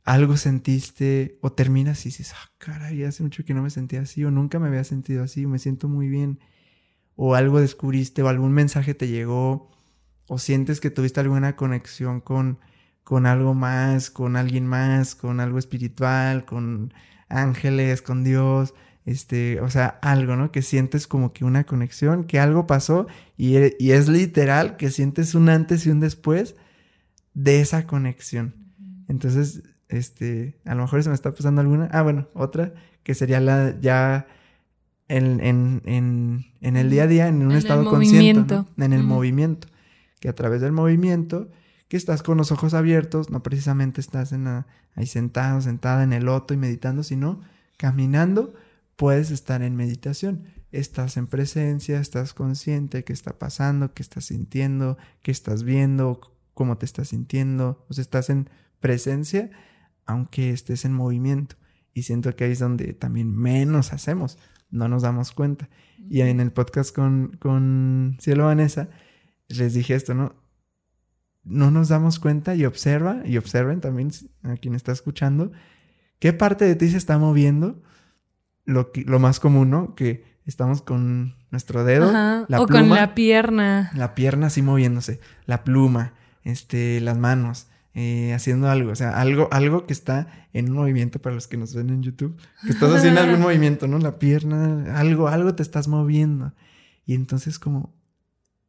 algo 0.05 0.37
sentiste, 0.37 1.39
o 1.41 1.51
terminas 1.51 2.05
y 2.05 2.11
dices, 2.11 2.35
ah, 2.35 2.53
caray, 2.59 3.05
hace 3.05 3.23
mucho 3.23 3.43
que 3.43 3.55
no 3.55 3.63
me 3.63 3.71
sentía 3.71 4.03
así, 4.03 4.23
o 4.23 4.31
nunca 4.31 4.59
me 4.59 4.69
había 4.69 4.85
sentido 4.85 5.25
así, 5.25 5.47
me 5.47 5.59
siento 5.59 5.89
muy 5.89 6.11
bien 6.11 6.41
o 7.23 7.35
algo 7.35 7.61
descubriste 7.61 8.23
o 8.23 8.29
algún 8.29 8.53
mensaje 8.53 8.95
te 8.95 9.07
llegó 9.07 9.69
o 10.27 10.39
sientes 10.39 10.81
que 10.81 10.89
tuviste 10.89 11.21
alguna 11.21 11.55
conexión 11.55 12.23
con, 12.23 12.59
con 13.05 13.27
algo 13.27 13.53
más, 13.53 14.09
con 14.09 14.37
alguien 14.37 14.67
más, 14.67 15.15
con 15.15 15.39
algo 15.39 15.59
espiritual, 15.59 16.47
con 16.47 16.95
ángeles, 17.29 18.01
con 18.01 18.25
Dios, 18.25 18.73
este, 19.05 19.61
o 19.61 19.69
sea, 19.69 19.99
algo, 20.01 20.35
¿no? 20.35 20.51
Que 20.51 20.63
sientes 20.63 21.07
como 21.07 21.35
que 21.35 21.45
una 21.45 21.65
conexión, 21.65 22.25
que 22.25 22.41
algo 22.41 22.67
pasó 22.67 23.07
y, 23.37 23.57
y 23.79 23.91
es 23.91 24.09
literal 24.09 24.79
que 24.79 24.91
sientes 24.91 25.35
un 25.35 25.51
antes 25.51 25.85
y 25.85 25.91
un 25.91 26.01
después 26.01 26.57
de 27.35 27.61
esa 27.61 27.87
conexión. 27.87 28.55
Entonces, 29.09 29.63
este, 29.91 30.59
a 30.65 30.75
lo 30.75 30.85
mejor 30.85 31.03
se 31.03 31.11
me 31.11 31.15
está 31.17 31.35
pasando 31.35 31.61
alguna. 31.61 31.91
Ah, 31.93 32.01
bueno, 32.01 32.29
otra 32.33 32.73
que 33.03 33.15
sería 33.15 33.41
la 33.41 33.79
ya 33.79 34.27
en, 35.11 35.41
en, 35.85 36.47
en, 36.61 36.77
el 36.77 36.89
día 36.89 37.03
a 37.03 37.07
día, 37.09 37.29
en 37.29 37.43
un 37.45 37.53
estado 37.53 37.85
consciente, 37.85 38.63
en 38.77 38.93
el 38.93 39.03
movimiento, 39.03 39.67
que 40.21 40.29
a 40.29 40.35
través 40.35 40.61
del 40.61 40.71
movimiento, 40.71 41.51
que 41.89 41.97
estás 41.97 42.23
con 42.23 42.39
los 42.39 42.53
ojos 42.53 42.75
abiertos, 42.75 43.29
no 43.29 43.43
precisamente 43.43 44.01
estás 44.01 44.31
en 44.33 44.47
ahí 44.47 45.07
sentado, 45.07 45.61
sentada 45.61 46.05
en 46.05 46.13
el 46.13 46.25
loto 46.25 46.55
y 46.55 46.57
meditando, 46.57 47.03
sino 47.03 47.41
caminando, 47.77 48.55
puedes 48.95 49.33
estar 49.33 49.63
en 49.63 49.75
meditación. 49.75 50.45
estás 50.71 51.17
en 51.17 51.27
presencia, 51.27 51.99
estás 51.99 52.33
consciente, 52.33 53.03
qué 53.03 53.13
está 53.13 53.37
pasando, 53.37 53.93
qué 53.93 54.05
estás 54.05 54.27
sintiendo, 54.27 54.97
qué 55.23 55.33
estás 55.33 55.65
viendo, 55.65 56.21
cómo 56.55 56.79
te 56.79 56.87
estás 56.87 57.09
sintiendo, 57.09 57.85
o 57.89 57.95
sea, 57.95 58.03
estás 58.03 58.31
en 58.31 58.49
presencia, 58.79 59.51
aunque 60.07 60.51
estés 60.51 60.85
en 60.85 60.93
movimiento. 60.93 61.57
Y 61.93 62.05
siento 62.05 62.37
que 62.37 62.45
ahí 62.45 62.53
es 62.53 62.61
donde 62.61 62.93
también 62.93 63.37
menos 63.37 63.93
hacemos, 63.93 64.39
no 64.71 64.89
nos 64.89 65.03
damos 65.03 65.33
cuenta. 65.33 65.69
Y 66.09 66.21
en 66.21 66.41
el 66.41 66.53
podcast 66.53 66.95
con, 66.95 67.37
con 67.39 68.17
Cielo 68.21 68.47
Vanessa, 68.47 68.89
les 69.49 69.75
dije 69.75 69.95
esto, 69.95 70.15
¿no? 70.15 70.35
No 71.43 71.71
nos 71.71 71.89
damos 71.89 72.19
cuenta 72.19 72.55
y 72.55 72.65
observa, 72.65 73.23
y 73.25 73.37
observen 73.39 73.81
también 73.81 74.11
a 74.43 74.57
quien 74.57 74.75
está 74.75 74.93
escuchando, 74.93 75.53
qué 76.19 76.33
parte 76.33 76.65
de 76.65 76.77
ti 76.77 76.89
se 76.89 76.99
está 76.99 77.19
moviendo, 77.19 77.83
lo, 78.65 78.91
lo 79.07 79.19
más 79.19 79.41
común, 79.41 79.71
¿no? 79.71 79.95
Que 79.95 80.25
estamos 80.45 80.83
con 80.83 81.37
nuestro 81.51 81.85
dedo, 81.85 82.13
la 82.13 82.47
o 82.61 82.67
con 82.67 82.89
la 82.91 83.15
pierna. 83.15 83.91
La 83.95 84.15
pierna 84.15 84.49
así 84.49 84.63
moviéndose, 84.63 85.21
la 85.47 85.65
pluma, 85.65 86.15
este, 86.43 87.01
las 87.01 87.19
manos, 87.19 87.69
eh, 87.95 88.33
haciendo 88.35 88.69
algo, 88.69 88.93
o 88.93 88.95
sea, 88.95 89.21
algo, 89.21 89.49
algo 89.51 89.87
que 89.87 89.93
está 89.93 90.47
en 90.53 90.71
un 90.71 90.77
movimiento 90.77 91.21
para 91.21 91.35
los 91.35 91.49
que 91.49 91.57
nos 91.57 91.75
ven 91.75 91.91
en 91.91 92.03
YouTube, 92.03 92.41
que 92.63 92.71
estás 92.71 92.93
haciendo 92.95 93.21
algún 93.21 93.41
movimiento, 93.43 93.89
¿no? 93.89 93.99
La 93.99 94.19
pierna, 94.19 94.97
algo, 94.97 95.29
algo 95.29 95.55
te 95.55 95.63
estás 95.63 95.89
moviendo. 95.89 96.55
Y 97.05 97.15
entonces 97.15 97.59
como, 97.59 97.95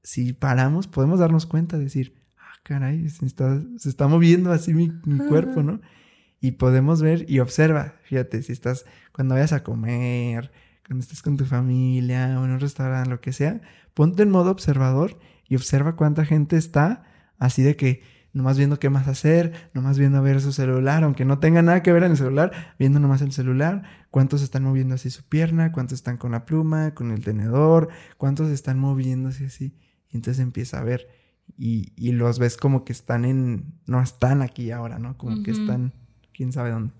si 0.02 0.34
paramos, 0.34 0.88
podemos 0.88 1.20
darnos 1.20 1.46
cuenta, 1.46 1.78
decir, 1.78 2.16
ah, 2.40 2.60
caray, 2.64 3.10
se 3.10 3.26
está, 3.26 3.62
se 3.78 3.90
está 3.90 4.08
moviendo 4.08 4.52
así 4.52 4.74
mi, 4.74 4.92
mi 5.06 5.20
cuerpo, 5.20 5.62
¿no? 5.62 5.82
Y 6.40 6.54
podemos 6.54 7.04
ver 7.04 7.30
y 7.30 7.40
observa, 7.40 7.96
fíjate, 8.04 8.42
si 8.42 8.52
estás, 8.52 8.86
cuando 9.12 9.36
vayas 9.36 9.54
a 9.54 9.64
comer, 9.64 10.52
cuando 10.88 11.04
estés 11.04 11.22
con 11.22 11.38
tu 11.38 11.46
familia 11.46 12.40
o 12.40 12.46
en 12.46 12.52
un 12.52 12.60
restaurante, 12.60 13.10
lo 13.10 13.22
que 13.22 13.34
sea, 13.34 13.62
ponte 13.94 14.24
en 14.24 14.32
modo 14.32 14.50
observador 14.50 15.20
y 15.48 15.56
observa 15.56 15.96
cuánta 15.96 16.26
gente 16.26 16.58
está 16.58 17.04
así 17.38 17.62
de 17.62 17.76
que 17.76 18.02
nomás 18.34 18.58
viendo 18.58 18.80
qué 18.80 18.90
más 18.90 19.08
hacer, 19.08 19.70
nomás 19.74 19.98
viendo 19.98 20.18
a 20.18 20.22
ver 20.22 20.42
su 20.42 20.52
celular, 20.52 21.04
aunque 21.04 21.26
no 21.26 21.40
tenga 21.40 21.62
nada 21.62 21.84
que 21.84 21.92
ver 21.92 22.04
en 22.04 22.12
el 22.12 22.18
celular, 22.18 22.76
viendo 22.80 23.00
nomás 23.00 23.22
el 23.22 23.32
celular, 23.32 23.84
cuántos 24.10 24.42
están 24.42 24.64
moviendo 24.64 24.96
así 24.96 25.10
su 25.10 25.24
pierna, 25.24 25.72
cuántos 25.72 26.00
están 26.00 26.18
con 26.18 26.32
la 26.32 26.46
pluma, 26.46 26.94
con 26.94 27.12
el 27.12 27.24
tenedor, 27.24 27.90
cuántos 28.18 28.50
están 28.50 28.80
moviéndose 28.80 29.46
así. 29.46 29.76
Y 30.10 30.18
entonces 30.18 30.42
empieza 30.42 30.80
a 30.80 30.84
ver 30.84 31.08
y, 31.58 31.94
y 31.96 32.12
los 32.12 32.40
ves 32.40 32.58
como 32.58 32.86
que 32.86 32.94
están 32.94 33.26
en, 33.26 33.74
no 33.86 34.02
están 34.02 34.42
aquí 34.42 34.72
ahora, 34.72 35.00
¿no? 35.00 35.18
Como 35.18 35.44
que 35.44 35.52
están, 35.52 35.94
quién 36.34 36.52
sabe 36.52 36.72
dónde. 36.72 36.94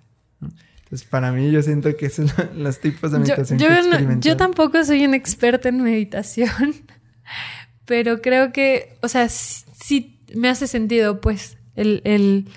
Entonces, 0.84 1.08
para 1.08 1.32
mí, 1.32 1.52
yo 1.52 1.62
siento 1.62 1.96
que 1.96 2.10
son 2.10 2.28
los 2.56 2.80
tipos 2.80 3.12
de 3.12 3.20
meditación 3.20 3.60
yo, 3.60 3.68
que 3.68 4.20
yo 4.20 4.36
tampoco 4.38 4.84
soy 4.84 5.06
un 5.06 5.14
experta 5.14 5.70
en 5.70 5.82
meditación, 5.82 6.50
pero 7.86 8.22
creo 8.22 8.52
que, 8.52 8.98
o 9.02 9.08
sea, 9.08 9.30
sí 9.30 10.21
me 10.36 10.50
hace 10.50 10.68
sentido, 10.68 11.22
pues, 11.22 11.58
el, 11.76 12.02
el, 12.04 12.50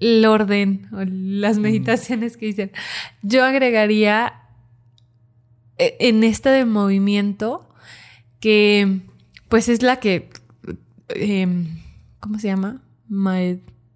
el 0.00 0.24
orden 0.24 0.88
o 0.92 1.04
las 1.04 1.58
meditaciones 1.58 2.36
que 2.36 2.46
dicen. 2.46 2.72
Yo 3.22 3.44
agregaría 3.44 4.34
e, 5.78 5.96
en 6.00 6.24
esta 6.24 6.52
de 6.52 6.64
movimiento 6.64 7.68
que, 8.40 9.00
pues, 9.48 9.68
es 9.68 9.82
la 9.82 10.00
que, 10.00 10.30
em, 11.08 11.80
¿cómo 12.20 12.38
se 12.38 12.48
llama? 12.48 12.82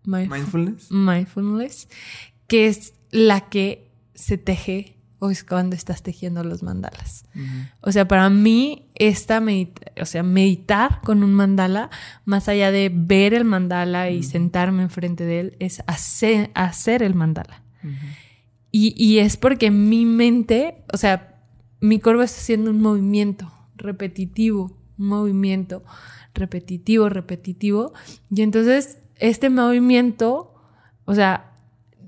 mindfulness. 0.05 0.91
Mindfulness, 0.91 1.89
que 2.47 2.67
es 2.67 2.95
la 3.11 3.49
que 3.49 3.91
se 4.15 4.39
teje 4.39 4.97
o 5.19 5.31
es 5.31 5.45
cuando 5.45 5.77
estás 5.77 6.03
tejiendo 6.03 6.43
los 6.43 6.63
mandalas. 6.65 7.25
O 7.81 7.93
sea, 7.93 8.09
para 8.09 8.29
mí, 8.29 8.91
esta 9.09 9.43
o 10.01 10.07
sea, 10.07 10.23
meditar 10.23 11.01
con 11.03 11.23
un 11.23 11.35
mandala, 11.35 11.91
más 12.25 12.49
allá 12.49 12.71
de 12.71 12.91
ver 12.95 13.35
el 13.35 13.45
mandala 13.45 14.11
y 14.11 14.23
sentarme 14.23 14.83
enfrente 14.83 15.25
de 15.25 15.41
él, 15.41 15.57
es 15.59 15.83
hacer, 15.87 16.51
hacer 16.55 17.03
el 17.03 17.15
mandala. 17.15 17.63
y, 18.71 18.95
y, 18.97 19.19
es 19.19 19.37
porque 19.37 19.71
mi 19.71 20.07
mente, 20.07 20.85
o 20.93 20.97
sea, 20.97 21.41
mi 21.81 21.99
cuerpo 21.99 22.23
está 22.23 22.41
haciendo 22.41 22.71
un 22.71 22.81
movimiento 22.81 23.53
repetitivo, 23.77 24.79
un 24.99 25.07
movimiento 25.09 25.83
repetitivo, 26.33 27.09
repetitivo. 27.09 27.93
Y 28.31 28.43
entonces, 28.43 28.99
este 29.17 29.51
movimiento, 29.51 30.55
o 31.05 31.15
sea, 31.15 31.53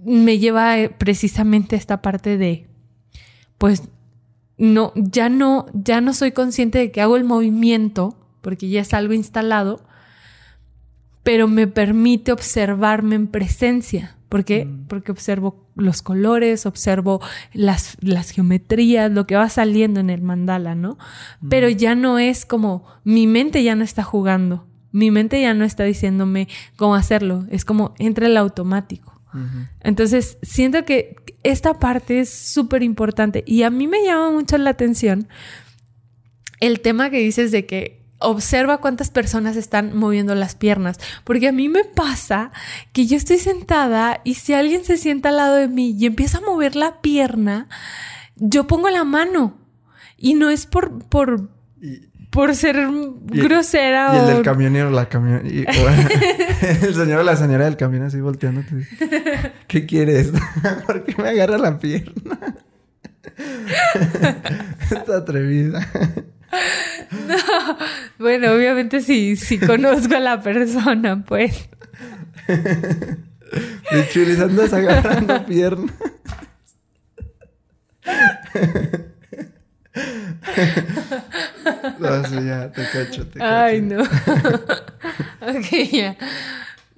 me 0.04 0.38
lleva 0.38 0.78
eh, 0.78 0.90
precisamente 0.90 1.74
a 1.74 1.78
esta 1.78 2.02
parte 2.02 2.38
de 2.38 2.68
pues 3.58 3.84
no, 4.56 4.92
ya 4.94 5.28
no, 5.28 5.66
ya 5.72 6.00
no 6.00 6.12
soy 6.12 6.32
consciente 6.32 6.78
de 6.78 6.90
que 6.90 7.00
hago 7.00 7.16
el 7.16 7.24
movimiento, 7.24 8.16
porque 8.40 8.68
ya 8.68 8.80
es 8.80 8.94
algo 8.94 9.12
instalado, 9.14 9.80
pero 11.22 11.48
me 11.48 11.66
permite 11.66 12.32
observarme 12.32 13.16
en 13.16 13.26
presencia. 13.26 14.16
¿Por 14.28 14.44
qué? 14.44 14.64
Mm. 14.64 14.86
Porque 14.88 15.12
observo 15.12 15.68
los 15.74 16.02
colores, 16.02 16.66
observo 16.66 17.20
las, 17.52 17.96
las, 18.00 18.30
geometrías, 18.30 19.10
lo 19.10 19.26
que 19.26 19.36
va 19.36 19.48
saliendo 19.48 20.00
en 20.00 20.10
el 20.10 20.22
mandala, 20.22 20.74
¿no? 20.74 20.98
Mm. 21.40 21.48
Pero 21.48 21.68
ya 21.68 21.94
no 21.94 22.18
es 22.18 22.44
como, 22.44 22.84
mi 23.04 23.26
mente 23.26 23.62
ya 23.62 23.74
no 23.74 23.84
está 23.84 24.02
jugando, 24.02 24.66
mi 24.92 25.10
mente 25.10 25.40
ya 25.40 25.54
no 25.54 25.64
está 25.64 25.84
diciéndome 25.84 26.48
cómo 26.76 26.94
hacerlo, 26.94 27.46
es 27.50 27.64
como 27.64 27.94
entra 27.98 28.26
el 28.26 28.36
automático. 28.36 29.13
Entonces, 29.80 30.38
siento 30.42 30.84
que 30.84 31.16
esta 31.42 31.78
parte 31.78 32.20
es 32.20 32.30
súper 32.30 32.82
importante 32.82 33.42
y 33.46 33.62
a 33.62 33.70
mí 33.70 33.86
me 33.86 34.04
llama 34.04 34.30
mucho 34.30 34.56
la 34.58 34.70
atención 34.70 35.28
el 36.60 36.80
tema 36.80 37.10
que 37.10 37.18
dices 37.18 37.50
de 37.50 37.66
que 37.66 38.04
observa 38.18 38.78
cuántas 38.78 39.10
personas 39.10 39.56
están 39.56 39.96
moviendo 39.96 40.34
las 40.34 40.54
piernas, 40.54 40.98
porque 41.24 41.48
a 41.48 41.52
mí 41.52 41.68
me 41.68 41.84
pasa 41.84 42.52
que 42.92 43.06
yo 43.06 43.16
estoy 43.16 43.38
sentada 43.38 44.20
y 44.24 44.34
si 44.34 44.54
alguien 44.54 44.84
se 44.84 44.96
sienta 44.96 45.28
al 45.28 45.36
lado 45.36 45.56
de 45.56 45.68
mí 45.68 45.94
y 45.98 46.06
empieza 46.06 46.38
a 46.38 46.42
mover 46.42 46.76
la 46.76 47.00
pierna, 47.00 47.68
yo 48.36 48.66
pongo 48.66 48.88
la 48.88 49.04
mano 49.04 49.58
y 50.16 50.34
no 50.34 50.50
es 50.50 50.66
por, 50.66 51.04
por, 51.04 51.50
por 52.34 52.54
ser 52.56 52.76
grosera 53.26 54.12
y 54.12 54.18
el 54.18 54.34
del 54.34 54.42
camionero, 54.42 54.90
la 54.90 55.08
camión... 55.08 55.42
el 55.46 56.94
señor 56.94 57.20
o 57.20 57.22
la 57.22 57.36
señora 57.36 57.66
del 57.66 57.76
camión 57.76 58.02
así 58.02 58.20
volteando. 58.20 58.62
¿Qué 59.68 59.86
quieres? 59.86 60.32
¿Por 60.86 61.04
qué 61.04 61.22
me 61.22 61.28
agarra 61.28 61.58
la 61.58 61.78
pierna? 61.78 62.56
Está 64.90 65.18
atrevida. 65.18 65.88
No, 67.28 67.78
bueno, 68.18 68.52
obviamente 68.52 69.00
sí, 69.00 69.36
sí 69.36 69.58
conozco 69.58 70.16
a 70.16 70.20
la 70.20 70.42
persona, 70.42 71.24
pues. 71.24 71.68
De 72.48 74.08
chulis 74.12 74.40
andas 74.40 74.72
agarrando 74.72 75.46
pierna. 75.46 75.92
no, 82.00 82.42
ya, 82.42 82.72
te 82.72 82.82
cacho, 82.82 83.28
te 83.28 83.38
cacho. 83.38 83.54
Ay, 83.54 83.80
no. 83.80 84.02
ok, 85.40 85.68
ya. 85.92 86.16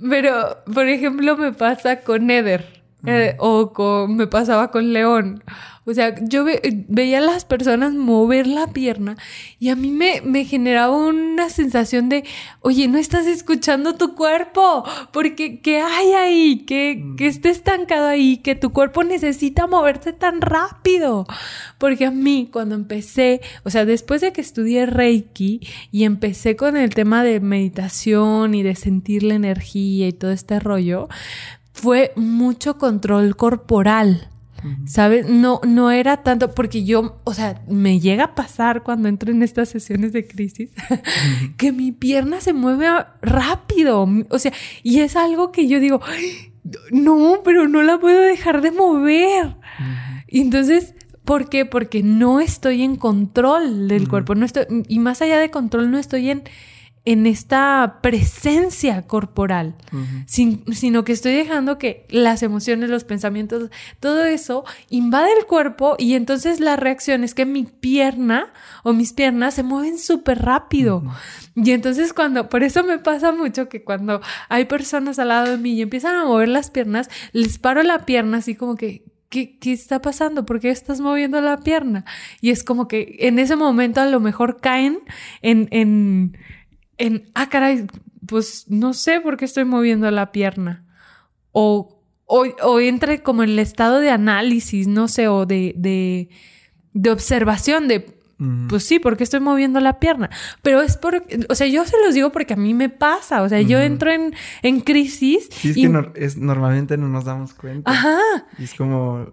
Pero, 0.00 0.64
por 0.72 0.88
ejemplo, 0.88 1.36
me 1.36 1.52
pasa 1.52 2.00
con 2.00 2.30
Eder. 2.30 2.76
Eh, 3.04 3.36
o 3.38 3.72
con, 3.72 4.16
me 4.16 4.26
pasaba 4.26 4.70
con 4.70 4.92
León. 4.92 5.42
O 5.86 5.94
sea, 5.94 6.16
yo 6.20 6.44
veía 6.88 7.18
a 7.18 7.20
las 7.20 7.44
personas 7.44 7.94
mover 7.94 8.48
la 8.48 8.66
pierna 8.66 9.16
y 9.60 9.68
a 9.68 9.76
mí 9.76 9.92
me, 9.92 10.20
me 10.20 10.44
generaba 10.44 10.96
una 10.96 11.48
sensación 11.48 12.08
de, 12.08 12.24
oye, 12.60 12.88
no 12.88 12.98
estás 12.98 13.26
escuchando 13.26 13.94
tu 13.94 14.16
cuerpo, 14.16 14.84
porque 15.12 15.60
¿qué 15.60 15.80
hay 15.80 16.12
ahí? 16.12 16.64
¿Qué, 16.66 17.00
mm. 17.00 17.14
que 17.14 17.28
esté 17.28 17.50
estancado 17.50 18.08
ahí? 18.08 18.38
Que 18.38 18.56
tu 18.56 18.72
cuerpo 18.72 19.04
necesita 19.04 19.68
moverse 19.68 20.12
tan 20.12 20.40
rápido. 20.40 21.24
Porque 21.78 22.06
a 22.06 22.10
mí, 22.10 22.48
cuando 22.52 22.74
empecé, 22.74 23.40
o 23.62 23.70
sea, 23.70 23.84
después 23.84 24.20
de 24.20 24.32
que 24.32 24.40
estudié 24.40 24.86
Reiki 24.86 25.60
y 25.92 26.02
empecé 26.02 26.56
con 26.56 26.76
el 26.76 26.96
tema 26.96 27.22
de 27.22 27.38
meditación 27.38 28.56
y 28.56 28.64
de 28.64 28.74
sentir 28.74 29.22
la 29.22 29.34
energía 29.34 30.08
y 30.08 30.12
todo 30.12 30.32
este 30.32 30.58
rollo, 30.58 31.08
fue 31.72 32.12
mucho 32.16 32.76
control 32.76 33.36
corporal. 33.36 34.30
¿Sabes? 34.86 35.28
No, 35.28 35.60
no 35.66 35.90
era 35.90 36.22
tanto 36.22 36.54
porque 36.54 36.84
yo, 36.84 37.20
o 37.24 37.34
sea, 37.34 37.62
me 37.68 38.00
llega 38.00 38.24
a 38.24 38.34
pasar 38.34 38.82
cuando 38.82 39.08
entro 39.08 39.30
en 39.30 39.42
estas 39.42 39.68
sesiones 39.68 40.12
de 40.12 40.26
crisis 40.26 40.70
que 41.56 41.72
mi 41.72 41.92
pierna 41.92 42.40
se 42.40 42.52
mueve 42.52 42.88
rápido. 43.22 44.08
O 44.30 44.38
sea, 44.38 44.52
y 44.82 45.00
es 45.00 45.16
algo 45.16 45.52
que 45.52 45.68
yo 45.68 45.80
digo, 45.80 46.00
no, 46.90 47.40
pero 47.44 47.68
no 47.68 47.82
la 47.82 47.98
puedo 47.98 48.20
dejar 48.20 48.62
de 48.62 48.70
mover. 48.70 49.56
Y 50.28 50.40
entonces, 50.40 50.94
¿por 51.24 51.48
qué? 51.48 51.64
Porque 51.64 52.02
no 52.02 52.40
estoy 52.40 52.82
en 52.82 52.96
control 52.96 53.88
del 53.88 54.08
cuerpo. 54.08 54.34
No 54.34 54.44
estoy, 54.44 54.64
y 54.88 54.98
más 54.98 55.22
allá 55.22 55.38
de 55.38 55.50
control, 55.50 55.90
no 55.90 55.98
estoy 55.98 56.30
en 56.30 56.44
en 57.06 57.24
esta 57.26 58.00
presencia 58.02 59.06
corporal, 59.06 59.76
sino 60.26 61.04
que 61.04 61.12
estoy 61.12 61.32
dejando 61.32 61.78
que 61.78 62.04
las 62.10 62.42
emociones, 62.42 62.90
los 62.90 63.04
pensamientos, 63.04 63.70
todo 64.00 64.24
eso 64.24 64.64
invade 64.90 65.30
el 65.38 65.46
cuerpo 65.46 65.94
y 65.98 66.14
entonces 66.14 66.58
la 66.58 66.74
reacción 66.74 67.22
es 67.22 67.32
que 67.32 67.46
mi 67.46 67.62
pierna 67.62 68.52
o 68.82 68.92
mis 68.92 69.12
piernas 69.12 69.54
se 69.54 69.62
mueven 69.62 69.98
súper 69.98 70.42
rápido. 70.42 71.04
Y 71.54 71.70
entonces 71.70 72.12
cuando, 72.12 72.48
por 72.48 72.64
eso 72.64 72.82
me 72.82 72.98
pasa 72.98 73.30
mucho 73.30 73.68
que 73.68 73.84
cuando 73.84 74.20
hay 74.48 74.64
personas 74.64 75.20
al 75.20 75.28
lado 75.28 75.52
de 75.52 75.58
mí 75.58 75.74
y 75.74 75.82
empiezan 75.82 76.16
a 76.16 76.24
mover 76.24 76.48
las 76.48 76.70
piernas, 76.70 77.08
les 77.32 77.58
paro 77.58 77.84
la 77.84 78.04
pierna 78.04 78.38
así 78.38 78.56
como 78.56 78.74
que, 78.74 79.04
¿Qué, 79.28 79.58
¿qué, 79.58 79.72
está 79.72 80.00
pasando? 80.00 80.46
¿Por 80.46 80.60
qué 80.60 80.70
estás 80.70 81.00
moviendo 81.00 81.40
la 81.40 81.58
pierna? 81.58 82.04
Y 82.40 82.50
es 82.50 82.62
como 82.62 82.86
que 82.86 83.16
en 83.20 83.40
ese 83.40 83.56
momento 83.56 84.00
a 84.00 84.06
lo 84.06 84.20
mejor 84.20 84.60
caen 84.60 85.00
en, 85.42 85.66
en, 85.72 86.38
en, 86.98 87.30
ah, 87.34 87.48
caray, 87.48 87.86
pues 88.26 88.66
no 88.68 88.92
sé 88.92 89.20
por 89.20 89.36
qué 89.36 89.44
estoy 89.44 89.64
moviendo 89.64 90.10
la 90.10 90.32
pierna. 90.32 90.84
O, 91.52 92.02
o, 92.26 92.44
o 92.62 92.80
entre 92.80 93.22
como 93.22 93.42
en 93.42 93.50
el 93.50 93.58
estado 93.58 94.00
de 94.00 94.10
análisis, 94.10 94.86
no 94.88 95.08
sé, 95.08 95.28
o 95.28 95.46
de, 95.46 95.74
de, 95.76 96.28
de 96.92 97.10
observación 97.10 97.88
de, 97.88 98.16
pues 98.68 98.84
sí, 98.84 98.98
porque 98.98 99.24
estoy 99.24 99.40
moviendo 99.40 99.80
la 99.80 99.98
pierna. 99.98 100.28
Pero 100.60 100.82
es 100.82 100.98
por, 100.98 101.24
o 101.48 101.54
sea, 101.54 101.66
yo 101.66 101.86
se 101.86 101.96
los 102.04 102.14
digo 102.14 102.32
porque 102.32 102.52
a 102.52 102.56
mí 102.56 102.74
me 102.74 102.90
pasa. 102.90 103.42
O 103.42 103.48
sea, 103.48 103.62
yo 103.62 103.80
entro 103.80 104.10
en, 104.10 104.34
en 104.62 104.80
crisis. 104.80 105.48
Sí, 105.50 105.70
es 105.70 105.76
que 105.76 106.12
es, 106.22 106.36
normalmente 106.36 106.98
no 106.98 107.08
nos 107.08 107.24
damos 107.24 107.54
cuenta. 107.54 107.90
Ajá. 107.90 108.18
Y 108.58 108.64
es 108.64 108.74
como, 108.74 109.28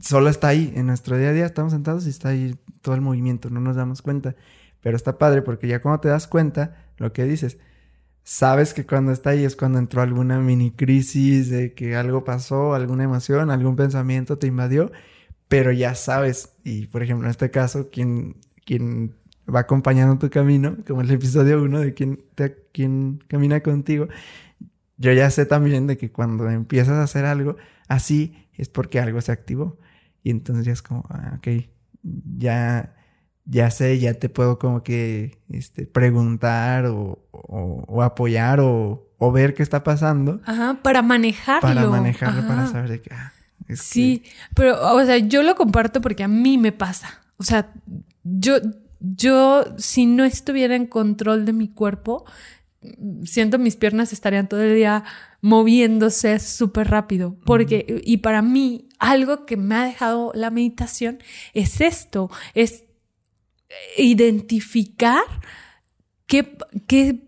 solo 0.00 0.30
está 0.30 0.48
ahí. 0.48 0.72
En 0.74 0.86
nuestro 0.86 1.18
día 1.18 1.28
a 1.28 1.32
día 1.34 1.44
estamos 1.44 1.72
sentados 1.72 2.06
y 2.06 2.10
está 2.10 2.30
ahí 2.30 2.56
todo 2.80 2.94
el 2.94 3.02
movimiento, 3.02 3.50
no 3.50 3.60
nos 3.60 3.76
damos 3.76 4.00
cuenta. 4.00 4.36
Pero 4.80 4.96
está 4.96 5.18
padre 5.18 5.42
porque 5.42 5.68
ya 5.68 5.82
cuando 5.82 6.00
te 6.00 6.08
das 6.08 6.26
cuenta, 6.26 6.85
lo 6.98 7.12
que 7.12 7.24
dices, 7.24 7.58
sabes 8.24 8.74
que 8.74 8.86
cuando 8.86 9.12
está 9.12 9.30
ahí 9.30 9.44
es 9.44 9.56
cuando 9.56 9.78
entró 9.78 10.02
alguna 10.02 10.40
mini 10.40 10.72
crisis 10.72 11.50
de 11.50 11.74
que 11.74 11.96
algo 11.96 12.24
pasó, 12.24 12.74
alguna 12.74 13.04
emoción, 13.04 13.50
algún 13.50 13.76
pensamiento 13.76 14.38
te 14.38 14.48
invadió, 14.48 14.90
pero 15.48 15.72
ya 15.72 15.94
sabes. 15.94 16.56
Y 16.64 16.86
por 16.88 17.02
ejemplo, 17.02 17.26
en 17.26 17.30
este 17.30 17.50
caso, 17.50 17.90
quien, 17.90 18.36
quien 18.64 19.14
va 19.52 19.60
acompañando 19.60 20.18
tu 20.18 20.30
camino, 20.30 20.76
como 20.86 21.02
el 21.02 21.10
episodio 21.10 21.62
1 21.62 21.80
de 21.80 21.94
quien, 21.94 22.24
te, 22.34 22.56
quien 22.72 23.22
camina 23.28 23.60
contigo, 23.60 24.08
yo 24.98 25.12
ya 25.12 25.30
sé 25.30 25.46
también 25.46 25.86
de 25.86 25.96
que 25.96 26.10
cuando 26.10 26.50
empiezas 26.50 26.94
a 26.94 27.02
hacer 27.04 27.26
algo 27.26 27.56
así 27.88 28.48
es 28.54 28.68
porque 28.68 28.98
algo 29.00 29.20
se 29.20 29.32
activó. 29.32 29.78
Y 30.22 30.30
entonces 30.30 30.64
ya 30.64 30.72
es 30.72 30.82
como, 30.82 31.04
ah, 31.10 31.38
ok, 31.38 31.68
ya 32.36 32.96
ya 33.46 33.70
sé, 33.70 33.98
ya 33.98 34.14
te 34.14 34.28
puedo 34.28 34.58
como 34.58 34.82
que 34.82 35.38
este, 35.48 35.86
preguntar 35.86 36.86
o, 36.86 38.02
apoyar 38.02 38.60
o, 38.60 39.02
ver 39.32 39.54
qué 39.54 39.62
está 39.62 39.82
pasando. 39.84 40.40
Ajá, 40.44 40.80
para 40.82 41.02
manejarlo. 41.02 41.60
Para 41.60 41.86
manejarlo, 41.86 42.46
para 42.46 42.66
saber 42.66 42.90
de 42.90 43.00
qué. 43.00 43.10
Ah, 43.14 43.32
sí, 43.74 44.24
pero, 44.54 44.94
o 44.94 45.04
sea, 45.04 45.18
yo 45.18 45.42
lo 45.42 45.54
comparto 45.54 46.00
porque 46.00 46.24
a 46.24 46.28
mí 46.28 46.58
me 46.58 46.72
pasa. 46.72 47.22
O 47.38 47.44
sea, 47.44 47.72
yo, 48.24 48.56
yo, 49.00 49.64
si 49.78 50.06
no 50.06 50.24
estuviera 50.24 50.74
en 50.74 50.86
control 50.86 51.44
de 51.44 51.52
mi 51.52 51.68
cuerpo, 51.68 52.24
siento 53.24 53.58
mis 53.58 53.76
piernas 53.76 54.12
estarían 54.12 54.48
todo 54.48 54.62
el 54.62 54.74
día 54.74 55.04
moviéndose 55.40 56.38
súper 56.40 56.88
rápido. 56.88 57.36
Porque, 57.44 58.02
y 58.04 58.18
para 58.18 58.42
mí, 58.42 58.88
algo 58.98 59.46
que 59.46 59.56
me 59.56 59.76
ha 59.76 59.84
dejado 59.84 60.32
la 60.34 60.50
meditación 60.50 61.18
es 61.54 61.80
esto, 61.80 62.30
es 62.54 62.85
identificar 63.96 65.24
qué, 66.26 66.56
qué 66.86 67.24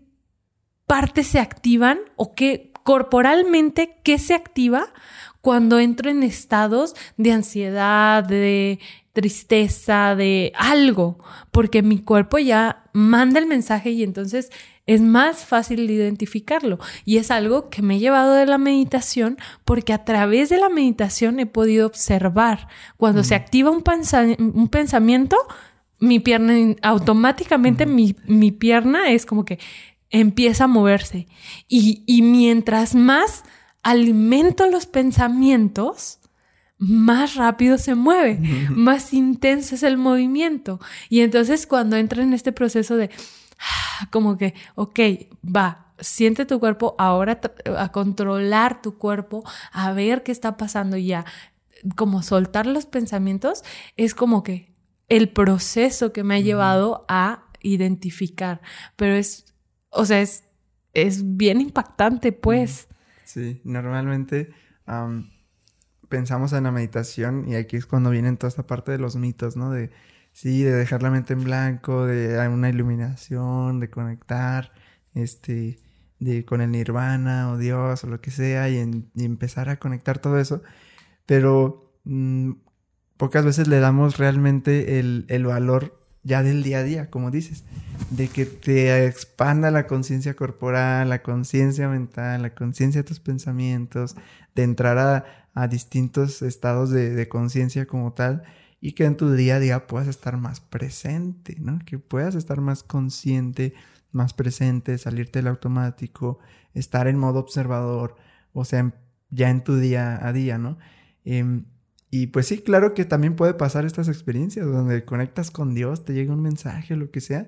partes 0.85 1.27
se 1.27 1.39
activan 1.39 1.99
o 2.15 2.33
qué 2.33 2.71
corporalmente 2.83 3.99
qué 4.03 4.17
se 4.17 4.33
activa 4.33 4.91
cuando 5.41 5.79
entro 5.79 6.09
en 6.09 6.23
estados 6.23 6.95
de 7.17 7.31
ansiedad, 7.31 8.23
de 8.23 8.79
tristeza, 9.13 10.15
de 10.15 10.51
algo, 10.55 11.19
porque 11.51 11.81
mi 11.81 11.99
cuerpo 11.99 12.39
ya 12.39 12.89
manda 12.93 13.39
el 13.39 13.45
mensaje 13.45 13.91
y 13.91 14.03
entonces 14.03 14.49
es 14.85 15.01
más 15.01 15.45
fácil 15.45 15.87
identificarlo. 15.89 16.79
Y 17.05 17.17
es 17.17 17.29
algo 17.29 17.69
que 17.69 17.83
me 17.83 17.97
he 17.97 17.99
llevado 17.99 18.33
de 18.33 18.47
la 18.47 18.57
meditación 18.57 19.37
porque 19.65 19.93
a 19.93 20.03
través 20.03 20.49
de 20.49 20.57
la 20.57 20.69
meditación 20.69 21.39
he 21.39 21.45
podido 21.45 21.85
observar 21.85 22.67
cuando 22.97 23.23
se 23.23 23.35
activa 23.35 23.69
un, 23.69 23.83
un 24.39 24.67
pensamiento, 24.67 25.37
mi 25.99 26.19
pierna, 26.19 26.75
automáticamente 26.81 27.85
mi, 27.85 28.15
mi, 28.25 28.51
pierna 28.51 29.09
es 29.09 29.25
como 29.25 29.45
que 29.45 29.59
empieza 30.09 30.65
a 30.65 30.67
moverse. 30.67 31.27
Y, 31.67 32.03
y 32.05 32.21
mientras 32.21 32.95
más 32.95 33.43
alimento 33.83 34.67
los 34.67 34.85
pensamientos, 34.85 36.19
más 36.77 37.35
rápido 37.35 37.77
se 37.77 37.93
mueve, 37.95 38.39
más 38.69 39.13
intenso 39.13 39.75
es 39.75 39.83
el 39.83 39.97
movimiento. 39.97 40.79
Y 41.09 41.21
entonces 41.21 41.67
cuando 41.67 41.97
entra 41.97 42.23
en 42.23 42.33
este 42.33 42.51
proceso 42.51 42.95
de 42.95 43.09
como 44.11 44.37
que, 44.37 44.53
ok, 44.75 44.99
va, 45.43 45.93
siente 45.99 46.45
tu 46.45 46.59
cuerpo, 46.59 46.95
ahora 46.97 47.39
a 47.77 47.91
controlar 47.91 48.81
tu 48.81 48.97
cuerpo, 48.97 49.43
a 49.71 49.91
ver 49.91 50.23
qué 50.23 50.31
está 50.31 50.57
pasando 50.57 50.97
ya, 50.97 51.25
como 51.95 52.23
soltar 52.23 52.65
los 52.65 52.85
pensamientos, 52.85 53.63
es 53.97 54.15
como 54.15 54.43
que 54.43 54.68
el 55.09 55.29
proceso 55.29 56.13
que 56.13 56.23
me 56.23 56.35
ha 56.35 56.39
llevado 56.39 57.05
a 57.09 57.45
identificar. 57.61 58.61
Pero 58.95 59.15
es, 59.15 59.53
o 59.89 60.05
sea, 60.05 60.21
es, 60.21 60.45
es 60.93 61.35
bien 61.37 61.61
impactante, 61.61 62.31
pues. 62.31 62.87
Sí, 63.25 63.61
normalmente 63.63 64.51
pensamos 66.09 66.53
en 66.53 66.63
la 66.63 66.71
meditación 66.71 67.47
y 67.47 67.55
aquí 67.55 67.77
es 67.77 67.85
cuando 67.85 68.09
vienen 68.09 68.37
toda 68.37 68.49
esta 68.49 68.65
parte 68.65 68.91
de 68.91 68.97
los 68.97 69.15
mitos, 69.15 69.55
¿no? 69.55 69.71
De, 69.71 69.91
sí, 70.33 70.63
de 70.63 70.73
dejar 70.73 71.03
la 71.03 71.11
mente 71.11 71.33
en 71.33 71.43
blanco, 71.43 72.05
de 72.05 72.47
una 72.47 72.69
iluminación, 72.69 73.79
de 73.79 73.89
conectar, 73.89 74.71
este, 75.13 75.79
de 76.19 76.45
con 76.45 76.61
el 76.61 76.71
nirvana 76.71 77.51
o 77.51 77.57
Dios 77.57 78.03
o 78.03 78.07
lo 78.07 78.21
que 78.21 78.31
sea 78.31 78.69
y, 78.69 78.77
empezar 79.15 79.69
a 79.69 79.77
conectar 79.77 80.19
todo 80.19 80.39
eso. 80.39 80.61
Pero 81.25 81.93
mm, 82.05 82.53
pocas 83.19 83.43
veces 83.43 83.67
le 83.67 83.81
damos 83.81 84.17
realmente 84.17 84.97
el, 84.97 85.45
valor 85.45 86.01
ya 86.23 86.41
del 86.41 86.63
día 86.63 86.79
a 86.79 86.83
día, 86.83 87.09
como 87.09 87.31
dices, 87.31 87.65
de 88.11 88.29
que 88.29 88.45
te 88.45 89.05
expanda 89.05 89.71
la 89.71 89.87
conciencia 89.87 90.37
corporal, 90.37 91.09
la 91.09 91.21
conciencia 91.21 91.89
mental, 91.89 92.41
la 92.43 92.55
conciencia 92.55 93.03
de 93.03 93.07
tus 93.07 93.19
pensamientos, 93.19 94.15
de 94.55 94.63
entrar 94.63 94.97
a, 95.53 95.67
distintos 95.67 96.41
estados 96.41 96.91
de, 96.91 97.27
conciencia 97.27 97.85
como 97.85 98.13
tal 98.13 98.43
y 98.79 98.93
que 98.93 99.03
en 99.03 99.17
tu 99.17 99.33
día 99.33 99.57
a 99.57 99.59
día 99.59 99.85
puedas 99.85 100.07
estar 100.07 100.37
más 100.37 100.61
presente, 100.61 101.57
¿no? 101.59 101.79
Que 101.85 101.99
puedas 101.99 102.35
estar 102.35 102.61
más 102.61 102.83
consciente, 102.83 103.73
más 104.13 104.33
presente, 104.33 104.97
salirte 104.97 105.39
del 105.39 105.47
automático, 105.47 106.39
estar 106.73 107.09
en 107.09 107.17
modo 107.17 107.39
observador, 107.39 108.15
o 108.53 108.63
sea, 108.63 108.93
ya 109.29 109.49
en 109.49 109.61
tu 109.65 109.75
día 109.75 110.25
a 110.25 110.31
día, 110.31 110.57
¿no? 110.57 110.77
Em, 111.25 111.65
y 112.11 112.27
pues 112.27 112.47
sí, 112.47 112.59
claro 112.59 112.93
que 112.93 113.05
también 113.05 113.35
puede 113.35 113.53
pasar 113.53 113.85
estas 113.85 114.07
experiencias 114.07 114.65
donde 114.65 115.05
conectas 115.05 115.51
con 115.51 115.75
Dios, 115.75 116.05
te 116.05 116.13
llega 116.13 116.33
un 116.33 116.41
mensaje, 116.41 116.95
lo 116.95 117.11
que 117.11 117.21
sea. 117.21 117.47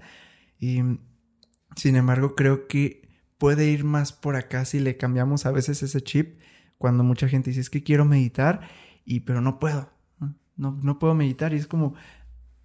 Y 0.59 0.81
sin 1.75 1.95
embargo, 1.95 2.35
creo 2.35 2.67
que 2.67 3.09
puede 3.39 3.71
ir 3.71 3.83
más 3.83 4.13
por 4.13 4.35
acá 4.35 4.65
si 4.65 4.79
le 4.79 4.97
cambiamos 4.97 5.45
a 5.47 5.51
veces 5.51 5.81
ese 5.81 6.01
chip. 6.01 6.39
Cuando 6.77 7.03
mucha 7.03 7.27
gente 7.27 7.49
dice, 7.49 7.61
es 7.61 7.69
que 7.71 7.83
quiero 7.83 8.05
meditar, 8.05 8.61
y 9.03 9.21
pero 9.21 9.41
no 9.41 9.59
puedo. 9.59 9.89
No, 10.57 10.79
no 10.83 10.99
puedo 10.99 11.15
meditar. 11.15 11.53
Y 11.53 11.57
es 11.57 11.65
como, 11.65 11.95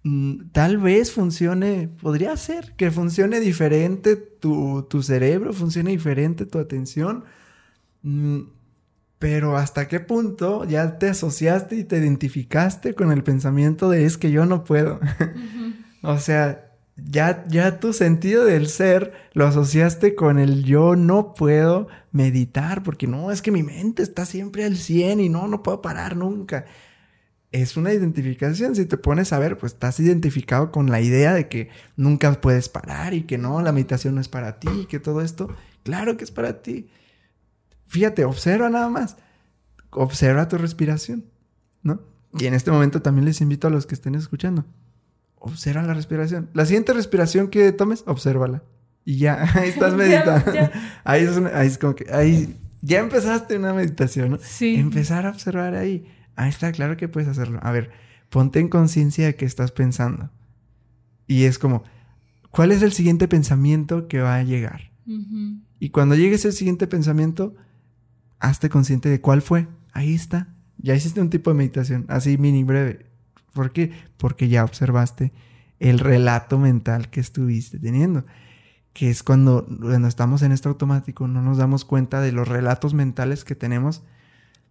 mm, 0.03 0.49
tal 0.51 0.77
vez 0.77 1.11
funcione, 1.11 1.87
podría 1.87 2.37
ser 2.37 2.75
que 2.75 2.91
funcione 2.91 3.39
diferente 3.39 4.15
tu, 4.15 4.85
tu 4.87 5.01
cerebro, 5.01 5.51
funcione 5.51 5.91
diferente 5.91 6.45
tu 6.45 6.59
atención. 6.59 7.23
Pero 9.19 9.57
hasta 9.57 9.87
qué 9.87 9.99
punto 9.99 10.63
ya 10.65 10.99
te 10.99 11.09
asociaste 11.09 11.75
y 11.75 11.83
te 11.83 11.97
identificaste 11.97 12.93
con 12.93 13.11
el 13.11 13.23
pensamiento 13.23 13.89
de 13.89 14.05
es 14.05 14.17
que 14.17 14.31
yo 14.31 14.45
no 14.45 14.63
puedo. 14.63 14.99
o 16.03 16.19
sea, 16.19 16.67
ya, 16.97 17.45
ya 17.47 17.79
tu 17.79 17.93
sentido 17.93 18.45
del 18.45 18.67
ser 18.67 19.13
lo 19.33 19.45
asociaste 19.45 20.15
con 20.15 20.39
el 20.39 20.63
yo 20.63 20.95
no 20.95 21.33
puedo 21.33 21.87
meditar 22.11 22.83
porque 22.83 23.07
no, 23.07 23.31
es 23.31 23.41
que 23.41 23.51
mi 23.51 23.63
mente 23.63 24.03
está 24.03 24.25
siempre 24.25 24.65
al 24.65 24.77
100 24.77 25.19
y 25.19 25.29
no, 25.29 25.47
no 25.47 25.63
puedo 25.63 25.81
parar 25.81 26.15
nunca. 26.15 26.65
Es 27.51 27.77
una 27.77 27.93
identificación, 27.93 28.75
si 28.75 28.85
te 28.85 28.97
pones 28.97 29.31
a 29.31 29.39
ver, 29.39 29.57
pues 29.57 29.73
estás 29.73 29.99
identificado 29.99 30.71
con 30.71 30.91
la 30.91 30.99
idea 30.99 31.33
de 31.33 31.47
que 31.47 31.69
nunca 31.95 32.33
puedes 32.41 32.67
parar 32.67 33.13
y 33.13 33.23
que 33.23 33.37
no, 33.37 33.61
la 33.61 33.71
meditación 33.71 34.15
no 34.15 34.21
es 34.21 34.27
para 34.27 34.59
ti 34.59 34.67
y 34.83 34.85
que 34.85 34.99
todo 34.99 35.21
esto, 35.21 35.47
claro 35.83 36.17
que 36.17 36.23
es 36.23 36.31
para 36.31 36.61
ti. 36.61 36.89
Fíjate, 37.87 38.25
observa 38.25 38.69
nada 38.69 38.89
más. 38.89 39.17
Observa 39.91 40.47
tu 40.47 40.57
respiración, 40.57 41.25
¿no? 41.81 42.01
Y 42.37 42.45
en 42.45 42.53
este 42.53 42.71
momento 42.71 43.01
también 43.01 43.25
les 43.25 43.41
invito 43.41 43.67
a 43.67 43.71
los 43.71 43.85
que 43.85 43.95
estén 43.95 44.15
escuchando. 44.15 44.65
Observa 45.35 45.81
la 45.83 45.93
respiración. 45.93 46.49
La 46.53 46.65
siguiente 46.65 46.93
respiración 46.93 47.47
que 47.47 47.71
tomes, 47.71 48.03
obsérvala. 48.05 48.63
Y 49.05 49.17
ya, 49.17 49.49
ahí 49.55 49.69
estás 49.69 49.93
meditando. 49.95 50.51
Ahí, 51.03 51.23
es 51.23 51.37
ahí 51.37 51.67
es 51.67 51.77
como 51.77 51.95
que, 51.95 52.11
ahí 52.11 52.57
ya 52.81 52.99
empezaste 52.99 53.57
una 53.57 53.73
meditación, 53.73 54.31
¿no? 54.31 54.39
Sí. 54.41 54.75
Empezar 54.75 55.25
a 55.25 55.29
observar 55.29 55.75
ahí. 55.75 56.05
Ahí 56.35 56.49
está, 56.49 56.71
claro 56.71 56.97
que 56.97 57.07
puedes 57.07 57.27
hacerlo. 57.27 57.59
A 57.63 57.71
ver, 57.71 57.89
ponte 58.29 58.59
en 58.59 58.69
conciencia 58.69 59.25
de 59.25 59.35
qué 59.35 59.45
estás 59.45 59.71
pensando. 59.71 60.29
Y 61.25 61.43
es 61.45 61.59
como, 61.59 61.83
¿cuál 62.51 62.71
es 62.71 62.81
el 62.81 62.93
siguiente 62.93 63.27
pensamiento 63.27 64.07
que 64.07 64.19
va 64.19 64.35
a 64.35 64.43
llegar? 64.43 64.91
Y 65.79 65.89
cuando 65.89 66.15
llegue 66.15 66.35
ese 66.35 66.51
siguiente 66.51 66.85
pensamiento, 66.85 67.55
hazte 68.39 68.69
consciente 68.69 69.09
de 69.09 69.21
cuál 69.21 69.41
fue. 69.41 69.67
Ahí 69.93 70.13
está. 70.13 70.53
Ya 70.77 70.95
hiciste 70.95 71.21
un 71.21 71.29
tipo 71.29 71.49
de 71.49 71.57
meditación, 71.57 72.05
así 72.07 72.37
mini 72.37 72.63
breve. 72.63 73.07
¿Por 73.53 73.71
qué? 73.71 73.91
Porque 74.17 74.47
ya 74.47 74.63
observaste 74.63 75.33
el 75.79 75.99
relato 75.99 76.59
mental 76.59 77.09
que 77.09 77.19
estuviste 77.19 77.79
teniendo. 77.79 78.25
Que 78.93 79.09
es 79.09 79.23
cuando, 79.23 79.65
cuando 79.65 80.07
estamos 80.07 80.41
en 80.41 80.51
este 80.51 80.69
automático, 80.69 81.27
no 81.27 81.41
nos 81.41 81.57
damos 81.57 81.85
cuenta 81.85 82.21
de 82.21 82.31
los 82.31 82.47
relatos 82.47 82.93
mentales 82.93 83.43
que 83.43 83.55
tenemos 83.55 84.03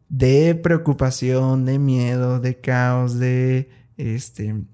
de 0.08 0.54
preocupación, 0.54 1.64
de 1.64 1.78
miedo, 1.78 2.40
de 2.40 2.60
caos, 2.60 3.18
de 3.18 3.70
este, 3.96 4.64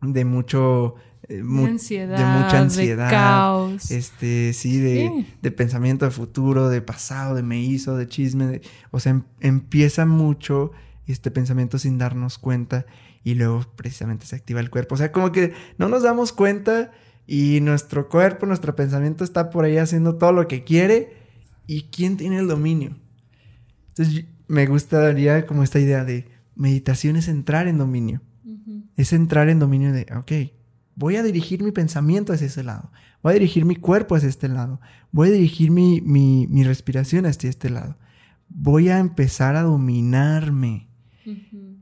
de 0.00 0.24
mucho 0.24 0.94
eh, 1.28 1.42
de, 1.42 1.64
ansiedad, 1.64 2.18
de 2.18 2.42
mucha 2.42 2.58
ansiedad, 2.58 3.06
de 3.06 3.10
caos. 3.10 3.90
este, 3.90 4.52
sí, 4.52 4.78
de, 4.78 5.26
de, 5.40 5.50
pensamiento 5.50 6.04
de 6.04 6.10
futuro, 6.10 6.68
de 6.68 6.82
pasado, 6.82 7.34
de 7.34 7.42
me 7.42 7.60
hizo, 7.60 7.96
de 7.96 8.08
chisme, 8.08 8.60
o 8.90 9.00
sea, 9.00 9.12
em, 9.12 9.22
empieza 9.40 10.04
mucho 10.04 10.72
este 11.06 11.30
pensamiento 11.30 11.78
sin 11.78 11.98
darnos 11.98 12.38
cuenta 12.38 12.86
y 13.22 13.34
luego 13.34 13.64
precisamente 13.76 14.26
se 14.26 14.36
activa 14.36 14.60
el 14.60 14.70
cuerpo, 14.70 14.94
o 14.96 14.98
sea, 14.98 15.12
como 15.12 15.30
que 15.32 15.52
no 15.78 15.88
nos 15.88 16.02
damos 16.02 16.32
cuenta 16.32 16.90
y 17.26 17.60
nuestro 17.60 18.08
cuerpo, 18.08 18.46
nuestro 18.46 18.74
pensamiento 18.74 19.22
está 19.22 19.50
por 19.50 19.64
ahí 19.64 19.78
haciendo 19.78 20.16
todo 20.16 20.32
lo 20.32 20.48
que 20.48 20.64
quiere 20.64 21.16
y 21.66 21.82
quién 21.84 22.16
tiene 22.16 22.38
el 22.38 22.48
dominio. 22.48 22.96
Entonces, 23.88 24.24
me 24.48 24.66
gustaría 24.66 25.46
como 25.46 25.62
esta 25.62 25.78
idea 25.78 26.04
de 26.04 26.28
meditación 26.54 27.16
es 27.16 27.28
entrar 27.28 27.68
en 27.68 27.78
dominio. 27.78 28.20
Es 28.96 29.12
entrar 29.12 29.48
en 29.48 29.58
dominio 29.58 29.92
de, 29.92 30.06
ok, 30.14 30.52
voy 30.94 31.16
a 31.16 31.22
dirigir 31.22 31.62
mi 31.62 31.72
pensamiento 31.72 32.32
hacia 32.32 32.46
ese 32.46 32.62
lado. 32.62 32.90
Voy 33.22 33.30
a 33.32 33.34
dirigir 33.34 33.64
mi 33.64 33.76
cuerpo 33.76 34.14
hacia 34.14 34.28
este 34.28 34.48
lado. 34.48 34.80
Voy 35.10 35.28
a 35.28 35.32
dirigir 35.32 35.70
mi, 35.70 36.00
mi, 36.00 36.64
respiración 36.64 37.26
hacia 37.26 37.50
este 37.50 37.70
lado. 37.70 37.96
Voy 38.48 38.88
a 38.88 38.98
empezar 38.98 39.56
a 39.56 39.62
dominarme. 39.62 40.88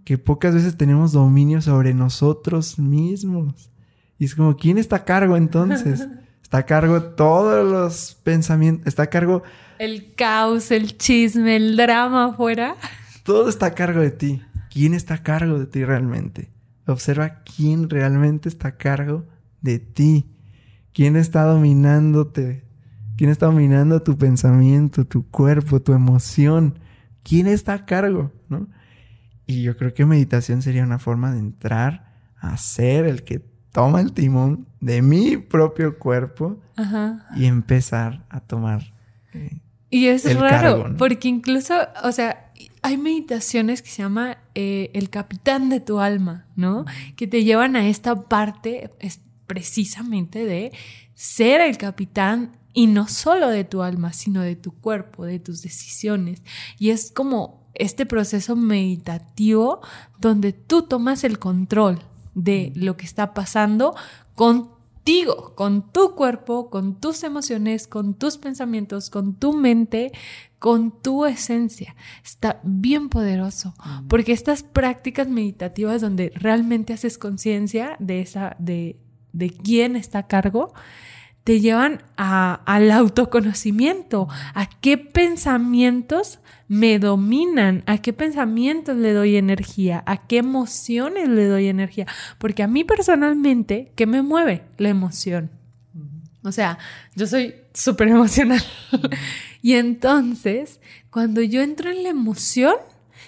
Que 0.05 0.19
pocas 0.19 0.55
veces 0.55 0.77
tenemos 0.77 1.13
dominio 1.13 1.63
sobre 1.63 1.95
nosotros 1.95 2.79
mismos. 2.79 3.71
Y 4.19 4.25
es 4.27 4.35
como, 4.35 4.57
¿quién 4.57 4.77
está 4.77 4.97
a 4.97 5.05
cargo 5.05 5.37
entonces? 5.37 6.07
Está 6.43 6.59
a 6.59 6.67
cargo 6.67 7.01
todos 7.01 7.65
los 7.65 8.17
pensamientos. 8.25 8.89
Está 8.89 9.05
a 9.05 9.07
cargo 9.07 9.45
el 9.81 10.15
caos, 10.15 10.73
el 10.73 10.99
chisme, 10.99 11.57
el 11.57 11.75
drama 11.75 12.27
afuera. 12.27 12.77
Todo 13.23 13.49
está 13.49 13.67
a 13.67 13.75
cargo 13.75 14.01
de 14.01 14.11
ti. 14.11 14.43
¿Quién 14.71 14.93
está 14.93 15.15
a 15.15 15.23
cargo 15.23 15.59
de 15.59 15.65
ti 15.65 15.87
realmente? 15.87 16.51
Observa 16.93 17.43
quién 17.45 17.89
realmente 17.89 18.49
está 18.49 18.69
a 18.69 18.77
cargo 18.77 19.27
de 19.61 19.79
ti. 19.79 20.31
¿Quién 20.93 21.17
está 21.17 21.45
dominándote? 21.45 22.65
¿Quién 23.17 23.31
está 23.31 23.47
dominando 23.47 24.03
tu 24.03 24.17
pensamiento, 24.17 25.05
tu 25.05 25.29
cuerpo, 25.31 25.81
tu 25.81 25.93
emoción? 25.93 26.79
¿Quién 27.23 27.47
está 27.47 27.75
a 27.75 27.87
cargo? 27.87 28.33
¿No? 28.49 28.69
Y 29.47 29.63
yo 29.63 29.77
creo 29.77 29.93
que 29.93 30.07
meditación 30.07 30.63
sería 30.63 30.85
una 30.85 30.99
forma 30.99 31.33
de 31.33 31.39
entrar 31.39 32.13
a 32.37 32.57
ser 32.57 33.05
el 33.05 33.25
que 33.25 33.45
toma 33.73 34.01
el 34.01 34.13
timón 34.13 34.67
de 34.81 35.03
mi 35.03 35.37
propio 35.37 35.99
cuerpo 35.99 36.61
y 37.37 37.45
empezar 37.45 38.25
a 38.31 38.41
tomar 38.41 38.95
eh, 39.33 39.61
y 39.91 40.07
es 40.07 40.39
raro, 40.39 40.95
porque 40.97 41.29
incluso, 41.29 41.75
o 42.05 42.13
sea, 42.13 42.50
hay 42.83 42.97
meditaciones 42.97 43.83
que 43.83 43.91
se 43.91 44.03
llama 44.03 44.39
eh, 44.55 44.91
el 44.95 45.11
capitán 45.11 45.69
de 45.69 45.81
tu 45.81 46.01
alma, 46.01 46.47
¿no? 46.57 46.85
Que 47.17 47.27
te 47.27 47.45
llevan 47.45 47.77
a 47.77 47.87
esta 47.89 48.29
parte 48.29 48.91
es 48.99 49.21
precisamente 49.47 50.45
de 50.45 50.73
ser 51.15 51.61
el 51.61 51.77
capitán 51.77 52.57
y 52.73 52.87
no 52.87 53.09
solo 53.09 53.49
de 53.49 53.65
tu 53.65 53.83
alma, 53.83 54.13
sino 54.13 54.43
de 54.43 54.57
tu 54.57 54.73
cuerpo, 54.73 55.25
de 55.25 55.41
tus 55.41 55.63
decisiones. 55.63 56.43
Y 56.79 56.91
es 56.91 57.11
como 57.11 57.69
este 57.75 58.07
proceso 58.07 58.57
meditativo 58.57 59.81
donde 60.19 60.53
tú 60.53 60.83
tomas 60.83 61.25
el 61.25 61.39
control 61.39 62.01
de 62.35 62.73
lo 62.77 62.97
que 62.97 63.05
está 63.05 63.35
pasando 63.35 63.95
con 64.35 64.81
contigo, 65.01 65.55
con 65.57 65.93
tu 65.93 66.15
cuerpo, 66.15 66.69
con 66.69 67.01
tus 67.01 67.23
emociones, 67.23 67.87
con 67.87 68.15
tus 68.15 68.37
pensamientos, 68.37 69.09
con 69.09 69.35
tu 69.35 69.55
mente, 69.55 70.13
con 70.61 70.93
tu 71.03 71.25
esencia. 71.25 71.97
Está 72.23 72.61
bien 72.63 73.09
poderoso, 73.09 73.75
porque 74.09 74.33
estas 74.33 74.63
prácticas 74.63 75.27
meditativas 75.27 76.03
donde 76.03 76.31
realmente 76.37 76.93
haces 76.93 77.19
conciencia 77.19 77.97
de 77.99 78.21
esa, 78.21 78.57
de, 78.59 79.01
de 79.33 79.51
quién 79.51 79.97
está 79.97 80.19
a 80.19 80.27
cargo, 80.29 80.73
te 81.45 81.61
llevan 81.61 82.03
a, 82.19 82.61
al 82.67 82.91
autoconocimiento, 82.91 84.29
a 84.55 84.69
qué 84.81 84.99
pensamientos 84.99 86.41
me 86.69 86.99
dominan, 86.99 87.83
a 87.87 87.97
qué 87.97 88.13
pensamientos 88.13 88.99
le 88.99 89.15
doy 89.15 89.37
energía, 89.37 90.03
a 90.07 90.27
qué 90.27 90.37
emociones 90.37 91.31
le 91.31 91.47
doy 91.47 91.69
energía, 91.69 92.07
porque 92.37 92.63
a 92.63 92.69
mí 92.69 92.85
personalmente, 92.85 93.93
¿qué 93.97 94.07
me 94.07 94.21
mueve? 94.21 94.67
La 94.77 94.91
emoción. 94.91 95.51
O 96.43 96.53
sea, 96.53 96.79
yo 97.17 97.27
soy 97.27 97.55
súper 97.73 98.09
emocional. 98.09 98.63
Y 99.63 99.75
entonces, 99.75 100.81
cuando 101.11 101.43
yo 101.43 101.61
entro 101.61 101.91
en 101.91 102.03
la 102.03 102.09
emoción, 102.09 102.75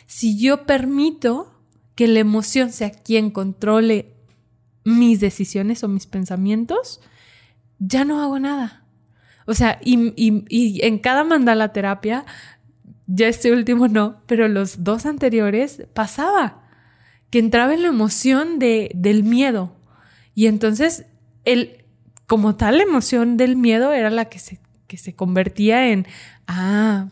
si 0.07 0.39
yo 0.39 0.66
permito 0.66 1.53
que 1.95 2.09
la 2.09 2.20
emoción 2.20 2.72
sea 2.72 2.91
quien 2.91 3.30
controle 3.30 4.14
mis 4.85 5.20
decisiones 5.20 5.85
o 5.85 5.89
mis 5.89 6.07
pensamientos, 6.07 7.01
ya 7.78 8.05
no 8.05 8.22
hago 8.22 8.39
nada. 8.39 8.85
O 9.47 9.55
sea, 9.55 9.78
y, 9.83 10.80
en 10.85 10.99
cada 10.99 11.24
mandala 11.24 11.72
terapia, 11.72 12.24
ya 13.07 13.28
este 13.28 13.53
último 13.53 13.89
no, 13.89 14.22
pero 14.26 14.49
los 14.49 14.85
dos 14.85 15.05
anteriores 15.05 15.83
pasaba, 15.93 16.62
que 17.30 17.39
entraba 17.39 17.74
en 17.74 17.83
la 17.83 17.89
emoción 17.89 18.59
de, 18.59 18.91
del 18.95 19.24
miedo. 19.24 19.76
Y 20.35 20.47
entonces, 20.47 21.07
el, 21.45 21.85
como 22.26 22.57
tal, 22.57 22.78
la 22.78 22.85
emoción 22.85 23.37
del 23.37 23.57
miedo 23.57 23.93
era 23.93 24.11
la 24.11 24.26
que 24.26 24.39
se, 24.39 24.61
que 24.93 24.99
se 24.99 25.14
convertía 25.14 25.90
en, 25.90 26.07
ah, 26.47 27.09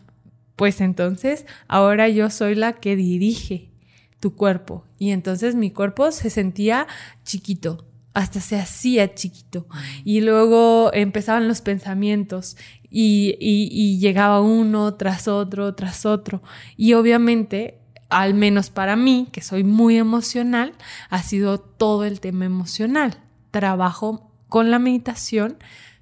pues 0.55 0.81
entonces 0.81 1.47
ahora 1.67 2.09
yo 2.09 2.29
soy 2.29 2.53
la 2.53 2.73
que 2.73 2.95
dirige 2.95 3.71
tu 4.19 4.35
cuerpo. 4.35 4.85
Y 4.99 5.09
entonces 5.09 5.55
mi 5.55 5.71
cuerpo 5.71 6.11
se 6.11 6.29
sentía 6.29 6.85
chiquito, 7.23 7.87
hasta 8.13 8.39
se 8.39 8.59
hacía 8.59 9.15
chiquito. 9.15 9.65
Y 10.03 10.21
luego 10.21 10.91
empezaban 10.93 11.47
los 11.47 11.61
pensamientos 11.61 12.55
y, 12.87 13.35
y, 13.39 13.97
llegaba 13.97 14.41
uno 14.41 14.93
tras 14.93 15.27
otro, 15.27 15.73
tras 15.73 16.05
otro. 16.05 16.43
Y 16.77 16.93
obviamente, 16.93 17.79
al 18.09 18.35
menos 18.35 18.69
para 18.69 18.95
mí, 18.95 19.27
que 19.31 19.41
soy 19.41 19.63
muy 19.63 19.97
emocional, 19.97 20.73
ha 21.09 21.23
sido 21.23 21.59
todo 21.59 22.03
el 22.03 22.19
tema 22.19 22.45
emocional. 22.45 23.17
Trabajo 23.49 24.31
con 24.49 24.69
la 24.69 24.77
meditación 24.77 25.57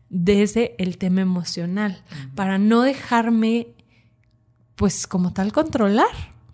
desde 0.09 0.75
el 0.77 0.97
tema 0.97 1.21
emocional, 1.21 2.03
para 2.35 2.57
no 2.57 2.81
dejarme, 2.81 3.67
pues 4.75 5.07
como 5.07 5.33
tal, 5.33 5.51
controlar 5.51 6.07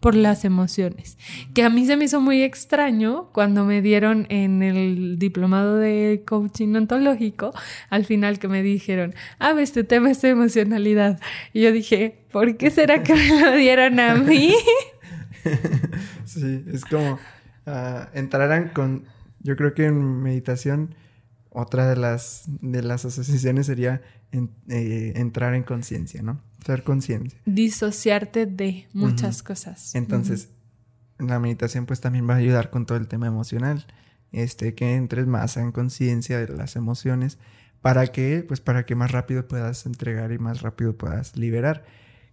por 0.06 0.14
las 0.14 0.46
emociones. 0.46 1.18
Que 1.56 1.64
a 1.64 1.72
mí 1.72 1.88
se 1.88 1.98
me 1.98 2.06
hizo 2.06 2.22
muy 2.22 2.44
extraño 2.44 3.30
cuando 3.32 3.66
me 3.66 3.82
dieron 3.82 4.28
en 4.30 4.62
el 4.62 5.18
diplomado 5.18 5.78
de 5.78 6.24
coaching 6.28 6.76
ontológico, 6.76 7.54
al 7.90 8.06
final 8.06 8.38
que 8.38 8.48
me 8.48 8.62
dijeron, 8.62 9.16
ah, 9.40 9.54
ves, 9.54 9.72
tu 9.72 9.84
tema 9.84 10.12
es 10.12 10.24
emocionalidad. 10.24 11.20
Y 11.54 11.62
yo 11.62 11.72
dije, 11.72 12.20
¿por 12.32 12.56
qué 12.56 12.70
será 12.70 13.02
que 13.02 13.16
me 13.16 13.42
lo 13.42 13.56
dieron 13.56 14.00
a 14.00 14.14
mí? 14.14 14.54
sí, 16.26 16.64
es 16.72 16.86
como 16.86 17.14
uh, 17.14 18.06
entrarán 18.14 18.70
con, 18.70 19.06
yo 19.40 19.56
creo 19.56 19.74
que 19.74 19.86
en 19.86 20.22
meditación, 20.22 20.94
otra 21.56 21.88
de 21.88 21.96
las, 21.96 22.44
de 22.48 22.84
las 22.84 23.06
asociaciones 23.06 23.68
sería 23.68 24.02
eh, 24.34 25.14
entrar 25.16 25.56
en 25.56 25.64
conciencia, 25.64 26.22
¿no? 26.22 26.42
Ser 26.66 26.84
conciencia. 26.84 27.40
Disociarte 27.46 28.46
de 28.46 28.88
muchas 28.92 29.42
cosas. 29.42 29.96
Entonces, 29.96 30.50
la 31.18 31.40
meditación 31.40 31.86
pues 31.86 32.02
también 32.02 32.30
va 32.30 32.34
a 32.34 32.38
ayudar 32.38 32.70
con 32.70 32.86
todo 32.86 32.98
el 32.98 33.08
tema 33.08 33.28
emocional. 33.28 33.88
Este, 34.34 34.76
que 34.76 34.96
entres 34.96 35.28
más 35.28 35.56
en 35.56 35.72
conciencia 35.72 36.40
de 36.40 36.50
las 36.50 36.76
emociones. 36.76 37.38
¿Para 37.82 38.08
que 38.08 38.44
Pues 38.46 38.60
para 38.60 38.86
que 38.86 38.96
más 38.96 39.12
rápido 39.12 39.48
puedas 39.48 39.86
entregar 39.86 40.34
y 40.34 40.40
más 40.40 40.62
rápido 40.62 40.98
puedas 40.98 41.38
liberar. 41.38 41.86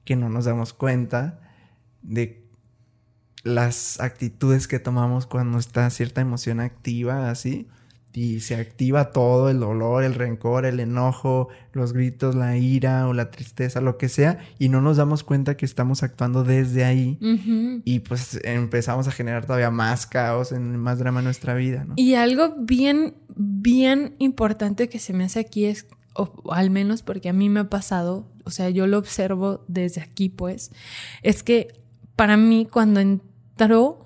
Que 0.04 0.16
no 0.16 0.30
nos 0.30 0.46
damos 0.46 0.72
cuenta 0.72 1.38
de 2.02 2.44
las 3.44 4.00
actitudes 4.00 4.66
que 4.66 4.80
tomamos 4.80 5.26
cuando 5.26 5.58
está 5.58 5.88
cierta 5.90 6.20
emoción 6.20 6.58
activa, 6.58 7.30
así. 7.30 7.68
Y 8.14 8.40
se 8.40 8.56
activa 8.56 9.10
todo, 9.10 9.48
el 9.48 9.60
dolor, 9.60 10.04
el 10.04 10.14
rencor, 10.14 10.66
el 10.66 10.80
enojo, 10.80 11.48
los 11.72 11.92
gritos, 11.92 12.34
la 12.34 12.56
ira 12.56 13.08
o 13.08 13.14
la 13.14 13.30
tristeza, 13.30 13.80
lo 13.80 13.96
que 13.96 14.08
sea, 14.08 14.38
y 14.58 14.68
no 14.68 14.80
nos 14.80 14.98
damos 14.98 15.24
cuenta 15.24 15.56
que 15.56 15.64
estamos 15.64 16.02
actuando 16.02 16.44
desde 16.44 16.84
ahí 16.84 17.18
y 17.84 18.00
pues 18.00 18.38
empezamos 18.44 19.08
a 19.08 19.12
generar 19.12 19.46
todavía 19.46 19.70
más 19.70 20.06
caos, 20.06 20.52
en 20.52 20.76
más 20.78 20.98
drama 20.98 21.20
en 21.20 21.24
nuestra 21.24 21.54
vida. 21.54 21.84
¿no? 21.84 21.94
Y 21.96 22.14
algo 22.14 22.54
bien, 22.58 23.14
bien 23.36 24.14
importante 24.18 24.88
que 24.88 24.98
se 24.98 25.12
me 25.12 25.24
hace 25.24 25.40
aquí 25.40 25.64
es, 25.64 25.86
o 26.14 26.52
al 26.52 26.70
menos 26.70 27.02
porque 27.02 27.30
a 27.30 27.32
mí 27.32 27.48
me 27.48 27.60
ha 27.60 27.70
pasado, 27.70 28.28
o 28.44 28.50
sea, 28.50 28.68
yo 28.68 28.86
lo 28.86 28.98
observo 28.98 29.64
desde 29.68 30.02
aquí, 30.02 30.28
pues, 30.28 30.70
es 31.22 31.42
que 31.42 31.68
para 32.16 32.36
mí 32.36 32.68
cuando 32.70 33.00
entró 33.00 34.01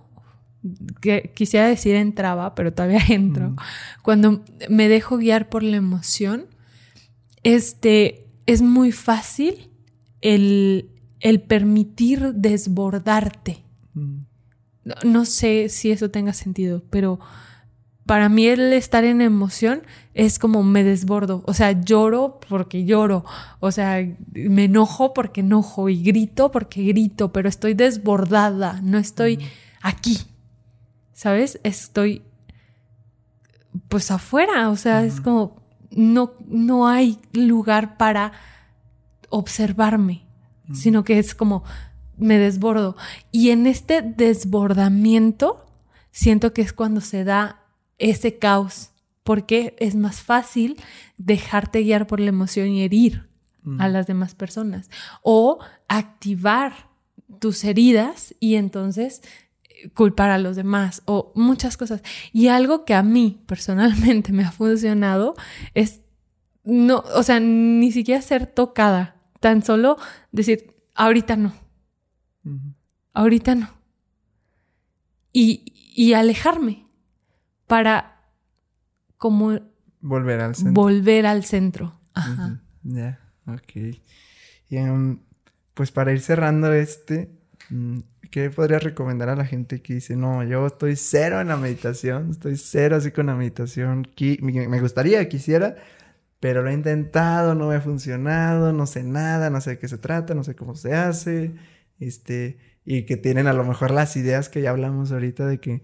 que 1.00 1.32
quisiera 1.34 1.66
decir 1.66 1.94
entraba, 1.94 2.54
pero 2.54 2.72
todavía 2.72 3.00
entro, 3.08 3.56
cuando 4.02 4.44
me 4.68 4.88
dejo 4.88 5.18
guiar 5.18 5.48
por 5.48 5.62
la 5.62 5.76
emoción, 5.76 6.46
este, 7.42 8.26
es 8.46 8.62
muy 8.62 8.92
fácil 8.92 9.70
el, 10.20 10.90
el 11.20 11.40
permitir 11.40 12.34
desbordarte. 12.34 13.62
No, 13.94 14.94
no, 15.04 15.24
sé 15.24 15.68
si 15.68 15.90
eso 15.90 16.10
tenga 16.10 16.32
sentido, 16.32 16.82
pero 16.90 17.18
para 18.06 18.28
mí 18.28 18.46
el 18.46 18.72
estar 18.72 19.04
en 19.04 19.20
emoción 19.20 19.82
es 20.14 20.38
como 20.38 20.62
me 20.62 20.84
desbordo. 20.84 21.42
O 21.46 21.54
sea, 21.54 21.72
lloro 21.72 22.38
porque 22.48 22.84
lloro. 22.84 23.24
O 23.58 23.72
sea, 23.72 23.98
me 24.32 24.64
enojo 24.64 25.12
porque 25.12 25.40
enojo 25.40 25.88
y 25.88 26.02
grito 26.02 26.52
porque 26.52 26.84
grito, 26.84 27.32
pero 27.32 27.48
estoy 27.48 27.74
desbordada, 27.74 28.80
no 28.82 28.98
estoy 28.98 29.40
aquí. 29.82 30.18
¿Sabes? 31.16 31.58
Estoy 31.64 32.22
pues 33.88 34.10
afuera, 34.10 34.68
o 34.68 34.76
sea, 34.76 35.02
es 35.02 35.20
como 35.22 35.62
no, 35.90 36.34
no 36.46 36.86
hay 36.86 37.18
lugar 37.32 37.96
para 37.96 38.32
observarme, 39.30 40.26
sino 40.74 41.04
que 41.04 41.18
es 41.18 41.34
como 41.34 41.64
me 42.18 42.38
desbordo. 42.38 42.96
Y 43.32 43.48
en 43.48 43.66
este 43.66 44.02
desbordamiento 44.02 45.64
siento 46.10 46.52
que 46.52 46.60
es 46.60 46.74
cuando 46.74 47.00
se 47.00 47.24
da 47.24 47.64
ese 47.96 48.38
caos, 48.38 48.90
porque 49.24 49.74
es 49.78 49.94
más 49.94 50.20
fácil 50.20 50.76
dejarte 51.16 51.82
guiar 51.82 52.06
por 52.06 52.20
la 52.20 52.28
emoción 52.28 52.68
y 52.68 52.82
herir 52.82 53.30
a 53.78 53.88
las 53.88 54.06
demás 54.06 54.34
personas 54.34 54.90
o 55.22 55.58
activar 55.88 56.90
tus 57.40 57.64
heridas 57.64 58.34
y 58.38 58.54
entonces 58.54 59.22
culpar 59.95 60.30
a 60.30 60.39
los 60.39 60.57
demás 60.57 61.03
o 61.05 61.32
muchas 61.34 61.76
cosas. 61.76 62.03
Y 62.32 62.49
algo 62.49 62.84
que 62.84 62.95
a 62.95 63.03
mí 63.03 63.43
personalmente 63.47 64.32
me 64.34 64.45
ha 64.45 64.53
funcionado 64.53 65.34
es 65.74 66.03
no, 66.64 67.05
o 67.14 67.22
sea, 67.22 67.39
ni 67.39 67.93
siquiera 67.93 68.20
ser 68.20 68.47
tocada, 68.47 69.16
tan 69.39 69.62
solo 69.62 69.99
decir, 70.32 70.74
ahorita 70.97 71.37
no, 71.37 71.55
ahorita 73.12 73.55
no. 73.55 73.70
Y, 75.32 75.72
y, 75.95 76.14
alejarme 76.14 76.87
para 77.66 78.22
como... 79.16 79.61
Volver 80.01 80.41
al 80.41 80.55
centro. 80.55 80.72
Volver 80.72 81.26
al 81.26 81.45
centro. 81.45 82.01
Ajá. 82.14 82.62
Ya, 82.82 83.20
ok. 83.47 83.99
Y, 84.70 84.78
um, 84.78 85.20
pues 85.74 85.93
para 85.93 86.12
ir 86.12 86.20
cerrando 86.20 86.72
este, 86.72 87.39
mm, 87.68 87.99
¿Qué 88.31 88.51
podrías 88.51 88.83
recomendar 88.83 89.29
a 89.29 89.37
la 89.37 89.45
gente 89.45 89.83
que 89.83 89.95
dice, 89.95 90.16
no, 90.16 90.43
yo 90.45 90.66
estoy 90.66 90.97
cero 90.97 91.41
en 91.41 91.49
la 91.49 91.57
meditación, 91.57 92.31
estoy 92.31 92.57
cero 92.57 92.97
así 92.97 93.11
con 93.12 93.27
la 93.27 93.35
meditación, 93.35 94.09
me 94.41 94.81
gustaría, 94.81 95.29
quisiera, 95.29 95.77
pero 96.41 96.62
lo 96.62 96.70
he 96.70 96.74
intentado, 96.74 97.55
no 97.55 97.68
me 97.68 97.77
ha 97.77 97.81
funcionado, 97.81 98.72
no 98.72 98.87
sé 98.87 99.03
nada, 99.03 99.51
no 99.51 99.61
sé 99.61 99.70
de 99.70 99.79
qué 99.79 99.89
se 99.89 99.99
trata, 99.99 100.35
no 100.35 100.45
sé 100.45 100.55
cómo 100.57 100.74
se 100.74 100.95
hace, 100.95 101.55
este, 102.01 102.59
y 102.85 103.05
que 103.05 103.16
tienen 103.16 103.47
a 103.47 103.53
lo 103.53 103.64
mejor 103.64 103.91
las 103.91 104.16
ideas 104.16 104.49
que 104.49 104.62
ya 104.62 104.70
hablamos 104.70 105.12
ahorita 105.12 105.47
de 105.47 105.61
que, 105.61 105.83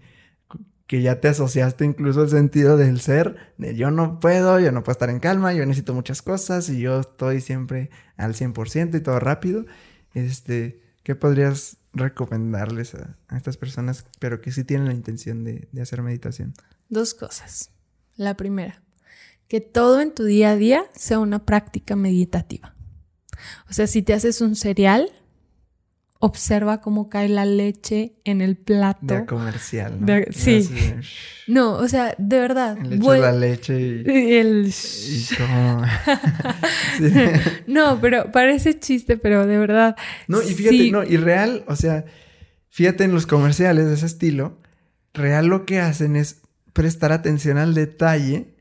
que 0.87 1.01
ya 1.01 1.19
te 1.21 1.29
asociaste 1.29 1.85
incluso 1.85 2.23
el 2.23 2.29
sentido 2.29 2.77
del 2.77 2.99
ser, 3.01 3.53
de 3.57 3.75
yo 3.75 3.91
no 3.91 4.19
puedo, 4.19 4.59
yo 4.59 4.71
no 4.71 4.83
puedo 4.83 4.93
estar 4.93 5.09
en 5.09 5.19
calma, 5.19 5.53
yo 5.53 5.65
necesito 5.65 5.93
muchas 5.93 6.21
cosas 6.21 6.69
y 6.69 6.79
yo 6.81 6.99
estoy 7.01 7.41
siempre 7.41 7.89
al 8.17 8.35
100% 8.35 8.97
y 8.97 9.01
todo 9.01 9.19
rápido, 9.19 9.65
este, 10.13 10.81
¿qué 11.03 11.15
podrías 11.15 11.77
recomendarles 11.93 12.95
a, 12.95 13.17
estas 13.35 13.57
personas, 13.57 14.05
pero 14.19 14.41
que 14.41 14.51
sí 14.51 14.63
tienen 14.63 14.87
la 14.87 14.93
intención 14.93 15.43
de, 15.43 15.67
hacer 15.81 16.01
meditación? 16.01 16.53
Dos 16.89 17.13
cosas. 17.13 17.71
La 18.15 18.35
primera, 18.35 18.83
que 19.47 19.61
todo 19.61 20.01
en 20.01 20.13
tu 20.13 20.23
día 20.23 20.51
a 20.51 20.55
día 20.55 20.85
sea 20.95 21.19
una 21.19 21.45
práctica 21.45 21.95
meditativa. 21.95 22.75
O 23.69 23.73
sea, 23.73 23.87
si 23.87 24.01
te 24.01 24.13
haces 24.13 24.41
un 24.41 24.55
cereal, 24.55 25.11
observa 26.23 26.79
cómo 26.79 27.09
cae 27.09 27.27
la 27.27 27.43
leche 27.43 28.13
en 28.23 28.39
el 28.39 28.55
plato. 28.55 29.13
De 29.13 29.25
comercial, 29.25 29.97
¿no? 29.99 30.07
sí. 30.31 30.69
No, 31.47 31.73
o 31.73 31.87
sea, 31.89 32.15
de 32.17 32.39
verdad. 32.39 32.77
Le 32.77 32.97
la 32.97 33.33
leche 33.33 33.77
y... 33.77 34.03
El... 34.37 34.73
No, 37.67 37.99
pero 37.99 38.31
parece 38.31 38.79
chiste, 38.79 39.17
pero 39.17 39.45
de 39.45 39.57
verdad. 39.57 39.97
No, 40.29 40.41
y 40.41 40.53
fíjate, 40.53 40.91
no, 40.91 41.03
y 41.03 41.17
real, 41.17 41.65
o 41.67 41.75
sea, 41.75 42.05
fíjate 42.69 43.03
en 43.03 43.11
los 43.11 43.27
comerciales 43.27 43.87
de 43.87 43.95
ese 43.95 44.05
estilo, 44.05 44.61
real 45.13 45.47
lo 45.47 45.65
que 45.65 45.81
hacen 45.81 46.15
es 46.15 46.39
prestar 46.71 47.11
atención 47.11 47.57
al 47.57 47.73
detalle 47.73 48.55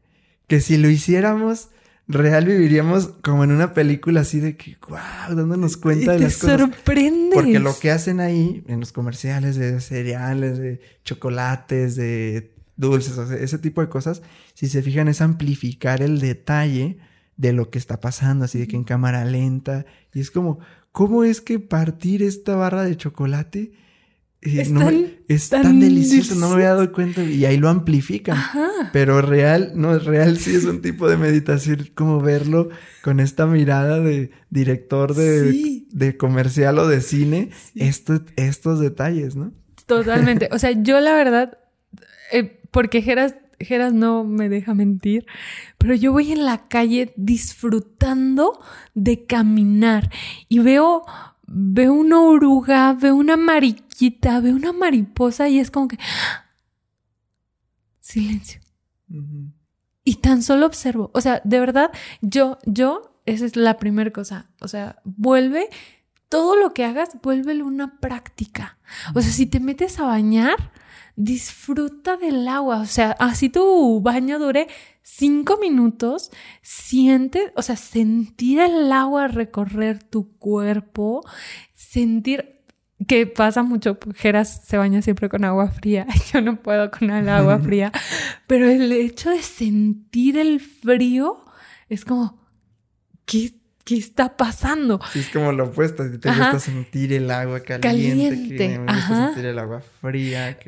que 0.48 0.60
si 0.60 0.78
lo 0.78 0.90
hiciéramos 0.90 1.68
real 2.12 2.44
viviríamos 2.44 3.08
como 3.22 3.44
en 3.44 3.52
una 3.52 3.74
película 3.74 4.20
así 4.20 4.40
de 4.40 4.56
que, 4.56 4.76
wow, 4.88 5.36
dándonos 5.36 5.76
cuenta 5.76 6.12
de 6.12 6.20
las 6.20 6.38
cosas. 6.38 6.60
sorprende. 6.60 7.34
Porque 7.34 7.58
lo 7.58 7.78
que 7.78 7.90
hacen 7.90 8.20
ahí 8.20 8.64
en 8.68 8.80
los 8.80 8.92
comerciales 8.92 9.56
de 9.56 9.80
cereales, 9.80 10.58
de 10.58 10.80
chocolates, 11.04 11.96
de 11.96 12.54
dulces, 12.76 13.18
o 13.18 13.26
sea, 13.26 13.36
ese 13.36 13.58
tipo 13.58 13.80
de 13.80 13.88
cosas, 13.88 14.22
si 14.54 14.68
se 14.68 14.82
fijan, 14.82 15.08
es 15.08 15.20
amplificar 15.20 16.02
el 16.02 16.20
detalle 16.20 16.98
de 17.36 17.52
lo 17.52 17.70
que 17.70 17.78
está 17.78 18.00
pasando, 18.00 18.44
así 18.44 18.58
de 18.58 18.68
que 18.68 18.76
en 18.76 18.84
cámara 18.84 19.24
lenta. 19.24 19.86
Y 20.12 20.20
es 20.20 20.30
como, 20.30 20.58
¿cómo 20.92 21.24
es 21.24 21.40
que 21.40 21.58
partir 21.58 22.22
esta 22.22 22.56
barra 22.56 22.84
de 22.84 22.96
chocolate 22.96 23.72
es, 24.43 25.49
tan, 25.51 25.78
delicioso, 25.78 26.34
no 26.34 26.49
me 26.49 26.55
había 26.55 26.70
dado 26.70 26.90
cuenta 26.93 27.22
y 27.22 27.45
ahí 27.45 27.59
lo 27.59 27.68
amplifican. 27.68 28.36
Pero 28.93 29.22
real, 29.22 29.72
no 29.76 29.95
es 29.95 30.05
real, 30.05 30.36
sí 30.36 30.55
es 30.55 30.64
un 30.64 30.82
tipo 30.82 31.09
de 31.09 31.16
meditación, 31.16 31.88
como 31.95 32.20
verlo 32.20 32.68
con 33.03 33.20
esta 33.20 33.47
mirada 33.47 34.01
de 34.01 34.32
director 34.51 35.14
de, 35.14 35.84
de 35.90 36.16
comercial 36.16 36.78
o 36.80 36.88
de 36.88 37.01
cine, 37.01 37.51
estos 37.76 38.80
detalles, 38.80 39.36
¿no? 39.36 39.53
Totalmente. 39.86 40.49
O 40.51 40.59
sea, 40.59 40.72
yo 40.82 40.99
la 40.99 41.14
verdad, 41.14 41.59
eh, 42.32 42.61
porque 42.72 43.01
Geras, 43.01 43.36
Geras 43.61 43.93
no 43.93 44.24
me 44.24 44.49
deja 44.49 44.74
mentir, 44.74 45.24
pero 45.78 45.95
yo 45.95 46.11
voy 46.11 46.32
en 46.32 46.45
la 46.45 46.66
calle 46.66 47.12
disfrutando 47.16 48.61
de 48.95 49.24
caminar 49.24 50.11
y 50.49 50.59
veo 50.59 51.05
veo 51.55 51.93
una 51.93 52.20
oruga, 52.20 52.95
veo 52.95 53.14
una 53.14 53.36
mariquita, 54.03 54.40
veo 54.40 54.57
una 54.57 54.72
mariposa 54.72 55.48
y 55.48 55.59
es 55.59 55.70
como 55.70 55.88
que... 55.88 55.98
Silencio. 58.00 58.61
Y 60.05 60.16
tan 60.16 60.42
solo 60.42 60.66
observo. 60.66 61.11
O 61.14 61.20
sea, 61.20 61.40
de 61.44 61.61
verdad, 61.61 61.90
yo, 62.20 62.59
yo, 62.66 63.20
esa 63.26 63.46
es 63.46 63.57
la 63.57 63.78
primera 63.78 64.11
cosa. 64.11 64.50
O 64.61 64.68
sea, 64.68 65.00
vuelve, 65.05 65.68
todo 66.28 66.57
lo 66.57 66.74
que 66.74 66.84
hagas, 66.84 67.11
vuélvelo 67.22 67.64
una 67.64 68.00
práctica. 68.00 68.78
O 69.14 69.20
sea, 69.20 69.30
si 69.30 69.46
te 69.46 69.61
metes 69.61 70.00
a 70.00 70.05
bañar, 70.05 70.72
disfruta 71.14 72.16
del 72.16 72.48
agua. 72.48 72.80
O 72.80 72.86
sea, 72.86 73.12
así 73.20 73.48
tu 73.48 74.00
baño 74.00 74.38
dure 74.38 74.66
cinco 75.03 75.59
minutos, 75.59 76.30
siente, 76.61 77.53
o 77.55 77.62
sea, 77.62 77.76
sentir 77.76 78.59
el 78.59 78.90
agua 78.90 79.28
recorrer 79.28 80.03
tu 80.03 80.36
cuerpo, 80.38 81.24
sentir 81.74 82.61
que 83.07 83.26
pasa 83.26 83.62
mucho, 83.62 83.98
Geras 84.14 84.62
se 84.64 84.76
baña 84.76 85.03
siempre 85.03 85.28
con 85.28 85.44
agua 85.44 85.68
fría, 85.68 86.07
yo 86.32 86.40
no 86.40 86.57
puedo 86.57 86.90
con 86.90 87.11
el 87.11 87.28
agua 87.28 87.59
fría, 87.59 87.92
pero 88.46 88.68
el 88.68 88.92
hecho 88.92 89.30
de 89.30 89.42
sentir 89.42 90.38
el 90.38 90.61
frío 90.61 91.44
es 91.88 92.05
como, 92.05 92.38
¿qué 93.24 93.53
¿qué 93.85 93.97
está 93.97 94.37
pasando? 94.37 95.01
Sí, 95.12 95.20
es 95.20 95.28
como 95.28 95.53
lo 95.53 95.66
opuesto, 95.66 96.05
te 96.18 96.28
gusta 96.28 96.59
sentir 96.59 97.12
el 97.12 97.30
agua 97.30 97.61
caliente, 97.61 97.89
caliente. 97.89 98.57
Que 98.57 98.78
me 98.78 98.93
gusta 98.93 99.26
sentir 99.26 99.47
el 99.47 99.59
agua 99.59 99.83
fría. 100.01 100.59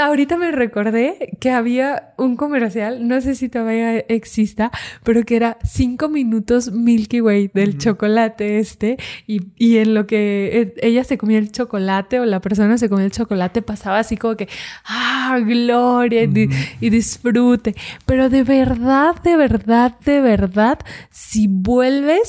ahorita 0.00 0.36
me 0.36 0.52
recordé 0.52 1.36
que 1.40 1.50
había 1.50 2.14
un 2.16 2.36
comercial, 2.36 3.06
no 3.06 3.20
sé 3.20 3.34
si 3.34 3.48
todavía 3.48 3.98
exista, 3.98 4.70
pero 5.02 5.24
que 5.24 5.36
era 5.36 5.58
cinco 5.64 6.08
minutos 6.08 6.72
Milky 6.72 7.20
Way 7.20 7.50
del 7.54 7.78
chocolate 7.78 8.58
este, 8.58 8.98
y, 9.26 9.48
y, 9.56 9.78
en 9.78 9.94
lo 9.94 10.06
que 10.06 10.74
e, 10.78 10.86
ella 10.86 11.04
se 11.04 11.18
comía 11.18 11.38
el 11.38 11.50
chocolate 11.52 12.20
o 12.20 12.24
la 12.24 12.40
persona 12.40 12.78
se 12.78 12.88
comía 12.88 13.04
el 13.04 13.12
chocolate, 13.12 13.62
pasaba 13.62 13.98
así 13.98 14.16
como 14.16 14.36
que, 14.36 14.48
ah, 14.84 15.38
gloria 15.44 16.22
y 16.22 16.90
disfrute. 16.90 17.74
Pero 18.06 18.28
de 18.28 18.42
verdad, 18.42 19.20
de 19.22 19.36
verdad, 19.36 19.98
de 20.00 20.20
verdad, 20.20 20.78
si 21.10 21.46
vuelves 21.48 22.27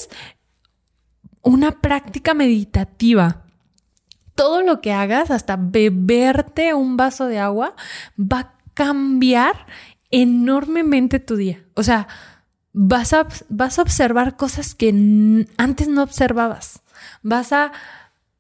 una 1.42 1.82
práctica 1.82 2.34
meditativa. 2.34 3.46
Todo 4.36 4.62
lo 4.62 4.80
que 4.80 4.94
hagas, 4.94 5.32
hasta 5.32 5.58
beberte 5.58 6.74
un 6.74 6.96
vaso 6.96 7.26
de 7.26 7.40
agua, 7.40 7.76
va 8.18 8.40
a 8.40 8.54
cambiar 8.74 9.66
enormemente 10.12 11.20
tu 11.20 11.36
día. 11.36 11.64
O 11.74 11.84
sea, 11.84 12.08
vas 12.72 13.14
a, 13.14 13.28
vas 13.50 13.80
a 13.80 13.82
observar 13.82 14.38
cosas 14.38 14.76
que 14.76 14.90
antes 15.58 15.88
no 15.88 16.04
observabas. 16.04 16.82
Vas 17.22 17.52
a 17.52 17.72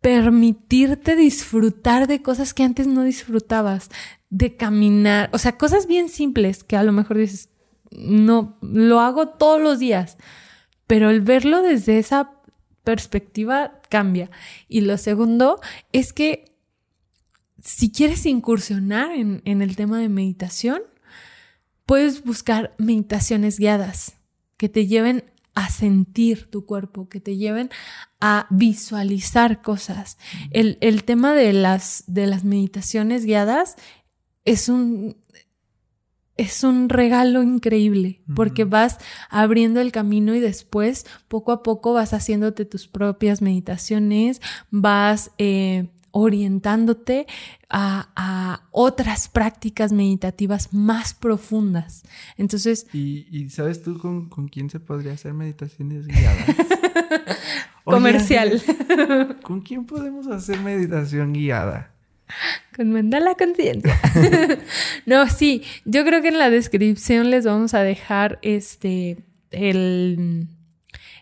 permitirte 0.02 1.16
disfrutar 1.16 2.08
de 2.08 2.22
cosas 2.22 2.54
que 2.54 2.64
antes 2.64 2.88
no 2.88 3.04
disfrutabas, 3.04 3.90
de 4.30 4.56
caminar, 4.56 5.30
o 5.34 5.38
sea, 5.38 5.58
cosas 5.58 5.88
bien 5.88 6.10
simples 6.10 6.64
que 6.64 6.78
a 6.78 6.84
lo 6.84 6.92
mejor 6.92 7.18
dices, 7.18 7.50
no, 7.92 8.58
lo 8.62 9.02
hago 9.02 9.30
todos 9.30 9.60
los 9.60 9.80
días, 9.80 10.18
pero 10.90 11.12
el 11.12 11.22
verlo 11.22 11.62
desde 11.62 12.00
esa 12.00 12.32
perspectiva 12.84 13.80
cambia. 13.90 14.32
Y 14.68 14.82
lo 14.82 14.98
segundo 14.98 15.62
es 15.94 16.14
que 16.14 16.56
si 17.64 17.92
quieres 17.92 18.26
incursionar 18.26 19.12
en, 19.12 19.44
el 19.46 19.76
tema 19.76 20.00
de 20.00 20.10
meditación, 20.10 20.82
puedes 21.86 22.24
buscar 22.24 22.74
meditaciones 22.80 23.60
guiadas 23.60 24.16
que 24.58 24.68
te 24.68 24.88
lleven 24.88 25.26
a 25.54 25.70
sentir 25.70 26.50
tu 26.50 26.66
cuerpo, 26.66 27.08
que 27.08 27.20
te 27.20 27.38
lleven 27.38 27.70
a 28.20 28.48
visualizar 28.50 29.62
cosas. 29.62 30.18
El, 30.50 30.80
el 30.82 31.04
tema 31.04 31.36
de 31.36 31.54
las, 31.54 32.04
de 32.08 32.26
las 32.26 32.44
meditaciones 32.44 33.26
guiadas 33.26 33.76
es 34.44 34.70
un, 34.70 35.18
es 36.40 36.64
un 36.64 36.88
regalo 36.88 37.44
increíble 37.44 38.22
porque 38.34 38.64
vas 38.64 38.98
abriendo 39.30 39.82
el 39.82 39.92
camino 39.92 40.34
y 40.34 40.40
después 40.40 41.06
poco 41.28 41.52
a 41.52 41.64
poco 41.64 41.92
vas 41.92 42.14
haciéndote 42.14 42.64
tus 42.64 42.88
propias 42.88 43.42
meditaciones, 43.42 44.42
vas 44.72 45.32
eh, 45.38 45.90
orientándote 46.12 47.28
a, 47.70 48.64
otras 48.72 49.28
prácticas 49.28 49.92
meditativas 49.92 50.74
más 50.74 51.14
profundas. 51.14 52.04
Entonces... 52.38 52.88
¿Y, 52.94 53.50
sabes 53.50 53.84
tú 53.84 53.98
con, 53.98 54.30
quién 54.48 54.70
se 54.70 54.80
podría 54.80 55.14
hacer 55.14 55.34
meditaciones 55.34 56.08
guiadas? 56.08 56.56
Comercial. 57.84 58.62
¿Con 59.44 59.60
quién 59.60 59.86
podemos 59.86 60.28
hacer 60.28 60.62
meditación 60.62 61.34
guiada? 61.34 61.92
Con 62.76 62.92
mandala 62.92 63.36
consciente. 63.36 63.92
no, 65.06 65.28
sí, 65.28 65.64
yo 65.86 66.04
creo 66.06 66.22
que 66.22 66.30
en 66.30 66.38
la 66.38 66.50
descripción 66.50 67.30
les 67.30 67.46
vamos 67.46 67.74
a 67.74 67.82
dejar 67.82 68.40
este 68.42 69.18
el, 69.52 70.48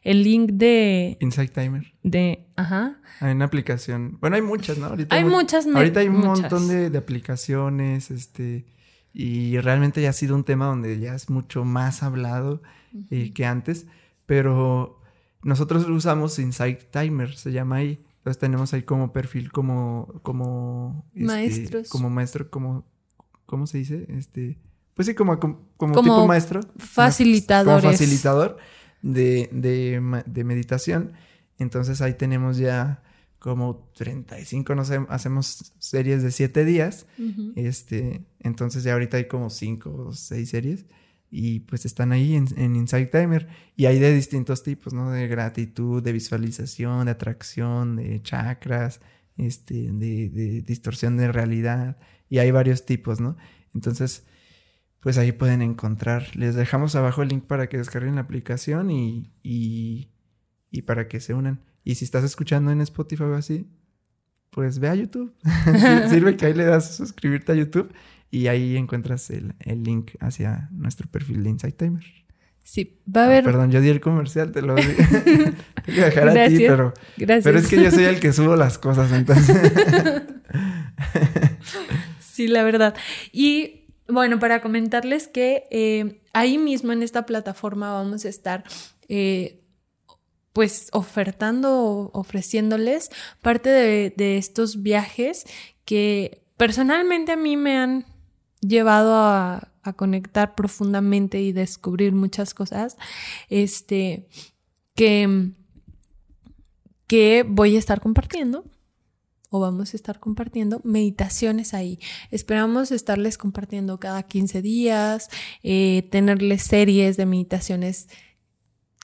el 0.04 0.24
link 0.24 0.52
de 0.52 1.18
Insight 1.20 1.54
Timer. 1.54 1.94
De, 2.04 2.46
ajá. 2.56 3.00
Hay 3.20 3.32
una 3.32 3.46
aplicación. 3.46 4.18
Bueno, 4.20 4.36
hay 4.36 4.42
muchas, 4.42 4.78
¿no? 4.78 4.88
Ahorita 4.88 5.16
hay, 5.16 5.24
muchas. 5.24 5.66
Ahorita 5.66 6.02
hay 6.02 6.08
un 6.08 6.20
montón 6.20 6.68
de, 6.68 6.96
aplicaciones, 6.98 8.12
este, 8.12 8.66
y 9.14 9.58
realmente 9.60 10.02
ya 10.02 10.10
ha 10.10 10.14
sido 10.14 10.36
un 10.36 10.44
tema 10.44 10.68
donde 10.68 11.00
ya 11.00 11.16
es 11.16 11.30
mucho 11.30 11.66
más 11.66 12.04
hablado 12.04 12.62
eh, 13.10 13.34
que 13.34 13.46
antes, 13.46 13.88
pero 14.26 15.02
nosotros 15.42 15.88
usamos 15.90 16.38
Insight 16.38 16.92
Timer, 16.92 17.36
se 17.36 17.52
llama 17.52 17.78
ahí. 17.78 18.04
Entonces 18.28 18.42
tenemos 18.42 18.74
ahí 18.74 18.84
como 18.84 19.14
perfil 19.14 19.54
como, 19.54 20.20
como 20.22 21.10
este, 21.14 21.26
maestros. 21.26 21.88
Como 21.88 22.10
maestro, 22.10 22.50
como, 22.50 22.86
¿cómo 23.46 23.68
se 23.68 23.78
dice? 23.78 24.06
Este, 24.10 24.60
pues 24.96 25.06
sí, 25.06 25.16
como, 25.16 25.40
como, 25.40 25.70
tipo 25.78 26.28
maestro. 26.28 26.60
Facilitador. 26.76 27.80
Como 27.80 27.94
facilitador 27.94 28.58
de, 29.02 29.48
de, 29.54 30.24
de, 30.26 30.44
meditación. 30.44 31.14
Entonces 31.58 32.02
ahí 32.02 32.16
tenemos 32.16 32.58
ya 32.58 33.02
como 33.40 33.90
35, 33.96 34.76
no 34.76 34.84
sé, 34.84 35.00
hacemos 35.08 35.72
series 35.80 36.22
de 36.22 36.32
7 36.32 36.66
días. 36.66 37.06
Este, 37.56 38.26
entonces 38.42 38.84
ya 38.84 38.92
ahorita 38.92 39.16
hay 39.16 39.30
como 39.30 39.50
5 39.50 39.90
o 39.90 40.12
6 40.12 40.50
series 40.50 40.86
y 41.30 41.62
pues 41.62 41.86
están 41.86 42.12
ahí 42.12 42.36
en, 42.36 42.48
en 42.58 42.76
Insight 42.76 43.12
Timer 43.12 43.48
y 43.76 43.86
hay 43.86 44.00
de 44.00 44.14
distintos 44.14 44.64
tipos, 44.64 44.94
¿no? 44.94 45.12
De 45.12 45.28
gratitud, 45.28 46.02
de 46.02 46.14
visualización, 46.14 47.06
de 47.06 47.12
atracción, 47.12 47.98
de 47.98 48.22
chakras, 48.22 49.02
este, 49.36 49.92
de, 49.92 50.64
distorsión 50.66 51.18
de 51.18 51.32
realidad 51.32 51.98
y 52.30 52.40
hay 52.40 52.52
varios 52.52 52.86
tipos, 52.86 53.20
¿no? 53.20 53.36
Entonces, 53.74 54.26
pues 55.02 55.18
ahí 55.18 55.32
pueden 55.32 55.62
encontrar. 55.62 56.36
Les 56.36 56.56
dejamos 56.56 56.96
abajo 56.96 57.22
el 57.22 57.30
link 57.30 57.44
para 57.44 57.68
que 57.68 57.78
descarguen 57.78 58.16
la 58.16 58.22
aplicación 58.22 58.90
y, 58.90 59.32
y, 59.44 60.10
y 60.72 60.84
para 60.84 61.08
que 61.08 61.20
se 61.20 61.34
unan. 61.34 61.62
Y 61.84 61.96
si 61.96 62.06
estás 62.06 62.24
escuchando 62.24 62.72
en 62.72 62.82
Spotify 62.82 63.24
o 63.24 63.36
así, 63.36 63.70
pues 64.50 64.80
ve 64.80 64.90
a 64.90 64.96
YouTube. 64.96 65.34
Sirve 66.10 66.38
que 66.38 66.48
ahí 66.48 66.54
le 66.54 66.66
das 66.66 66.96
suscribirte 66.96 67.52
a 67.52 67.56
YouTube 67.56 67.92
y 68.30 68.48
ahí 68.48 68.76
encuentras 68.76 69.30
el, 69.30 69.56
link 69.66 70.12
hacia 70.20 70.70
nuestro 70.72 71.10
perfil 71.10 71.44
de 71.44 71.52
Insight 71.52 71.78
Timer. 71.78 72.04
Sí, 72.64 73.00
va 73.16 73.22
a 73.22 73.26
haber. 73.26 73.44
Ah, 73.44 73.46
perdón, 73.46 73.72
yo 73.72 73.80
di 73.80 73.88
el 73.88 74.02
comercial, 74.02 74.52
te 74.52 74.62
lo 74.62 74.76
di. 74.76 74.84
te 75.86 75.92
voy 75.92 76.02
a 76.02 76.06
dejar 76.06 76.38
a 76.38 76.48
ti, 76.50 76.58
pero. 76.60 76.94
Gracias. 77.16 77.44
Pero 77.46 77.60
es 77.60 77.68
que 77.68 77.82
yo 77.82 77.92
soy 77.92 78.04
el 78.04 78.20
que 78.20 78.34
subo 78.34 78.58
las 78.58 78.78
cosas, 78.78 79.10
entonces. 79.14 79.56
sí, 82.20 82.48
la 82.48 82.64
verdad. 82.64 82.94
Y 83.32 83.86
bueno, 84.10 84.40
para 84.40 84.62
comentarles 84.62 85.30
que 85.30 85.64
eh, 85.72 86.22
ahí 86.34 86.58
mismo 86.58 86.92
en 86.92 87.04
esta 87.04 87.26
plataforma 87.26 87.94
vamos 87.94 88.26
a 88.26 88.30
estar. 88.30 88.66
Eh, 89.08 89.64
pues 90.52 90.90
ofertando, 90.92 92.10
ofreciéndoles 92.14 93.12
parte 93.44 93.70
de, 93.70 94.12
de 94.18 94.40
estos 94.40 94.82
viajes 94.82 95.46
que 95.86 96.42
personalmente 96.58 97.32
a 97.32 97.38
mí 97.38 97.56
me 97.56 97.78
han 97.78 98.06
llevado 98.62 99.16
a, 99.16 99.74
conectar 99.96 100.54
profundamente 100.54 101.42
y 101.42 101.54
descubrir 101.54 102.12
muchas 102.12 102.54
cosas, 102.54 102.98
este, 103.48 104.28
que, 104.96 105.54
que 107.08 107.46
voy 107.48 107.78
a 107.78 107.80
estar 107.80 108.02
compartiendo 108.02 108.66
o 109.50 109.62
vamos 109.62 109.94
a 109.94 109.98
estar 109.98 110.20
compartiendo 110.20 110.82
meditaciones 110.84 111.74
ahí. 111.74 112.00
Esperamos 112.32 112.92
estarles 112.92 113.38
compartiendo 113.38 113.98
cada 114.00 114.24
15 114.24 114.62
días, 114.62 115.30
eh, 115.64 116.08
tenerles 116.12 116.64
series 116.64 117.16
de 117.16 117.26
meditaciones 117.26 118.10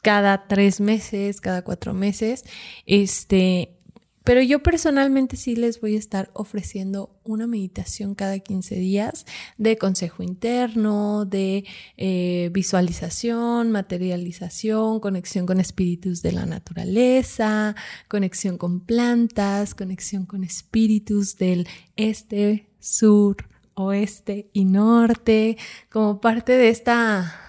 cada 0.01 0.47
tres 0.47 0.82
meses, 0.82 1.39
cada 1.39 1.64
cuatro 1.64 1.93
meses, 1.93 2.43
este, 2.86 3.80
pero 4.24 4.41
yo 4.41 4.63
personalmente 4.63 5.36
sí 5.36 5.55
les 5.55 5.82
voy 5.82 5.95
a 5.95 5.99
estar 5.99 6.30
ofreciendo 6.34 7.19
una 7.24 7.45
meditación 7.45 8.15
cada 8.15 8.39
15 8.39 8.76
días 8.76 9.26
de 9.57 9.78
consejo 9.78 10.24
interno, 10.24 11.26
de 11.26 11.65
eh, 11.97 12.49
visualización, 12.53 13.71
materialización, 13.71 14.99
conexión 14.99 15.45
con 15.45 15.59
espíritus 15.59 16.21
de 16.21 16.32
la 16.32 16.45
naturaleza, 16.45 17.76
conexión 18.07 18.57
con 18.57 18.80
plantas, 18.80 19.76
conexión 19.76 20.26
con 20.26 20.43
espíritus 20.43 21.38
del 21.38 21.67
este, 21.97 22.69
sur, 22.80 23.38
oeste 23.74 24.49
y 24.53 24.65
norte. 24.65 25.57
Como 25.89 26.21
parte 26.21 26.53
de 26.53 26.69
esta 26.69 27.39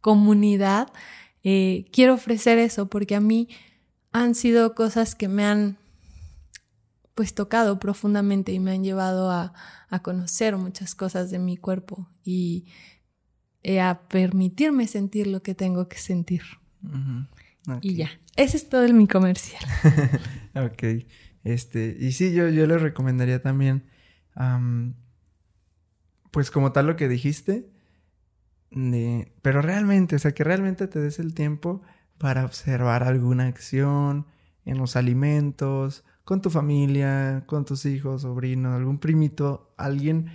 comunidad, 0.00 0.92
eh, 1.42 1.86
quiero 1.92 2.14
ofrecer 2.14 2.58
eso 2.58 2.88
porque 2.88 3.16
a 3.16 3.20
mí 3.20 3.48
han 4.12 4.34
sido 4.34 4.74
cosas 4.74 5.14
que 5.14 5.28
me 5.28 5.44
han 5.44 5.79
pues 7.14 7.34
tocado 7.34 7.78
profundamente 7.78 8.52
y 8.52 8.60
me 8.60 8.72
han 8.72 8.84
llevado 8.84 9.30
a, 9.30 9.52
conocer 10.02 10.56
muchas 10.56 10.94
cosas 10.94 11.30
de 11.30 11.40
mi 11.40 11.56
cuerpo 11.56 12.08
y 12.22 12.66
eh, 13.62 13.80
a 13.80 14.06
permitirme 14.08 14.86
sentir 14.86 15.26
lo 15.26 15.42
que 15.42 15.54
tengo 15.54 15.88
que 15.88 15.98
sentir. 15.98 16.42
Y 17.82 17.94
ya, 17.94 18.10
ese 18.36 18.56
es 18.56 18.68
todo 18.68 18.84
el 18.84 18.94
mi 18.94 19.06
comercial. 19.06 19.62
ok, 20.54 21.04
este, 21.44 21.96
y 21.98 22.12
sí, 22.12 22.32
yo, 22.32 22.48
yo 22.48 22.66
le 22.66 22.78
recomendaría 22.78 23.42
también, 23.42 23.84
pues 26.30 26.50
como 26.50 26.72
tal 26.72 26.86
lo 26.86 26.96
que 26.96 27.08
dijiste, 27.08 27.70
de, 28.70 29.32
pero 29.42 29.60
realmente, 29.62 30.16
o 30.16 30.18
sea, 30.18 30.32
que 30.32 30.44
realmente 30.44 30.86
te 30.86 31.00
des 31.00 31.18
el 31.18 31.34
tiempo 31.34 31.82
para 32.18 32.44
observar 32.44 33.02
alguna 33.02 33.46
acción 33.46 34.26
en 34.64 34.78
los 34.78 34.94
alimentos, 34.96 36.04
con 36.30 36.40
tu 36.40 36.48
familia, 36.48 37.42
con 37.46 37.64
tus 37.64 37.86
hijos, 37.86 38.22
sobrinos, 38.22 38.76
algún 38.76 38.98
primito, 38.98 39.74
alguien. 39.76 40.30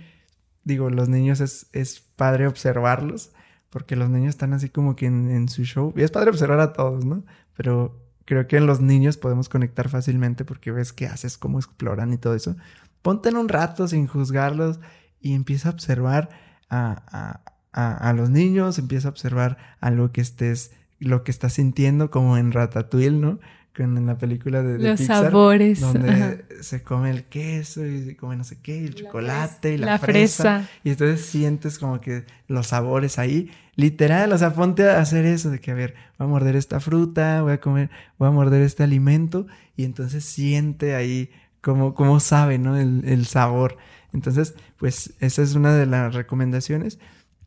Digo, 0.62 0.90
los 0.90 1.08
niños 1.08 1.40
es, 1.40 1.68
es 1.72 2.00
padre 2.00 2.46
observarlos, 2.46 3.32
porque 3.70 3.96
los 3.96 4.10
niños 4.10 4.28
están 4.28 4.52
así 4.52 4.68
como 4.68 4.94
que 4.94 5.06
en, 5.06 5.48
su 5.48 5.64
show. 5.64 5.94
Y 5.96 6.02
es 6.02 6.10
padre 6.10 6.28
observar 6.28 6.60
a 6.60 6.74
todos, 6.74 7.06
¿no? 7.06 7.24
Pero 7.56 7.98
creo 8.26 8.46
que 8.46 8.58
en 8.58 8.66
los 8.66 8.82
niños 8.82 9.16
podemos 9.16 9.48
conectar 9.48 9.88
fácilmente 9.88 10.44
porque 10.44 10.70
ves 10.70 10.92
qué 10.92 11.06
haces, 11.06 11.38
cómo 11.38 11.58
exploran 11.60 12.12
y 12.12 12.18
todo 12.18 12.34
eso. 12.34 12.56
Ponte 13.00 13.30
en 13.30 13.38
un 13.38 13.48
rato 13.48 13.88
sin 13.88 14.06
juzgarlos 14.06 14.80
y 15.18 15.32
empieza 15.32 15.70
a 15.70 15.72
observar 15.72 16.28
a, 16.68 17.40
a, 17.72 18.08
a, 18.10 18.12
los 18.12 18.28
niños, 18.28 18.78
empieza 18.78 19.08
a 19.08 19.12
observar 19.12 19.56
a 19.80 19.90
lo 19.90 20.12
que 20.12 20.20
estés, 20.20 20.72
lo 20.98 21.24
que 21.24 21.30
estás 21.30 21.54
sintiendo, 21.54 22.10
como 22.10 22.36
en 22.36 22.52
Ratatouille, 22.52 23.18
¿no? 23.18 23.38
En 23.84 24.06
la 24.06 24.18
película 24.18 24.62
de, 24.62 24.78
los 24.78 25.00
Pixar, 25.00 25.24
sabores 25.24 25.80
donde 25.80 26.44
se 26.60 26.82
come 26.82 27.10
el 27.10 27.24
queso 27.24 27.86
y 27.86 28.04
se 28.04 28.16
come 28.16 28.36
no 28.36 28.44
sé 28.44 28.58
qué, 28.60 28.80
y 28.80 28.84
el 28.84 28.94
chocolate 28.94 29.74
y 29.74 29.78
la, 29.78 29.86
la 29.86 29.98
fresa, 29.98 30.60
fresa. 30.60 30.70
Y 30.84 30.90
entonces 30.90 31.26
sientes 31.26 31.78
como 31.78 32.00
que 32.00 32.24
los 32.48 32.68
sabores 32.68 33.18
ahí. 33.18 33.50
Literal, 33.74 34.32
o 34.32 34.38
sea, 34.38 34.54
ponte 34.54 34.88
a 34.88 35.00
hacer 35.00 35.26
eso 35.26 35.50
de 35.50 35.60
que, 35.60 35.70
a 35.70 35.74
ver, 35.74 35.94
voy 36.18 36.26
a 36.26 36.30
morder 36.30 36.56
esta 36.56 36.80
fruta, 36.80 37.42
voy 37.42 37.52
a 37.52 37.60
comer, 37.60 37.90
voy 38.18 38.28
a 38.28 38.30
morder 38.30 38.62
este 38.62 38.82
alimento. 38.82 39.46
Y 39.76 39.84
entonces 39.84 40.24
siente 40.24 40.94
ahí 40.94 41.30
como, 41.60 41.94
como 41.94 42.18
sabe, 42.20 42.58
¿no? 42.58 42.76
El, 42.76 43.02
el 43.04 43.26
sabor. 43.26 43.76
Entonces, 44.14 44.54
pues 44.78 45.14
esa 45.20 45.42
es 45.42 45.54
una 45.54 45.74
de 45.74 45.84
las 45.84 46.14
recomendaciones. 46.14 46.98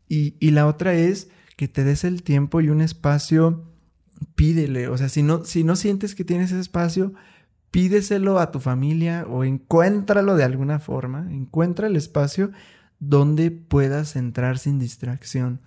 Y, 0.08 0.36
y 0.38 0.52
la 0.52 0.66
otra 0.66 0.94
es 0.94 1.30
que 1.56 1.68
te 1.68 1.84
des 1.84 2.04
el 2.04 2.22
tiempo 2.22 2.60
y 2.60 2.68
un 2.68 2.80
espacio 2.80 3.69
pídele, 4.40 4.88
o 4.88 4.96
sea, 4.96 5.10
si 5.10 5.22
no, 5.22 5.44
si 5.44 5.64
no 5.64 5.76
sientes 5.76 6.14
que 6.14 6.24
tienes 6.24 6.50
espacio, 6.50 7.12
pídeselo 7.70 8.38
a 8.38 8.50
tu 8.50 8.58
familia 8.58 9.26
o 9.28 9.44
encuéntralo 9.44 10.34
de 10.34 10.44
alguna 10.44 10.78
forma, 10.78 11.30
encuentra 11.30 11.88
el 11.88 11.94
espacio 11.94 12.50
donde 13.00 13.50
puedas 13.50 14.16
entrar 14.16 14.56
sin 14.56 14.78
distracción. 14.78 15.60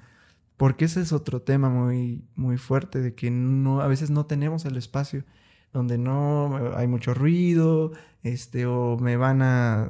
Porque 0.57 0.86
ese 0.86 1.01
es 1.01 1.13
otro 1.13 1.43
tema 1.43 1.69
muy, 1.69 2.26
muy 2.36 2.57
fuerte, 2.57 2.99
de 2.99 3.13
que 3.13 3.30
no, 3.30 3.80
a 3.80 3.88
veces 3.88 4.09
no 4.09 4.26
tenemos 4.26 4.65
el 4.65 4.76
espacio, 4.76 5.24
donde 5.71 5.99
no 5.99 6.76
hay 6.76 6.88
mucho 6.88 7.13
ruido, 7.13 7.91
este, 8.24 8.65
o 8.65 8.97
me 8.97 9.17
van 9.17 9.43
a, 9.43 9.89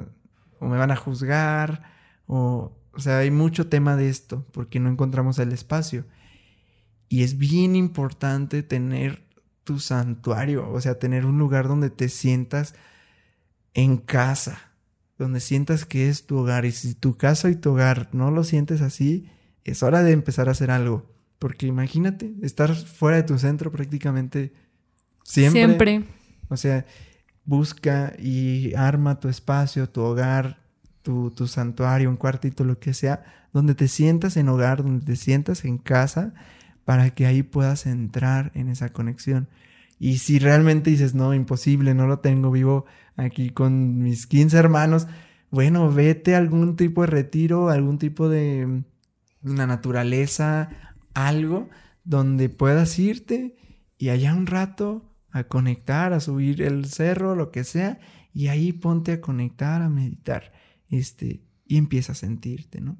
o 0.60 0.66
me 0.66 0.76
van 0.76 0.90
a 0.90 0.96
juzgar, 0.96 1.84
o, 2.26 2.76
o 2.92 3.00
sea, 3.00 3.20
hay 3.20 3.30
mucho 3.30 3.66
tema 3.66 3.96
de 3.96 4.10
esto, 4.10 4.44
porque 4.52 4.78
no 4.78 4.90
encontramos 4.90 5.38
el 5.38 5.52
espacio. 5.52 6.04
Y 7.14 7.22
es 7.22 7.38
bien 7.38 7.76
importante 7.76 8.64
tener 8.64 9.22
tu 9.62 9.78
santuario, 9.78 10.68
o 10.68 10.80
sea, 10.80 10.98
tener 10.98 11.26
un 11.26 11.38
lugar 11.38 11.68
donde 11.68 11.88
te 11.88 12.08
sientas 12.08 12.74
en 13.72 13.98
casa, 13.98 14.72
donde 15.16 15.38
sientas 15.38 15.86
que 15.86 16.08
es 16.08 16.26
tu 16.26 16.38
hogar. 16.38 16.64
Y 16.64 16.72
si 16.72 16.96
tu 16.96 17.16
casa 17.16 17.50
y 17.50 17.54
tu 17.54 17.70
hogar 17.70 18.08
no 18.10 18.32
lo 18.32 18.42
sientes 18.42 18.80
así, 18.80 19.30
es 19.62 19.84
hora 19.84 20.02
de 20.02 20.10
empezar 20.10 20.48
a 20.48 20.50
hacer 20.50 20.72
algo. 20.72 21.08
Porque 21.38 21.68
imagínate 21.68 22.34
estar 22.42 22.74
fuera 22.74 23.18
de 23.18 23.22
tu 23.22 23.38
centro 23.38 23.70
prácticamente 23.70 24.52
siempre. 25.22 25.60
Siempre. 25.60 26.04
O 26.48 26.56
sea, 26.56 26.84
busca 27.44 28.12
y 28.18 28.74
arma 28.74 29.20
tu 29.20 29.28
espacio, 29.28 29.88
tu 29.88 30.00
hogar, 30.00 30.64
tu, 31.02 31.30
tu 31.30 31.46
santuario, 31.46 32.10
un 32.10 32.16
cuartito, 32.16 32.64
lo 32.64 32.80
que 32.80 32.92
sea, 32.92 33.22
donde 33.52 33.76
te 33.76 33.86
sientas 33.86 34.36
en 34.36 34.48
hogar, 34.48 34.82
donde 34.82 35.06
te 35.06 35.14
sientas 35.14 35.64
en 35.64 35.78
casa 35.78 36.34
para 36.84 37.10
que 37.10 37.26
ahí 37.26 37.42
puedas 37.42 37.86
entrar 37.86 38.52
en 38.54 38.68
esa 38.68 38.90
conexión. 38.90 39.48
Y 39.98 40.18
si 40.18 40.38
realmente 40.38 40.90
dices, 40.90 41.14
no, 41.14 41.34
imposible, 41.34 41.94
no 41.94 42.06
lo 42.06 42.18
tengo 42.18 42.50
vivo 42.50 42.84
aquí 43.16 43.50
con 43.50 43.98
mis 44.02 44.26
15 44.26 44.56
hermanos, 44.56 45.06
bueno, 45.50 45.90
vete 45.90 46.34
a 46.34 46.38
algún 46.38 46.76
tipo 46.76 47.02
de 47.02 47.06
retiro, 47.06 47.68
algún 47.70 47.98
tipo 47.98 48.28
de 48.28 48.82
la 49.42 49.66
naturaleza, 49.66 50.70
algo 51.14 51.68
donde 52.02 52.48
puedas 52.48 52.98
irte 52.98 53.56
y 53.96 54.08
allá 54.08 54.34
un 54.34 54.46
rato 54.46 55.14
a 55.30 55.44
conectar, 55.44 56.12
a 56.12 56.20
subir 56.20 56.62
el 56.62 56.86
cerro, 56.86 57.34
lo 57.34 57.50
que 57.50 57.64
sea, 57.64 57.98
y 58.32 58.48
ahí 58.48 58.72
ponte 58.72 59.12
a 59.12 59.20
conectar, 59.20 59.82
a 59.82 59.88
meditar, 59.88 60.52
este, 60.88 61.42
y 61.66 61.76
empieza 61.76 62.12
a 62.12 62.16
sentirte, 62.16 62.80
¿no? 62.80 62.98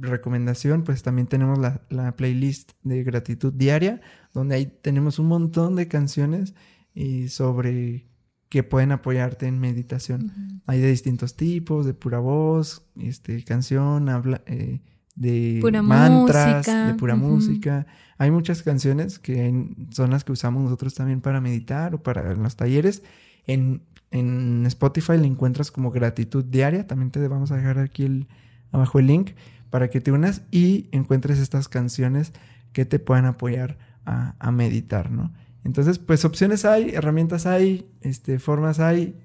Recomendación, 0.00 0.82
pues 0.82 1.02
también 1.02 1.26
tenemos 1.26 1.58
la, 1.58 1.82
la, 1.88 2.16
playlist 2.16 2.72
de 2.82 3.04
gratitud 3.04 3.52
diaria, 3.52 4.00
donde 4.32 4.56
ahí 4.56 4.66
tenemos 4.82 5.18
un 5.18 5.26
montón 5.26 5.76
de 5.76 5.88
canciones 5.88 6.54
y 6.94 7.28
sobre 7.28 8.06
que 8.48 8.62
pueden 8.62 8.92
apoyarte 8.92 9.46
en 9.46 9.58
meditación. 9.58 10.24
Uh 10.24 10.28
-huh. 10.28 10.60
Hay 10.66 10.80
de 10.80 10.88
distintos 10.88 11.36
tipos, 11.36 11.86
de 11.86 11.94
pura 11.94 12.18
voz, 12.18 12.86
este, 13.00 13.42
canción, 13.44 14.08
habla, 14.08 14.42
eh, 14.46 14.80
de 15.16 15.58
pura 15.60 15.82
mantras, 15.82 16.58
música. 16.58 16.86
de 16.86 16.94
pura 16.94 17.14
uh 17.14 17.18
-huh. 17.18 17.20
música. 17.20 17.86
Hay 18.16 18.30
muchas 18.30 18.62
canciones 18.62 19.18
que 19.18 19.74
son 19.90 20.10
las 20.10 20.24
que 20.24 20.32
usamos 20.32 20.62
nosotros 20.62 20.94
también 20.94 21.20
para 21.20 21.40
meditar 21.40 21.94
o 21.94 22.02
para 22.02 22.34
los 22.34 22.56
talleres. 22.56 23.02
En, 23.46 23.82
en 24.12 24.64
Spotify 24.66 25.18
le 25.18 25.26
encuentras 25.26 25.72
como 25.72 25.90
gratitud 25.90 26.44
diaria. 26.44 26.86
También 26.86 27.10
te 27.10 27.26
vamos 27.26 27.50
a 27.50 27.56
dejar 27.56 27.78
aquí 27.80 28.04
el, 28.04 28.28
abajo 28.70 29.00
el 29.00 29.08
link 29.08 29.30
para 29.74 29.90
que 29.90 30.00
te 30.00 30.12
unas 30.12 30.42
y 30.52 30.88
encuentres 30.92 31.40
estas 31.40 31.66
canciones 31.66 32.32
que 32.72 32.84
te 32.84 33.00
puedan 33.00 33.24
apoyar 33.24 33.76
a, 34.04 34.52
meditar, 34.52 35.10
¿no? 35.10 35.32
Entonces, 35.64 35.98
pues 35.98 36.24
opciones 36.24 36.64
hay, 36.64 36.90
herramientas 36.90 37.44
hay, 37.44 37.90
este, 38.00 38.38
formas 38.38 38.78
hay, 38.78 39.20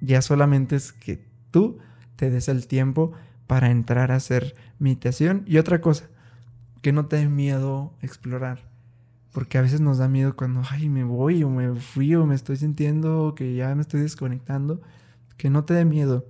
ya 0.00 0.20
solamente 0.20 0.74
es 0.74 0.92
que 0.92 1.24
tú 1.52 1.78
te 2.16 2.28
des 2.28 2.48
el 2.48 2.66
tiempo 2.66 3.12
para 3.46 3.70
entrar 3.70 4.10
a 4.10 4.16
hacer 4.16 4.56
meditación. 4.80 5.44
Y 5.46 5.58
otra 5.58 5.80
cosa, 5.80 6.06
que 6.82 6.90
no 6.90 7.06
te 7.06 7.14
dé 7.14 7.28
miedo 7.28 7.94
explorar, 8.02 8.68
porque 9.30 9.58
a 9.58 9.62
veces 9.62 9.80
nos 9.80 9.98
da 9.98 10.08
miedo 10.08 10.34
cuando, 10.34 10.62
ay, 10.68 10.88
me 10.88 11.04
voy 11.04 11.44
o 11.44 11.50
me 11.50 11.72
fui 11.72 12.16
o 12.16 12.26
me 12.26 12.34
estoy 12.34 12.56
sintiendo 12.56 13.36
que 13.36 13.54
ya 13.54 13.72
me 13.76 13.82
estoy 13.82 14.00
desconectando, 14.00 14.82
que 15.36 15.50
no 15.50 15.64
te 15.64 15.74
dé 15.74 15.84
miedo. 15.84 16.26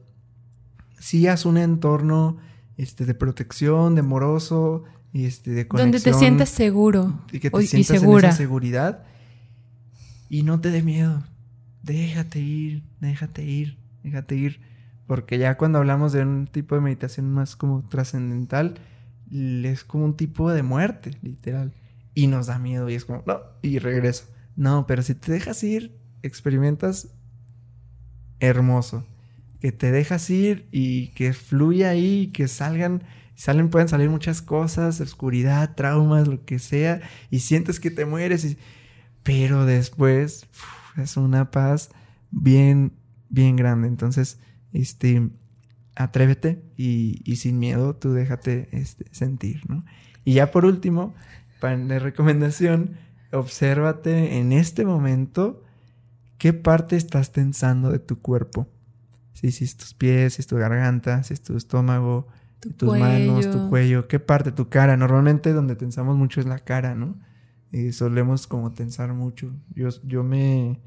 Si 0.99 1.27
haz 1.29 1.47
un 1.47 1.57
entorno 1.57 2.37
este, 2.77 3.05
de 3.05 3.15
protección, 3.15 3.95
de 3.95 4.01
amoroso, 4.01 4.85
este, 5.13 5.53
de 5.53 5.69
conexión. 5.69 5.93
Donde 5.93 6.05
te 6.05 6.15
sientas 6.15 6.49
seguro 6.49 7.21
y 7.33 7.41
que 7.41 7.51
te 7.51 7.67
sientas 7.67 8.01
segura. 8.01 8.29
en 8.29 8.31
esa 8.31 8.39
seguridad 8.39 9.05
y 10.29 10.43
no 10.43 10.61
te 10.61 10.71
dé 10.71 10.83
miedo. 10.83 11.23
Déjate 11.83 12.41
ir, 12.41 12.83
déjate 13.01 13.45
ir, 13.45 13.79
déjate 14.03 14.37
ir. 14.37 14.61
Porque 15.07 15.39
ya 15.39 15.57
cuando 15.57 15.79
hablamos 15.79 16.13
de 16.13 16.23
un 16.23 16.47
tipo 16.47 16.75
de 16.75 16.81
meditación 16.81 17.31
más 17.31 17.57
como 17.57 17.87
trascendental, 17.89 18.79
es 19.31 19.85
como 19.85 20.07
un 20.07 20.17
tipo 20.17 20.51
de 20.51 20.63
muerte, 20.63 21.11
literal. 21.23 21.73
Y 22.15 22.27
nos 22.27 22.47
da 22.47 22.59
miedo 22.59 22.89
y 22.89 22.95
es 22.95 23.05
como, 23.05 23.23
no, 23.27 23.41
y 23.61 23.79
regreso. 23.79 24.25
No, 24.57 24.87
pero 24.87 25.03
si 25.03 25.15
te 25.15 25.33
dejas 25.33 25.63
ir, 25.63 25.99
experimentas 26.23 27.09
hermoso 28.41 29.05
que 29.65 29.73
te 29.73 29.91
dejas 29.91 30.29
ir 30.29 30.69
y 30.73 31.07
que 31.13 31.33
fluya 31.33 31.89
ahí, 31.89 32.27
que 32.35 32.49
salgan, 32.49 33.03
salen, 33.35 33.71
pueden 33.71 33.89
salir 33.89 34.11
muchas 34.11 34.43
cosas, 34.43 35.01
oscuridad, 35.01 35.75
traumas, 35.75 36.29
lo 36.29 36.45
que 36.45 36.59
sea, 36.59 37.01
y 37.31 37.39
sientes 37.39 37.81
que 37.81 37.91
te 37.91 38.05
mueres, 38.05 38.45
y... 38.45 38.59
pero 39.23 39.65
después 39.65 40.47
es 40.99 41.17
una 41.17 41.51
paz 41.51 41.89
bien, 42.31 42.93
bien 43.31 43.57
grande. 43.57 43.89
Entonces, 43.89 44.39
este, 44.75 45.31
atrévete 45.97 46.63
y, 46.77 47.23
y 47.25 47.37
sin 47.37 47.59
miedo, 47.59 47.97
tú 47.97 48.13
déjate 48.13 48.69
este, 48.71 49.07
sentir, 49.13 49.63
¿no? 49.67 49.83
Y 50.27 50.35
ya 50.35 50.51
por 50.51 50.67
último, 50.67 51.15
para 51.59 51.79
la 51.79 51.99
recomendación, 51.99 52.99
obsérvate 53.33 54.37
en 54.37 54.53
este 54.53 54.85
momento 54.85 55.65
qué 56.37 56.53
parte 56.53 56.97
estás 56.97 57.33
tensando 57.33 57.91
de 57.91 57.99
tu 57.99 58.21
cuerpo 58.21 58.69
si, 59.51 59.59
si 59.59 59.65
es 59.65 59.77
tus 59.77 59.95
pies, 59.95 60.35
si 60.35 60.43
es 60.43 60.47
tu 60.47 60.57
garganta, 60.57 61.23
si 61.23 61.35
es 61.35 61.43
tu 61.43 61.57
estómago, 61.57 62.29
tu 62.61 62.71
tus 62.73 62.89
cuello. 62.89 63.05
manos, 63.05 63.51
tu 63.51 63.69
cuello, 63.69 64.09
qué 64.09 64.21
parte, 64.21 64.53
tu 64.53 64.69
cara. 64.69 64.97
Normalmente 64.97 65.53
donde 65.53 65.77
tensamos 65.77 66.17
mucho 66.17 66.41
es 66.41 66.47
la 66.47 66.59
cara, 66.59 66.95
¿no? 66.95 67.19
Y 67.73 67.93
solemos 67.93 68.47
como 68.47 68.73
tensar 68.73 69.13
mucho. 69.15 69.53
Yo, 69.75 69.89
yo 70.05 70.23
me 70.23 70.81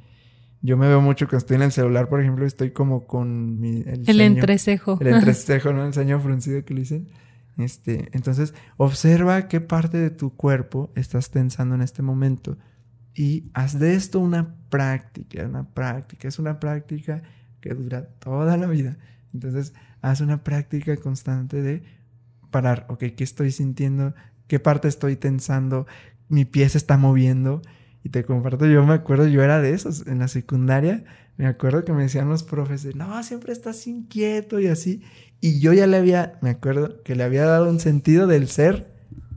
yo 0.62 0.76
me 0.76 0.88
veo 0.88 1.02
mucho 1.02 1.28
cuando 1.28 1.38
estoy 1.38 1.56
en 1.58 1.62
el 1.64 1.72
celular, 1.72 2.10
por 2.10 2.20
ejemplo, 2.20 2.46
estoy 2.46 2.72
como 2.72 3.06
con 3.06 3.60
mi, 3.60 3.82
el, 3.82 3.88
el 3.88 4.06
ceño, 4.06 4.22
entrecejo. 4.24 4.98
El 5.00 5.08
entrecejo, 5.08 5.72
¿no? 5.72 5.86
El 5.86 5.94
ceño 5.94 6.20
fruncido 6.20 6.64
que 6.66 6.74
le 6.74 6.80
dicen. 6.82 7.08
Este, 7.58 8.10
entonces, 8.12 8.54
observa 8.78 9.48
qué 9.48 9.62
parte 9.62 9.98
de 9.98 10.10
tu 10.10 10.36
cuerpo 10.36 10.92
estás 10.96 11.32
tensando 11.32 11.76
en 11.76 11.82
este 11.82 12.02
momento 12.02 12.58
y 13.16 13.50
haz 13.54 13.80
de 13.80 13.96
esto 13.96 14.20
una 14.20 14.56
práctica, 14.70 15.46
una 15.46 15.68
práctica, 15.74 16.28
es 16.28 16.38
una 16.38 16.60
práctica 16.60 17.24
dura 17.74 18.08
toda 18.20 18.58
la 18.58 18.68
vida. 18.68 18.98
Entonces, 19.34 19.74
haz 20.02 20.22
una 20.22 20.44
práctica 20.44 20.96
constante 20.98 21.62
de 21.62 21.84
parar, 22.52 22.86
ok, 22.90 23.00
¿qué 23.16 23.24
estoy 23.24 23.52
sintiendo? 23.52 24.14
¿Qué 24.48 24.60
parte 24.60 24.88
estoy 24.88 25.16
tensando? 25.16 25.86
mi 26.30 26.46
pie 26.46 26.70
se 26.70 26.78
está 26.78 26.98
moviendo. 26.98 27.62
Y 28.04 28.10
te 28.10 28.24
comparto, 28.24 28.66
yo 28.68 28.86
me 28.86 28.94
acuerdo, 28.94 29.28
yo 29.28 29.44
era 29.44 29.60
de 29.60 29.74
esos 29.74 30.08
en 30.08 30.20
la 30.20 30.28
secundaria. 30.28 31.04
Me 31.36 31.46
acuerdo 31.46 31.84
que 31.84 31.94
me 31.94 32.04
decían 32.04 32.30
los 32.30 32.44
profes, 32.44 32.96
no, 32.96 33.22
siempre 33.24 33.52
estás 33.52 33.86
inquieto 33.88 34.60
y 34.60 34.68
así. 34.68 35.04
Y 35.42 35.60
yo 35.60 35.74
ya 35.74 35.88
le 35.88 35.98
había, 35.98 36.40
me 36.42 36.50
acuerdo, 36.50 37.04
que 37.04 37.16
le 37.16 37.24
había 37.24 37.46
dado 37.46 37.70
un 37.70 37.80
sentido 37.80 38.28
del 38.28 38.48
ser 38.48 38.94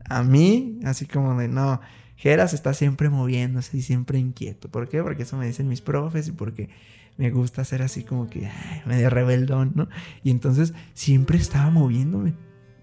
a 0.08 0.22
mí, 0.22 0.80
así 0.84 1.06
como 1.06 1.38
de, 1.38 1.48
no, 1.48 1.80
Geras 2.20 2.52
está 2.52 2.74
siempre 2.74 3.08
moviéndose 3.08 3.78
y 3.78 3.80
siempre 3.80 4.18
inquieto. 4.18 4.68
¿Por 4.68 4.90
qué? 4.90 5.02
Porque 5.02 5.22
eso 5.22 5.38
me 5.38 5.46
dicen 5.46 5.68
mis 5.68 5.80
profes 5.80 6.28
y 6.28 6.32
porque 6.32 6.68
me 7.16 7.30
gusta 7.30 7.64
ser 7.64 7.80
así 7.80 8.04
como 8.04 8.28
que 8.28 8.46
medio 8.84 9.08
rebeldón, 9.08 9.72
¿no? 9.74 9.88
Y 10.22 10.30
entonces 10.30 10.74
siempre 10.92 11.38
estaba 11.38 11.70
moviéndome. 11.70 12.34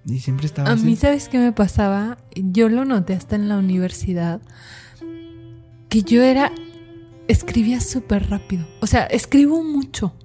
Y 0.08 0.22
siempre 0.22 0.48
estaba... 0.48 0.72
A 0.72 0.76
mí, 0.76 0.96
¿sabes 0.96 1.30
qué 1.30 1.38
me 1.38 1.52
pasaba? 1.52 2.18
Yo 2.36 2.68
lo 2.68 2.84
noté 2.84 3.14
hasta 3.14 3.36
en 3.36 3.48
la 3.48 3.60
universidad. 3.60 4.42
Que 5.88 6.02
yo 6.02 6.24
era... 6.24 6.52
Escribía 7.28 7.80
súper 7.80 8.32
rápido. 8.32 8.66
O 8.82 8.88
sea, 8.88 9.04
escribo 9.04 9.64
mucho. 9.64 10.16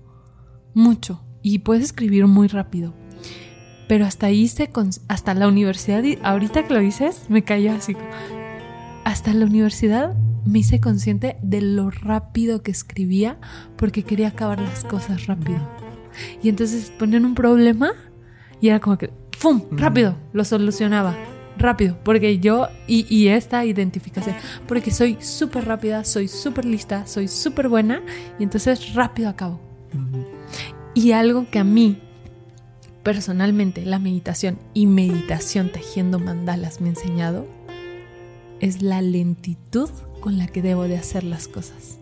Mucho. 0.73 1.23
Y 1.43 1.59
puedes 1.59 1.85
escribir 1.85 2.27
muy 2.29 2.49
rápido. 2.49 2.95
Pero 3.89 4.07
hasta 4.07 4.29
ahí 4.29 4.49
se... 4.49 4.71
Hasta 5.09 5.35
la 5.35 5.49
universidad... 5.49 6.03
Y 6.03 6.19
ahorita 6.23 6.67
que 6.67 6.73
lo 6.73 6.81
dices, 6.81 7.27
me 7.29 7.45
cayó 7.45 7.73
así 7.73 7.95
hasta 9.13 9.35
la 9.35 9.45
universidad 9.45 10.17
me 10.47 10.61
hice 10.61 10.81
consciente 10.81 11.37
de 11.43 11.61
lo 11.61 11.91
rápido 11.91 12.63
que 12.63 12.71
escribía 12.71 13.39
porque 13.77 14.05
quería 14.05 14.29
acabar 14.29 14.59
las 14.59 14.85
cosas 14.85 15.27
rápido. 15.27 15.61
Y 16.43 16.49
entonces 16.49 16.91
ponían 16.99 17.27
un 17.27 17.35
problema 17.35 17.93
y 18.63 18.69
era 18.69 18.81
como 18.81 18.97
que, 18.97 19.11
¡fum! 19.37 19.65
Rápido, 19.71 20.17
lo 20.33 20.47
solucionaba. 20.47 21.15
Rápido, 21.59 21.99
porque 22.03 22.39
yo, 22.39 22.69
y, 22.87 23.29
esta 23.29 23.67
identificación, 23.67 24.35
porque 24.67 24.91
soy 24.91 25.19
súper 25.21 25.67
rápida, 25.67 26.05
soy 26.05 26.27
súper 26.27 26.65
lista, 26.65 27.07
soy 27.07 27.29
súper 27.29 27.69
buena, 27.69 28.01
y 28.39 28.43
entonces 28.43 28.95
rápido 28.95 29.29
acabo. 29.29 29.61
Y 30.95 31.13
algo 31.13 31.47
que 31.51 31.59
a 31.59 31.65
mí, 31.65 31.99
personalmente, 33.03 33.85
la 33.85 33.99
meditación 33.99 34.59
y 34.73 34.87
meditación 34.87 35.71
tejiendo 35.71 36.19
mandalas 36.19 36.81
me 36.81 36.87
ha 36.87 36.93
enseñado 36.93 37.47
es 38.63 38.81
la 38.81 39.03
lentitud 39.03 39.91
con 40.21 40.39
la 40.39 40.47
que 40.47 40.63
debo 40.63 40.85
de 40.85 40.97
hacer 40.97 41.25
las 41.25 41.49
cosas. 41.49 41.99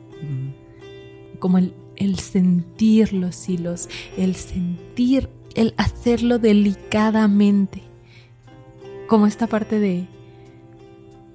Como 1.38 1.56
el, 1.58 1.72
sentir 2.18 3.14
los 3.14 3.48
hilos, 3.48 3.88
el 4.18 4.36
sentir, 4.36 5.30
el 5.54 5.72
hacerlo 5.78 6.38
delicadamente. 6.38 7.80
Como 9.08 9.26
esta 9.26 9.46
parte 9.46 9.78
de, 9.80 10.06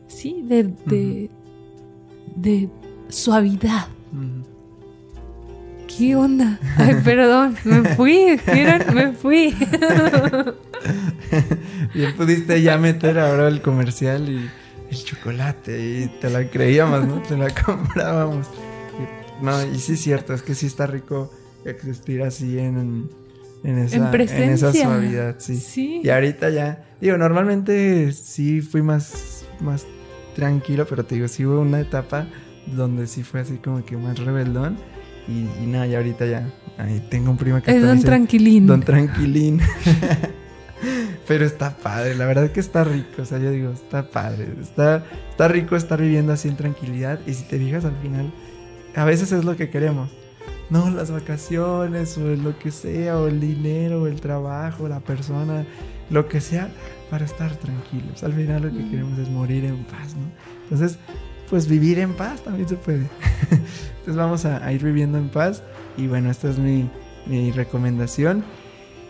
sí, 0.07 0.43
de, 0.43 0.71
de, 2.35 2.69
suavidad. 3.09 3.87
¿Qué 5.87 6.15
onda? 6.15 6.59
Ay, 6.77 6.97
perdón, 7.03 7.55
me 7.63 7.95
fui, 7.95 8.39
me 8.93 9.13
fui. 9.13 9.55
Bien 11.95 12.15
pudiste 12.15 12.61
ya 12.61 12.77
meter 12.77 13.17
ahora 13.17 13.47
el 13.47 13.63
comercial 13.63 14.29
y 14.29 14.47
el 14.89 15.03
chocolate 15.03 16.01
y 16.01 16.07
te 16.19 16.29
la 16.29 16.49
creíamos, 16.49 17.07
¿no? 17.07 17.21
Te 17.21 17.37
la 17.37 17.53
comprábamos. 17.65 18.47
no, 19.41 19.65
y 19.65 19.79
sí 19.79 19.93
es 19.93 20.01
cierto, 20.01 20.33
es 20.33 20.41
que 20.41 20.55
sí 20.55 20.67
está 20.67 20.87
rico 20.87 21.31
existir 21.65 22.21
así 22.21 22.59
en, 22.59 23.09
en, 23.63 23.77
esa, 23.79 24.11
en, 24.13 24.49
esa 24.51 24.71
suavidad, 24.71 25.35
sí. 25.39 26.01
Y 26.03 26.09
ahorita 26.09 26.49
ya, 26.49 26.85
digo, 27.01 27.17
normalmente 27.17 28.11
sí 28.13 28.61
fui 28.61 28.81
más, 28.81 29.45
más 29.59 29.85
tranquilo, 30.35 30.85
pero 30.87 31.05
te 31.05 31.15
digo, 31.15 31.27
sí 31.27 31.45
hubo 31.45 31.59
una 31.59 31.79
etapa 31.79 32.27
donde 32.67 33.07
sí 33.07 33.23
fue 33.23 33.41
así 33.41 33.57
como 33.57 33.83
que 33.83 33.97
más 33.97 34.19
rebeldón. 34.19 34.77
Y, 35.27 35.65
nada, 35.65 35.87
y 35.87 35.95
ahorita 35.95 36.27
ya, 36.27 36.53
ahí 36.77 37.03
tengo 37.09 37.31
un 37.31 37.37
primo 37.37 37.59
que... 37.59 37.75
Es 37.75 37.81
Don 37.81 37.99
Tranquilín. 37.99 38.67
Don 38.67 38.81
Tranquilín. 38.81 39.59
Pero 41.27 41.45
está 41.45 41.75
padre, 41.75 42.15
la 42.15 42.25
verdad 42.25 42.51
que 42.51 42.59
está 42.59 42.83
rico, 42.83 43.23
o 43.23 43.25
sea, 43.25 43.39
yo 43.39 43.49
digo, 43.49 43.71
está 43.71 44.09
padre, 44.11 44.47
está, 44.61 45.03
está 45.31 45.47
rico 45.47 45.75
estar 45.75 45.99
viviendo 45.99 46.31
así 46.33 46.47
en 46.47 46.55
tranquilidad 46.55 47.19
y 47.25 47.33
si 47.33 47.43
te 47.43 47.57
fijas 47.57 47.83
al 47.83 47.95
final, 47.97 48.31
a 48.95 49.05
veces 49.05 49.31
es 49.31 49.43
lo 49.43 49.55
que 49.55 49.69
queremos. 49.69 50.11
No, 50.69 50.89
las 50.89 51.11
vacaciones 51.11 52.17
o 52.17 52.21
lo 52.21 52.57
que 52.57 52.71
sea, 52.71 53.19
o 53.19 53.27
el 53.27 53.39
dinero, 53.39 54.03
o 54.03 54.07
el 54.07 54.19
trabajo, 54.19 54.87
la 54.87 54.99
persona, 54.99 55.65
lo 56.09 56.27
que 56.27 56.41
sea, 56.41 56.69
para 57.09 57.25
estar 57.25 57.55
tranquilos. 57.55 58.23
Al 58.23 58.33
final 58.33 58.63
lo 58.63 58.69
que 58.69 58.83
mm. 58.83 58.89
queremos 58.89 59.19
es 59.19 59.29
morir 59.29 59.65
en 59.65 59.83
paz, 59.85 60.15
¿no? 60.15 60.31
Entonces, 60.63 60.97
pues 61.49 61.67
vivir 61.67 61.99
en 61.99 62.13
paz 62.13 62.43
también 62.43 62.67
se 62.67 62.75
puede. 62.75 63.07
Entonces 63.51 64.15
vamos 64.15 64.45
a, 64.45 64.71
ir 64.71 64.83
viviendo 64.83 65.17
en 65.17 65.29
paz 65.29 65.61
y 65.97 66.07
bueno, 66.07 66.31
esta 66.31 66.49
es 66.49 66.57
mi, 66.57 66.89
mi 67.27 67.51
recomendación. 67.51 68.43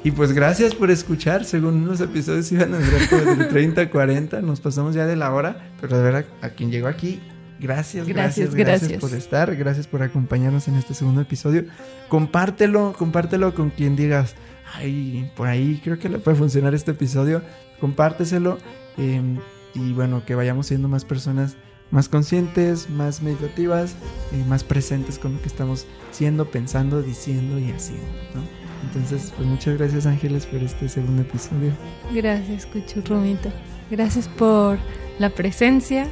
Y 0.05 0.11
pues 0.11 0.33
gracias 0.33 0.75
por 0.75 0.91
escuchar. 0.91 1.45
Según 1.45 1.77
unos 1.77 1.99
episodios 1.99 2.51
iban 2.51 2.75
a 2.75 2.77
durar 2.77 3.09
como 3.09 3.35
de 3.37 3.45
30 3.45 3.81
a 3.81 3.89
40. 3.89 4.41
Nos 4.43 4.61
pasamos 4.61 4.93
ya 4.93 5.07
de 5.07 5.15
la 5.15 5.33
hora. 5.33 5.71
Pero 5.81 5.97
de 5.97 6.03
verdad, 6.03 6.25
a 6.43 6.49
quien 6.49 6.69
llegó 6.69 6.87
aquí, 6.87 7.23
gracias, 7.59 8.07
gracias, 8.07 8.53
gracias, 8.53 9.01
por 9.01 9.11
estar. 9.15 9.55
Gracias 9.55 9.87
por 9.87 10.03
acompañarnos 10.03 10.67
en 10.67 10.75
este 10.75 10.93
segundo 10.93 11.21
episodio. 11.21 11.65
Compártelo, 12.07 12.93
compártelo 12.95 13.55
con 13.55 13.71
quien 13.71 13.95
digas, 13.95 14.35
ay, 14.75 15.31
por 15.35 15.47
ahí 15.47 15.81
creo 15.83 15.97
que 15.97 16.07
le 16.07 16.19
puede 16.19 16.37
funcionar 16.37 16.75
este 16.75 16.91
episodio. 16.91 17.41
Compárteselo. 17.79 18.59
Em, 18.97 19.39
y 19.73 19.93
bueno, 19.93 20.23
que 20.23 20.35
vayamos 20.35 20.67
siendo 20.67 20.87
más 20.87 21.03
personas 21.03 21.57
más 21.89 22.09
conscientes, 22.09 22.91
más 22.91 23.23
meditativas, 23.23 23.95
y 24.31 24.47
más 24.47 24.63
presentes 24.63 25.17
con 25.17 25.33
lo 25.33 25.41
que 25.41 25.47
estamos 25.47 25.87
siendo, 26.11 26.45
pensando, 26.51 27.01
diciendo 27.01 27.57
y 27.57 27.71
haciendo. 27.71 28.05
¿no? 28.35 28.64
Entonces, 28.87 29.33
pues 29.35 29.47
muchas 29.47 29.77
gracias 29.77 30.05
Ángeles 30.05 30.45
por 30.45 30.61
este 30.61 30.87
segundo 30.89 31.21
episodio. 31.21 31.71
Gracias, 32.13 32.65
Cuchurrumito. 32.65 33.49
Gracias 33.89 34.27
por 34.27 34.77
la 35.19 35.29
presencia. 35.29 36.07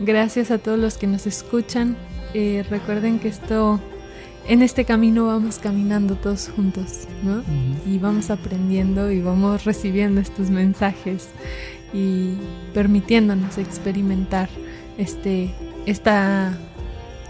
Gracias 0.00 0.50
a 0.50 0.58
todos 0.58 0.78
los 0.78 0.98
que 0.98 1.06
nos 1.06 1.26
escuchan. 1.26 1.96
Eh, 2.34 2.64
recuerden 2.68 3.18
que 3.18 3.28
esto, 3.28 3.80
en 4.48 4.62
este 4.62 4.84
camino 4.84 5.26
vamos 5.26 5.58
caminando 5.58 6.16
todos 6.16 6.50
juntos, 6.54 7.06
¿no? 7.22 7.42
Y 7.86 7.98
vamos 7.98 8.30
aprendiendo 8.30 9.10
y 9.10 9.20
vamos 9.20 9.64
recibiendo 9.64 10.20
estos 10.20 10.50
mensajes 10.50 11.28
y 11.94 12.34
permitiéndonos 12.74 13.58
experimentar 13.58 14.48
este, 14.98 15.54
esta, 15.86 16.58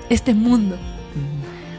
este 0.09 0.35
mundo 0.35 0.77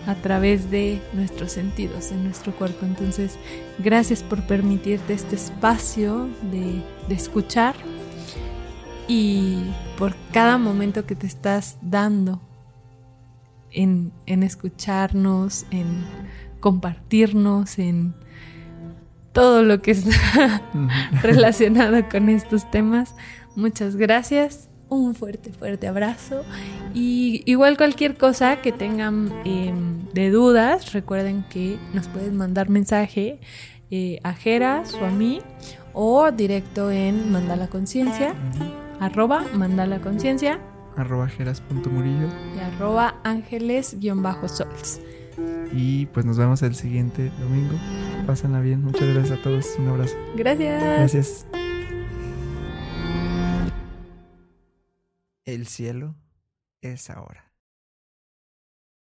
a 0.08 0.16
través 0.16 0.72
de 0.72 1.02
nuestros 1.14 1.52
sentidos, 1.52 2.12
en 2.12 2.24
nuestro 2.24 2.56
cuerpo. 2.56 2.86
Entonces, 2.86 3.38
gracias 3.78 4.24
por 4.24 4.42
permitirte 4.48 5.14
este 5.14 5.36
espacio 5.36 6.30
de, 6.50 6.82
escuchar 7.14 7.76
y 9.08 9.64
por 9.98 10.16
cada 10.32 10.58
momento 10.58 11.06
que 11.06 11.16
te 11.16 11.28
estás 11.28 11.78
dando 11.82 12.42
en, 13.70 14.14
escucharnos, 14.26 15.66
en 15.72 16.06
compartirnos, 16.62 17.78
en 17.78 18.16
todo 19.34 19.62
lo 19.62 19.82
que 19.82 19.92
está 19.92 20.62
relacionado 21.22 22.08
con 22.10 22.30
estos 22.30 22.72
temas. 22.72 23.14
Muchas 23.56 23.98
gracias 23.98 24.70
un 24.90 25.16
fuerte, 25.16 25.52
fuerte 25.52 25.88
abrazo. 25.88 26.44
Y 26.94 27.44
igual 27.46 27.78
cualquier 27.78 28.16
cosa 28.18 28.62
que 28.62 28.72
tengan 28.72 29.32
em, 29.46 30.06
de 30.14 30.30
dudas, 30.30 30.94
recuerden 30.94 31.44
que 31.50 31.78
nos 31.94 32.08
pueden 32.08 32.38
mandar 32.38 32.70
mensaje 32.70 33.40
eh, 33.92 34.20
a 34.24 34.34
Jeras 34.34 34.94
o 34.96 35.06
a 35.06 35.12
mí 35.12 35.42
o 35.94 36.32
directo 36.32 36.92
en 36.92 37.32
Mandala 37.32 37.68
Conciencia, 37.68 38.36
arroba 39.00 39.46
Mandala 39.54 40.00
Conciencia, 40.00 40.60
arroba 40.96 41.28
jeras.murillo 41.28 42.28
y 42.56 42.60
arroba 42.60 43.16
ángeles-sols. 43.24 45.02
Y 45.72 46.06
pues 46.08 46.26
nos 46.26 46.38
vemos 46.38 46.62
el 46.64 46.76
siguiente 46.76 47.32
domingo. 47.40 47.76
Pásenla 48.26 48.60
bien. 48.62 48.84
Muchas 48.84 49.08
gracias 49.14 49.40
a 49.40 49.42
todos. 49.42 49.76
Un 49.78 49.90
abrazo. 49.90 50.16
Gracias. 50.36 50.82
Gracias. 50.82 51.67
El 55.48 55.66
cielo 55.66 56.14
es 56.82 57.10
ahora. 57.10 57.47